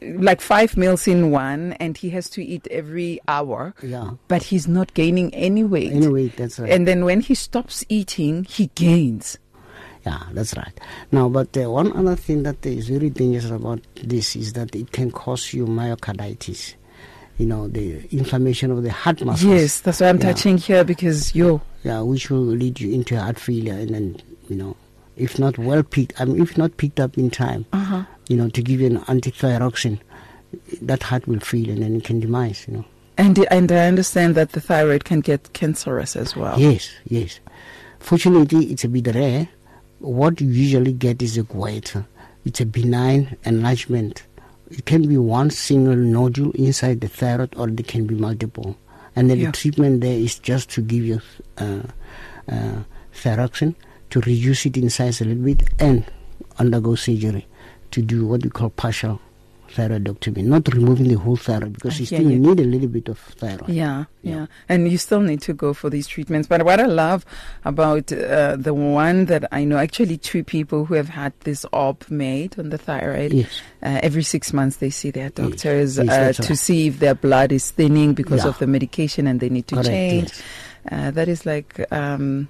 like 0.00 0.40
five 0.40 0.76
meals 0.76 1.08
in 1.08 1.32
one, 1.32 1.72
and 1.74 1.96
he 1.96 2.10
has 2.10 2.30
to 2.30 2.44
eat 2.44 2.68
every 2.70 3.18
hour. 3.26 3.74
Yeah. 3.82 4.12
but 4.28 4.44
he's 4.44 4.68
not 4.68 4.94
gaining 4.94 5.34
any 5.34 5.64
weight. 5.64 5.92
Anyway, 5.92 6.28
that's 6.28 6.60
right. 6.60 6.70
And 6.70 6.86
then 6.86 7.04
when 7.04 7.22
he 7.22 7.34
stops 7.34 7.84
eating, 7.88 8.44
he 8.44 8.70
gains. 8.76 9.36
Yeah, 10.06 10.22
that's 10.32 10.56
right. 10.56 10.72
Now, 11.12 11.28
but 11.28 11.56
uh, 11.56 11.70
one 11.70 11.94
other 11.96 12.16
thing 12.16 12.42
that 12.44 12.64
is 12.64 12.88
very 12.88 13.10
dangerous 13.10 13.50
about 13.50 13.80
this 14.02 14.34
is 14.34 14.54
that 14.54 14.74
it 14.74 14.92
can 14.92 15.10
cause 15.10 15.52
you 15.52 15.66
myocarditis. 15.66 16.74
You 17.36 17.46
know, 17.46 17.68
the 17.68 18.06
inflammation 18.14 18.70
of 18.70 18.82
the 18.82 18.90
heart 18.92 19.24
muscles. 19.24 19.50
Yes, 19.50 19.80
that's 19.80 20.00
why 20.00 20.08
I'm 20.08 20.16
Yeah. 20.18 20.32
touching 20.32 20.58
here 20.58 20.84
because 20.84 21.34
you. 21.34 21.60
Yeah, 21.84 22.00
which 22.02 22.30
will 22.30 22.40
lead 22.40 22.80
you 22.80 22.92
into 22.92 23.18
heart 23.20 23.38
failure, 23.38 23.74
and 23.74 23.94
then 23.94 24.16
you 24.48 24.56
know, 24.56 24.76
if 25.16 25.38
not 25.38 25.56
well 25.58 25.82
picked, 25.82 26.20
I 26.20 26.24
mean, 26.26 26.42
if 26.42 26.58
not 26.58 26.76
picked 26.76 27.00
up 27.00 27.16
in 27.16 27.30
time, 27.30 27.64
uh-huh. 27.72 28.04
you 28.28 28.36
know, 28.36 28.48
to 28.50 28.62
give 28.62 28.80
you 28.80 28.86
an 28.88 28.98
antithyroxine, 29.00 30.00
that 30.82 31.02
heart 31.04 31.26
will 31.26 31.40
fail, 31.40 31.70
and 31.70 31.82
then 31.82 31.96
it 31.96 32.04
can 32.04 32.20
demise. 32.20 32.66
You 32.68 32.78
know. 32.78 32.84
and 33.16 33.38
and 33.50 33.72
I 33.72 33.86
understand 33.86 34.34
that 34.34 34.52
the 34.52 34.60
thyroid 34.60 35.04
can 35.04 35.20
get 35.20 35.52
cancerous 35.54 36.16
as 36.16 36.36
well. 36.36 36.58
Yes, 36.58 36.90
yes. 37.06 37.40
Fortunately, 37.98 38.66
it's 38.66 38.84
a 38.84 38.88
bit 38.88 39.14
rare. 39.14 39.48
What 40.00 40.40
you 40.40 40.48
usually 40.48 40.92
get 40.92 41.20
is 41.22 41.36
a 41.36 41.42
goiter. 41.42 42.06
It's 42.44 42.60
a 42.60 42.66
benign 42.66 43.36
enlargement. 43.44 44.22
It 44.70 44.86
can 44.86 45.06
be 45.06 45.18
one 45.18 45.50
single 45.50 45.94
nodule 45.96 46.52
inside 46.52 47.00
the 47.00 47.08
thyroid, 47.08 47.54
or 47.56 47.68
it 47.68 47.86
can 47.86 48.06
be 48.06 48.14
multiple. 48.14 48.76
And 49.14 49.28
then 49.28 49.38
Yeah. 49.40 49.46
the 49.46 49.52
treatment 49.52 50.00
there 50.00 50.16
is 50.18 50.38
just 50.38 50.70
to 50.70 50.80
give 50.80 51.04
you 51.04 51.20
uh, 51.58 51.82
uh, 52.50 52.82
thyroxine 53.12 53.74
to 54.10 54.20
reduce 54.20 54.64
it 54.66 54.76
in 54.76 54.88
size 54.88 55.20
a 55.20 55.24
little 55.24 55.42
bit 55.44 55.68
and 55.78 56.04
undergo 56.58 56.94
surgery 56.94 57.46
to 57.90 58.00
do 58.02 58.26
what 58.26 58.42
we 58.42 58.50
call 58.50 58.70
partial 58.70 59.20
thyroidectomy, 59.74 60.42
not 60.44 60.66
removing 60.74 61.08
the 61.08 61.14
whole 61.14 61.36
thyroid 61.36 61.72
because 61.72 61.98
you 62.00 62.06
still 62.06 62.30
you. 62.30 62.38
need 62.38 62.60
a 62.60 62.64
little 62.64 62.88
bit 62.88 63.08
of 63.08 63.18
thyroid. 63.18 63.68
Yeah, 63.68 64.04
yeah, 64.22 64.34
Yeah. 64.34 64.46
and 64.68 64.88
you 64.90 64.98
still 64.98 65.20
need 65.20 65.40
to 65.42 65.52
go 65.54 65.72
for 65.74 65.88
these 65.90 66.06
treatments. 66.06 66.48
But 66.48 66.64
what 66.64 66.80
I 66.80 66.86
love 66.86 67.24
about 67.64 68.12
uh, 68.12 68.56
the 68.56 68.74
one 68.74 69.26
that 69.26 69.44
I 69.52 69.64
know, 69.64 69.78
actually, 69.78 70.16
two 70.18 70.42
people 70.44 70.84
who 70.86 70.94
have 70.94 71.08
had 71.08 71.32
this 71.40 71.64
op 71.72 72.10
made 72.10 72.58
on 72.58 72.70
the 72.70 72.78
thyroid. 72.78 73.32
Yes. 73.32 73.48
Uh, 73.82 73.98
every 74.02 74.22
six 74.22 74.52
months, 74.52 74.76
they 74.76 74.90
see 74.90 75.10
their 75.10 75.30
doctors 75.30 75.96
Yes, 75.96 75.98
uh, 75.98 76.04
that's 76.04 76.38
to 76.38 76.48
right. 76.50 76.58
see 76.58 76.86
if 76.88 76.98
their 76.98 77.14
blood 77.14 77.52
is 77.52 77.70
thinning 77.70 78.12
because 78.14 78.42
Yeah. 78.44 78.50
of 78.50 78.58
the 78.58 78.66
medication, 78.66 79.26
and 79.26 79.40
they 79.40 79.48
need 79.48 79.66
to 79.68 79.76
Correct, 79.76 79.88
change. 79.88 80.28
yes. 80.28 80.42
Uh, 80.90 81.10
that 81.10 81.28
is 81.28 81.44
like 81.44 81.86
um, 81.92 82.48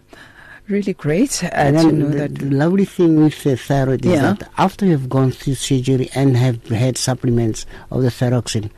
really 0.71 0.95
great 0.95 1.43
uh, 1.45 1.49
And 1.53 1.77
then 1.77 1.99
know 1.99 2.09
the, 2.09 2.17
that. 2.19 2.35
the 2.37 2.51
lovely 2.51 2.85
thing 2.85 3.23
with 3.23 3.43
the 3.43 3.57
thyroid 3.57 4.05
is 4.07 4.21
that 4.21 4.49
after 4.59 4.87
you've 4.87 5.09
gone 5.09 5.33
through 5.33 5.55
surgery 5.55 6.09
and 6.15 6.37
have 6.37 6.65
had 6.69 6.97
supplements 6.97 7.67
of 7.91 8.03
the 8.03 8.09
thyroxine, 8.09 8.71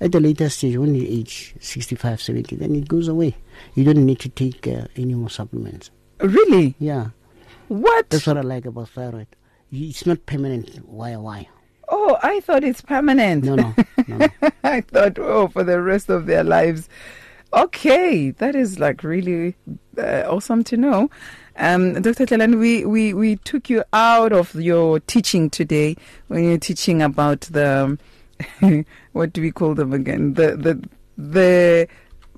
at 0.00 0.12
the 0.12 0.20
later 0.20 0.48
stage, 0.48 0.76
when 0.78 0.94
you 0.94 1.06
age 1.08 1.54
65, 1.60 2.22
70, 2.22 2.56
then 2.56 2.74
it 2.74 2.88
goes 2.88 3.08
away. 3.08 3.36
You 3.74 3.84
don't 3.84 4.06
need 4.06 4.20
to 4.20 4.28
take 4.30 4.66
uh, 4.66 4.86
any 4.96 5.14
more 5.14 5.28
supplements. 5.28 5.90
Really? 6.20 6.74
Yeah, 6.78 7.08
What? 7.68 8.08
that's 8.10 8.26
what 8.26 8.38
I 8.38 8.40
like 8.42 8.64
about 8.66 8.88
thyroid. 8.90 9.26
It's 9.72 10.06
not 10.06 10.24
permanent. 10.26 10.88
Why? 10.88 11.16
Why? 11.16 11.48
Oh, 11.88 12.18
I 12.22 12.40
thought 12.40 12.64
it's 12.64 12.80
permanent. 12.80 13.44
No, 13.44 13.56
no, 13.56 13.74
no. 14.08 14.16
no. 14.18 14.28
I 14.64 14.80
thought, 14.80 15.18
oh, 15.18 15.48
for 15.48 15.64
the 15.64 15.80
rest 15.82 16.08
of 16.08 16.26
their 16.26 16.44
lives. 16.44 16.88
Okay, 17.52 18.30
that 18.32 18.54
is 18.54 18.78
like 18.78 19.02
really 19.02 19.56
uh, 19.98 20.22
awesome 20.28 20.62
to 20.64 20.76
know. 20.76 21.10
Um, 21.56 21.94
Dr. 21.94 22.24
Tlailane, 22.26 22.58
we, 22.58 22.84
we, 22.84 23.12
we 23.12 23.36
took 23.36 23.68
you 23.68 23.84
out 23.92 24.32
of 24.32 24.54
your 24.54 25.00
teaching 25.00 25.50
today 25.50 25.96
when 26.28 26.44
you're 26.44 26.58
teaching 26.58 27.02
about 27.02 27.42
the, 27.42 27.98
what 29.12 29.32
do 29.32 29.42
we 29.42 29.50
call 29.50 29.74
them 29.74 29.92
again? 29.92 30.34
The, 30.34 30.56
the, 30.56 30.88
the 31.18 31.88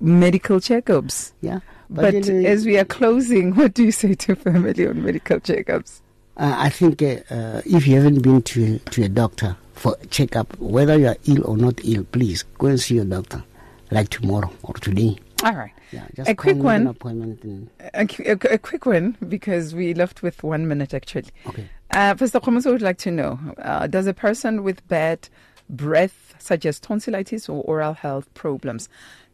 medical 0.01 0.57
checkups. 0.59 1.33
Yeah, 1.41 1.61
But, 1.91 2.25
then, 2.25 2.45
uh, 2.45 2.49
as 2.49 2.65
we 2.65 2.79
are 2.79 2.85
closing, 2.85 3.55
what 3.55 3.75
do 3.75 3.85
you 3.85 3.93
say 3.93 4.15
to 4.15 4.35
family 4.35 4.87
on 4.87 5.05
medical 5.05 5.39
checkups? 5.41 6.01
Uh, 6.37 6.55
I 6.57 6.71
think 6.71 7.03
uh, 7.03 7.17
uh, 7.31 7.61
if 7.67 7.87
you 7.87 7.97
haven't 7.97 8.23
been 8.23 8.41
to 8.43 8.79
to 8.79 9.03
a 9.05 9.09
doctor 9.09 9.55
for 9.75 9.97
a 10.01 10.07
checkup, 10.07 10.59
whether 10.59 10.99
you 10.99 11.09
are 11.09 11.17
ill 11.27 11.45
or 11.45 11.59
not 11.59 11.85
ill, 11.85 12.05
please 12.05 12.43
go 12.57 12.69
and 12.69 12.81
see 12.81 12.95
your 12.95 13.05
doctor, 13.05 13.45
like 13.93 14.09
tomorrow 14.09 14.51
or 14.63 14.75
today. 14.75 15.17
All 15.45 15.55
right. 15.55 15.73
Yeah, 15.91 16.07
just 16.15 16.29
A 16.31 16.35
quick 16.35 16.57
one. 16.57 16.87
appointment. 16.87 17.43
And, 17.43 17.69
A, 17.95 18.31
a, 18.33 18.55
a 18.55 18.59
quick 18.59 18.87
one 18.87 19.17
because 19.29 19.75
we 19.75 19.93
left 19.95 20.23
with 20.23 20.43
one 20.43 20.67
minute 20.69 20.95
actually. 20.95 21.29
okay. 21.47 21.69
Uh, 21.91 22.15
Pastor 22.15 22.41
Khomoso 22.41 22.73
would 22.73 22.81
like 22.83 22.97
to 22.99 23.11
know 23.11 23.39
uh, 23.59 23.87
Does 23.87 24.07
a 24.07 24.15
person 24.15 24.63
with 24.63 24.87
bad 24.89 25.29
breath, 25.69 26.35
such 26.39 26.65
as 26.65 26.81
tonsillitis 26.81 27.49
or 27.49 27.63
oral 27.65 27.93
health 27.95 28.33
problems, 28.35 28.89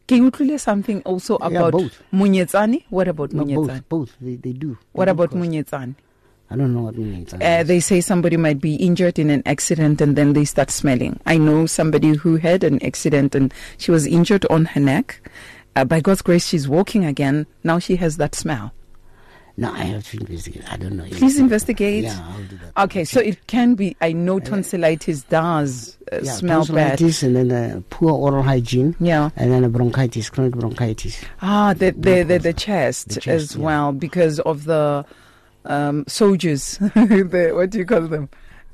can 0.07 0.23
you 0.23 0.31
clear 0.31 0.57
something 0.57 1.01
also 1.03 1.35
about 1.37 1.71
both. 1.71 2.01
munyetsani? 2.11 2.83
What 2.89 3.07
about 3.07 3.31
No, 3.31 3.43
munyetsani? 3.45 3.83
both, 3.87 3.89
both 3.89 4.17
they, 4.19 4.35
they 4.35 4.53
do. 4.53 4.69
They 4.73 4.77
What 4.93 5.05
do 5.05 5.11
about 5.11 5.29
cause- 5.31 5.39
munyetsani? 5.39 5.95
I 6.51 6.55
don't 6.55 6.73
know 6.73 6.81
what 6.81 6.97
means. 6.97 7.33
Uh, 7.33 7.63
they 7.63 7.79
say 7.79 8.01
somebody 8.01 8.35
might 8.37 8.59
be 8.59 8.75
injured 8.75 9.19
in 9.19 9.29
an 9.29 9.43
accident 9.45 10.01
and 10.01 10.15
then 10.15 10.33
they 10.33 10.45
start 10.45 10.71
smelling. 10.71 11.19
I 11.25 11.37
know 11.37 11.65
somebody 11.67 12.15
who 12.15 12.37
had 12.37 12.63
an 12.63 12.83
accident 12.83 13.35
and 13.35 13.53
she 13.77 13.91
was 13.91 14.07
injured 14.07 14.45
on 14.49 14.65
her 14.65 14.79
neck. 14.79 15.21
Uh, 15.75 15.85
by 15.85 15.99
God's 16.01 16.23
grace, 16.23 16.47
she's 16.47 16.67
walking 16.67 17.05
again. 17.05 17.45
Now 17.63 17.77
she 17.77 17.95
has 17.97 18.17
that 18.17 18.33
smell. 18.33 18.73
no, 19.57 19.71
I 19.73 19.83
have 19.83 20.09
to 20.11 20.17
investigate. 20.21 20.63
I 20.71 20.77
don't 20.77 20.95
know. 20.97 21.05
Please 21.11 21.37
investigate. 21.37 22.05
Yeah, 22.05 22.17
I'll 22.31 22.43
do 22.43 22.57
that. 22.57 22.83
Okay, 22.85 23.03
so 23.03 23.19
it 23.19 23.45
can 23.47 23.75
be. 23.75 23.95
I 24.01 24.13
know 24.13 24.39
tonsillitis 24.39 25.23
does 25.23 25.97
uh, 26.11 26.19
yeah, 26.23 26.31
smell 26.31 26.65
bad. 26.65 26.97
tonsillitis 26.97 27.23
and 27.23 27.35
then 27.35 27.51
uh, 27.51 27.81
poor 27.89 28.11
oral 28.13 28.41
hygiene. 28.41 28.95
Yeah. 28.99 29.29
And 29.35 29.51
then 29.51 29.63
a 29.65 29.69
bronchitis, 29.69 30.29
chronic 30.29 30.55
bronchitis. 30.55 31.21
Ah, 31.41 31.73
the 31.73 31.91
the 31.91 32.23
the, 32.23 32.39
the 32.39 32.53
chest, 32.53 33.09
The 33.09 33.15
chest, 33.19 33.27
as 33.27 33.55
yeah. 33.55 33.65
well 33.65 33.91
because 33.91 34.39
of 34.41 34.63
the 34.63 35.05
um, 35.65 36.05
soldiers. 36.07 36.77
the 36.95 37.51
what 37.53 37.69
do 37.69 37.79
you 37.79 37.85
call 37.85 38.01
them? 38.01 38.29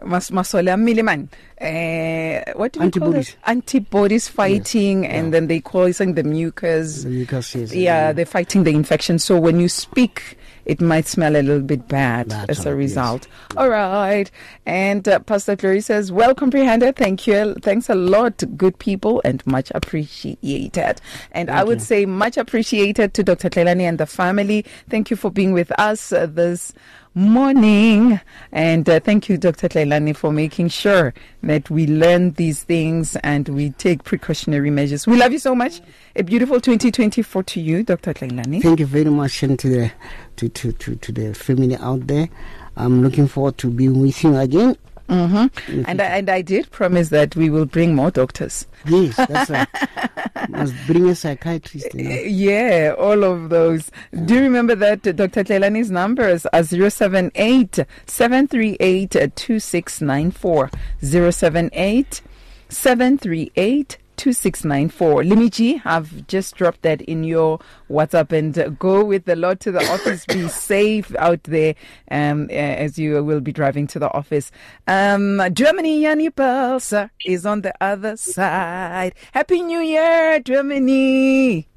Mas 0.05 0.29
masole 0.29 0.71
a 0.71 0.77
mmele 0.77 1.03
man. 1.03 1.29
Eh, 1.57 2.43
what 2.53 2.73
do 2.73 2.79
we 2.79 2.91
call 2.91 3.03
Antibodies. 3.03 3.29
it? 3.29 3.37
Antibodies 3.45 4.27
fighting, 4.27 5.05
and 5.07 5.27
yeah. 5.27 5.31
then 5.31 5.47
they 5.47 5.59
causing 5.59 6.13
the 6.13 6.23
mucus. 6.23 7.03
The 7.03 7.09
mucus 7.09 7.55
is. 7.55 7.75
Yeah, 7.75 8.11
they're 8.11 8.25
fighting 8.25 8.63
the 8.63 8.71
infection. 8.71 9.19
So 9.19 9.39
when 9.39 9.59
you 9.59 9.69
speak, 9.69 10.37
it 10.65 10.81
might 10.81 11.07
smell 11.07 11.35
a 11.35 11.41
little 11.41 11.61
bit 11.61 11.87
bad 11.87 12.29
That's 12.29 12.49
as 12.49 12.65
a 12.65 12.71
right, 12.71 12.81
yes. 12.81 12.89
result. 12.89 13.27
All 13.55 13.69
right. 13.69 14.29
And 14.65 15.07
uh, 15.07 15.19
Pastor 15.19 15.55
Glory 15.55 15.81
says, 15.81 16.11
well 16.11 16.33
comprehended. 16.35 16.95
Thank 16.95 17.27
you. 17.27 17.53
Thanks 17.61 17.89
a 17.89 17.95
lot, 17.95 18.43
good 18.57 18.77
people, 18.79 19.21
and 19.23 19.45
much 19.45 19.71
appreciated. 19.75 21.01
And 21.31 21.49
I 21.49 21.63
would 21.63 21.81
say 21.81 22.05
much 22.05 22.37
appreciated 22.37 23.13
to 23.13 23.23
Dr. 23.23 23.49
Tlailane 23.49 23.81
and 23.81 23.97
the 23.97 24.07
family. 24.07 24.65
Thank 24.89 25.09
you 25.11 25.15
for 25.15 25.29
being 25.31 25.53
with 25.53 25.71
us 25.79 26.11
uh, 26.11 26.25
this 26.25 26.73
morning. 27.15 28.19
And 28.51 28.87
uh, 28.89 28.99
thank 28.99 29.29
you, 29.29 29.37
Dr. 29.37 29.69
Tlailane, 29.69 30.15
for 30.15 30.31
making 30.31 30.67
sure 30.67 31.13
that 31.43 31.69
we 31.69 31.87
learn 31.87 32.31
these 32.31 32.63
things 32.63 33.15
and 33.17 33.47
we 33.49 33.71
take 33.71 34.03
precautionary 34.03 34.69
measures. 34.69 35.07
We 35.07 35.17
love 35.17 35.31
you 35.31 35.39
so 35.39 35.55
much. 35.55 35.81
A 36.15 36.23
beautiful 36.23 36.59
2024 36.59 37.43
to 37.43 37.61
you, 37.61 37.83
Dr. 37.83 38.13
Tlailane. 38.13 38.61
Thank 38.61 38.79
you 38.81 38.85
very 38.85 39.05
much, 39.05 39.41
and 39.43 39.57
to 39.57 39.69
the 39.69 39.91
to, 40.35 40.49
to, 40.49 40.71
to, 40.73 40.95
to 40.95 41.11
the 41.11 41.33
family 41.33 41.77
out 41.77 42.05
there. 42.07 42.27
I'm 42.75 43.01
looking 43.01 43.27
forward 43.27 43.57
to 43.59 43.69
being 43.69 44.01
with 44.01 44.21
you 44.23 44.35
again. 44.35 44.77
Mm-hmm. 45.09 45.83
And, 45.85 46.01
I, 46.01 46.05
and 46.05 46.29
I 46.29 46.41
did 46.41 46.71
promise 46.71 47.09
that 47.09 47.35
we 47.35 47.49
will 47.49 47.65
bring 47.65 47.95
more 47.95 48.11
doctors. 48.11 48.65
Yes, 48.85 49.15
that's 49.15 49.49
right. 49.49 49.67
Must 50.49 50.73
bring 50.87 51.09
a 51.09 51.15
psychiatrist. 51.15 51.93
You 51.93 52.03
know? 52.03 52.15
Yeah, 52.15 52.95
all 52.97 53.23
of 53.23 53.49
those. 53.49 53.91
Do 54.25 54.35
you 54.35 54.41
remember 54.41 54.75
that 54.75 55.05
uh, 55.07 55.11
Dr. 55.11 55.43
Tlailane's 55.43 55.91
numbers 55.91 56.45
are 56.47 56.63
078 56.63 57.79
738 58.05 59.11
2694. 59.35 60.71
078 61.01 62.21
738 62.69 63.97
2694. 64.17 65.23
Limiji, 65.23 65.81
have 65.81 66.27
just 66.27 66.55
dropped 66.55 66.81
that 66.83 67.01
in 67.01 67.23
your 67.23 67.59
WhatsApp 67.89 68.31
and 68.31 68.77
go 68.79 69.03
with 69.03 69.25
the 69.25 69.35
Lord 69.35 69.59
to 69.61 69.71
the 69.71 69.83
office. 69.91 70.25
Be 70.25 70.47
safe 70.49 71.15
out 71.15 71.43
there 71.43 71.75
um, 72.11 72.49
as 72.49 72.97
you 72.97 73.23
will 73.23 73.41
be 73.41 73.51
driving 73.51 73.87
to 73.87 73.99
the 73.99 74.11
office. 74.11 74.51
Um, 74.87 75.41
Germany, 75.53 76.01
Yanni 76.01 76.29
Pelsa 76.29 77.09
is 77.25 77.45
on 77.45 77.61
the 77.61 77.73
other 77.81 78.17
side. 78.17 79.15
Happy 79.31 79.61
New 79.61 79.79
Year, 79.79 80.39
Germany. 80.39 81.67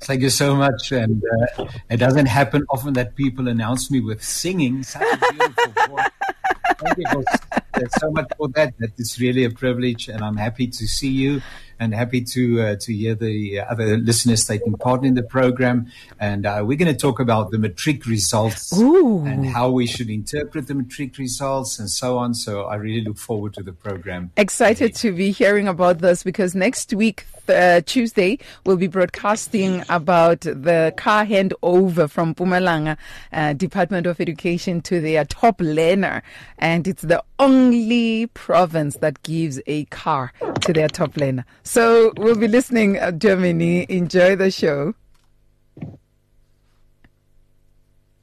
Thank 0.00 0.22
you 0.22 0.30
so 0.30 0.54
much. 0.54 0.92
And 0.92 1.22
uh, 1.58 1.66
it 1.88 1.96
doesn't 1.96 2.26
happen 2.26 2.64
often 2.68 2.92
that 2.94 3.14
people 3.16 3.48
announce 3.48 3.90
me 3.90 4.00
with 4.00 4.22
singing. 4.22 4.82
Such 4.82 5.02
a 5.02 5.32
beautiful 5.32 5.72
voice. 5.88 6.06
Thank 6.78 6.98
you 6.98 7.24
so 7.98 8.10
much 8.10 8.30
for 8.36 8.48
that. 8.48 8.74
That 8.78 8.92
is 8.98 9.20
really 9.20 9.44
a 9.44 9.50
privilege, 9.50 10.08
and 10.08 10.22
I'm 10.22 10.36
happy 10.36 10.66
to 10.68 10.86
see 10.86 11.10
you 11.10 11.42
and 11.78 11.94
happy 11.94 12.22
to 12.22 12.60
uh, 12.60 12.76
to 12.80 12.92
hear 12.92 13.14
the 13.14 13.60
other 13.60 13.96
listeners 13.96 14.44
taking 14.44 14.74
part 14.74 15.04
in 15.04 15.14
the 15.14 15.22
program. 15.22 15.86
And 16.18 16.46
uh, 16.46 16.62
we're 16.66 16.78
going 16.78 16.92
to 16.92 16.98
talk 16.98 17.20
about 17.20 17.50
the 17.50 17.58
matric 17.58 18.06
results 18.06 18.76
Ooh. 18.78 19.24
and 19.24 19.46
how 19.46 19.70
we 19.70 19.86
should 19.86 20.10
interpret 20.10 20.66
the 20.66 20.74
matric 20.74 21.18
results 21.18 21.78
and 21.78 21.90
so 21.90 22.18
on. 22.18 22.34
So 22.34 22.64
I 22.64 22.76
really 22.76 23.02
look 23.02 23.18
forward 23.18 23.54
to 23.54 23.62
the 23.62 23.72
program. 23.72 24.30
Excited 24.36 24.94
to 24.96 25.12
be 25.12 25.30
hearing 25.30 25.68
about 25.68 25.98
this 25.98 26.22
because 26.22 26.54
next 26.54 26.92
week, 26.92 27.26
uh, 27.48 27.80
Tuesday, 27.84 28.38
we'll 28.64 28.76
be 28.76 28.86
broadcasting 28.86 29.84
about 29.88 30.40
the 30.40 30.94
car 30.96 31.26
handover 31.26 32.08
from 32.08 32.34
Mpumalanga 32.34 32.96
uh, 33.32 33.52
Department 33.52 34.06
of 34.06 34.20
Education 34.20 34.80
to 34.82 35.00
their 35.00 35.24
top 35.24 35.60
learner. 35.60 36.22
And 36.58 36.88
it's 36.88 37.02
the 37.02 37.22
only 37.38 38.26
province 38.28 38.96
that 38.98 39.22
gives 39.22 39.60
a 39.66 39.84
car 39.86 40.32
to 40.62 40.72
their 40.72 40.88
top 40.88 41.16
learner. 41.16 41.44
So 41.64 42.12
we'll 42.18 42.36
be 42.36 42.46
listening, 42.46 42.98
uh, 42.98 43.10
Germany. 43.10 43.86
Enjoy 43.88 44.36
the 44.36 44.50
show. 44.50 44.94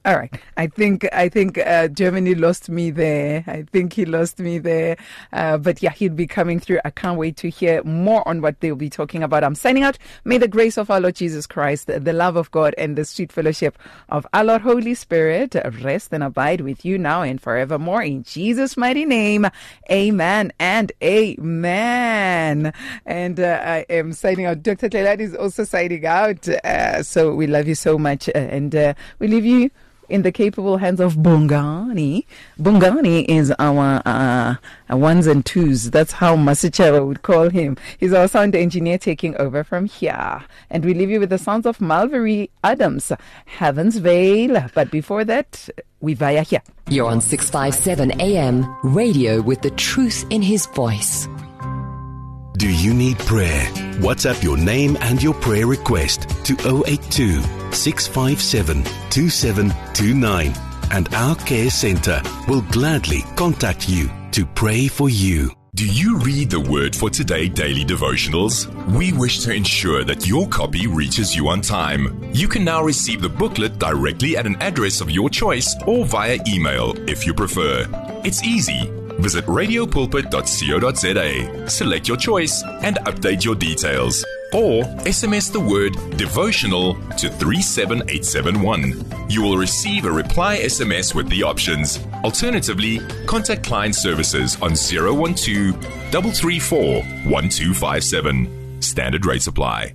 All 0.03 0.17
right. 0.17 0.33
I 0.57 0.65
think 0.65 1.07
I 1.13 1.29
think 1.29 1.59
uh, 1.59 1.87
Germany 1.87 2.33
lost 2.33 2.69
me 2.69 2.89
there. 2.89 3.43
I 3.45 3.61
think 3.71 3.93
he 3.93 4.05
lost 4.05 4.39
me 4.39 4.57
there. 4.57 4.97
Uh, 5.31 5.59
but 5.59 5.83
yeah, 5.83 5.91
he'll 5.91 6.11
be 6.11 6.25
coming 6.25 6.59
through. 6.59 6.79
I 6.83 6.89
can't 6.89 7.19
wait 7.19 7.37
to 7.37 7.49
hear 7.49 7.83
more 7.83 8.27
on 8.27 8.41
what 8.41 8.59
they'll 8.61 8.75
be 8.75 8.89
talking 8.89 9.21
about. 9.21 9.43
I'm 9.43 9.53
signing 9.53 9.83
out. 9.83 9.99
May 10.25 10.39
the 10.39 10.47
grace 10.47 10.79
of 10.79 10.89
our 10.89 10.99
Lord 10.99 11.13
Jesus 11.13 11.45
Christ, 11.45 11.85
the 11.85 12.13
love 12.13 12.35
of 12.35 12.49
God, 12.49 12.73
and 12.79 12.97
the 12.97 13.05
sweet 13.05 13.31
fellowship 13.31 13.77
of 14.09 14.25
our 14.33 14.43
Lord 14.43 14.61
Holy 14.61 14.95
Spirit 14.95 15.55
rest 15.83 16.11
and 16.11 16.23
abide 16.23 16.61
with 16.61 16.83
you 16.83 16.97
now 16.97 17.21
and 17.21 17.39
forevermore. 17.39 18.01
In 18.01 18.23
Jesus' 18.23 18.75
mighty 18.77 19.05
name, 19.05 19.45
Amen 19.91 20.51
and 20.57 20.91
Amen. 21.03 22.73
And 23.05 23.39
uh, 23.39 23.61
I 23.63 23.85
am 23.87 24.13
signing 24.13 24.47
out. 24.47 24.63
Dr. 24.63 24.89
Tlailane 24.89 25.19
is 25.19 25.35
also 25.35 25.63
signing 25.63 26.07
out. 26.07 26.47
Uh, 26.47 27.03
so 27.03 27.35
we 27.35 27.45
love 27.45 27.67
you 27.67 27.75
so 27.75 27.99
much, 27.99 28.29
uh, 28.29 28.31
and 28.39 28.75
uh, 28.75 28.95
we 29.19 29.27
leave 29.27 29.45
you 29.45 29.69
in 30.11 30.21
the 30.23 30.31
capable 30.31 30.77
hands 30.77 30.99
of 30.99 31.15
Bongani. 31.15 32.25
Bongani 32.59 33.25
is 33.27 33.51
our 33.57 34.01
uh, 34.05 34.55
ones 34.89 35.25
and 35.25 35.45
twos. 35.45 35.89
That's 35.89 36.11
how 36.11 36.35
Masicheva 36.35 37.05
would 37.05 37.21
call 37.21 37.49
him. 37.49 37.77
He's 37.97 38.13
our 38.13 38.27
sound 38.27 38.55
engineer 38.55 38.97
taking 38.97 39.35
over 39.37 39.63
from 39.63 39.85
here. 39.85 40.43
And 40.69 40.85
we 40.85 40.93
leave 40.93 41.09
you 41.09 41.19
with 41.19 41.29
the 41.29 41.37
sounds 41.37 41.65
of 41.65 41.79
Malvery 41.79 42.49
Adams, 42.63 43.11
Heaven's 43.45 43.97
Veil. 43.97 44.67
But 44.75 44.91
before 44.91 45.23
that, 45.25 45.69
we 46.01 46.13
via 46.13 46.43
here. 46.43 46.61
You're 46.89 47.09
on 47.09 47.21
657 47.21 48.19
AM, 48.19 48.75
radio 48.83 49.41
with 49.41 49.61
the 49.61 49.71
truth 49.71 50.25
in 50.29 50.41
his 50.41 50.65
voice. 50.67 51.27
Do 52.61 52.69
you 52.69 52.93
need 52.93 53.17
prayer? 53.17 53.65
WhatsApp 54.05 54.43
your 54.43 54.55
name 54.55 54.95
and 55.01 55.23
your 55.23 55.33
prayer 55.33 55.65
request 55.65 56.29
to 56.45 56.53
082 56.85 57.41
657 57.73 58.83
2729 59.09 60.53
and 60.91 61.11
our 61.15 61.35
care 61.37 61.71
center 61.71 62.21
will 62.47 62.61
gladly 62.69 63.23
contact 63.35 63.89
you 63.89 64.11
to 64.33 64.45
pray 64.45 64.87
for 64.87 65.09
you. 65.09 65.49
Do 65.73 65.87
you 65.87 66.19
read 66.19 66.51
the 66.51 66.59
Word 66.59 66.95
for 66.95 67.09
Today 67.09 67.49
daily 67.49 67.83
devotionals? 67.83 68.67
We 68.95 69.11
wish 69.11 69.39
to 69.39 69.55
ensure 69.55 70.03
that 70.03 70.27
your 70.27 70.47
copy 70.47 70.85
reaches 70.85 71.35
you 71.35 71.47
on 71.47 71.61
time. 71.61 72.23
You 72.31 72.47
can 72.47 72.63
now 72.63 72.83
receive 72.83 73.23
the 73.23 73.29
booklet 73.29 73.79
directly 73.79 74.37
at 74.37 74.45
an 74.45 74.61
address 74.61 75.01
of 75.01 75.09
your 75.09 75.31
choice 75.31 75.75
or 75.87 76.05
via 76.05 76.37
email 76.47 76.93
if 77.09 77.25
you 77.25 77.33
prefer. 77.33 77.87
It's 78.23 78.43
easy. 78.43 78.91
Visit 79.21 79.45
radiopulpit.co.za, 79.45 81.69
select 81.69 82.07
your 82.07 82.17
choice, 82.17 82.63
and 82.81 82.97
update 83.05 83.45
your 83.45 83.53
details. 83.55 84.25
Or 84.53 84.83
SMS 85.05 85.51
the 85.51 85.59
word 85.59 85.93
devotional 86.17 86.95
to 87.17 87.29
37871. 87.29 89.05
You 89.29 89.41
will 89.43 89.57
receive 89.57 90.05
a 90.05 90.11
reply 90.11 90.57
SMS 90.59 91.13
with 91.15 91.29
the 91.29 91.43
options. 91.43 91.99
Alternatively, 92.23 92.99
contact 93.27 93.63
client 93.63 93.95
services 93.95 94.57
on 94.61 94.75
012 94.75 95.75
334 96.11 97.03
1257. 97.29 98.81
Standard 98.81 99.25
rate 99.25 99.41
supply. 99.41 99.93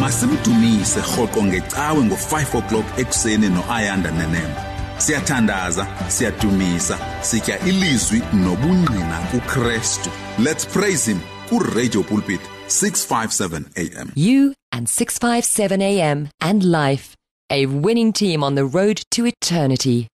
masimdumise 0.00 1.00
rhoqo 1.00 1.42
ngecawe 1.42 2.04
ngo-5 2.04 2.58
o'clock 2.58 2.84
ekuseni 2.98 3.48
no-ayanda 3.48 4.10
nenemba 4.10 4.71
siyathandaza 5.02 5.86
siyadumisa 6.08 6.98
sitya 7.20 7.56
ilizwi 7.60 8.22
nobungqina 8.32 9.18
kukrestu 9.30 10.10
let's 10.38 10.66
praise 10.66 11.10
him 11.10 11.20
kuradio 11.48 12.02
pulpit 12.02 12.40
657 12.68 13.62
am 14.00 14.10
You 14.16 14.54
and 14.72 14.88
657 14.88 15.82
AM 15.82 16.28
and 16.40 16.64
life, 16.64 17.14
a 17.50 17.66
winning 17.66 18.12
team 18.12 18.42
on 18.42 18.54
the 18.54 18.64
road 18.64 19.02
to 19.10 19.26
eternity. 19.26 20.08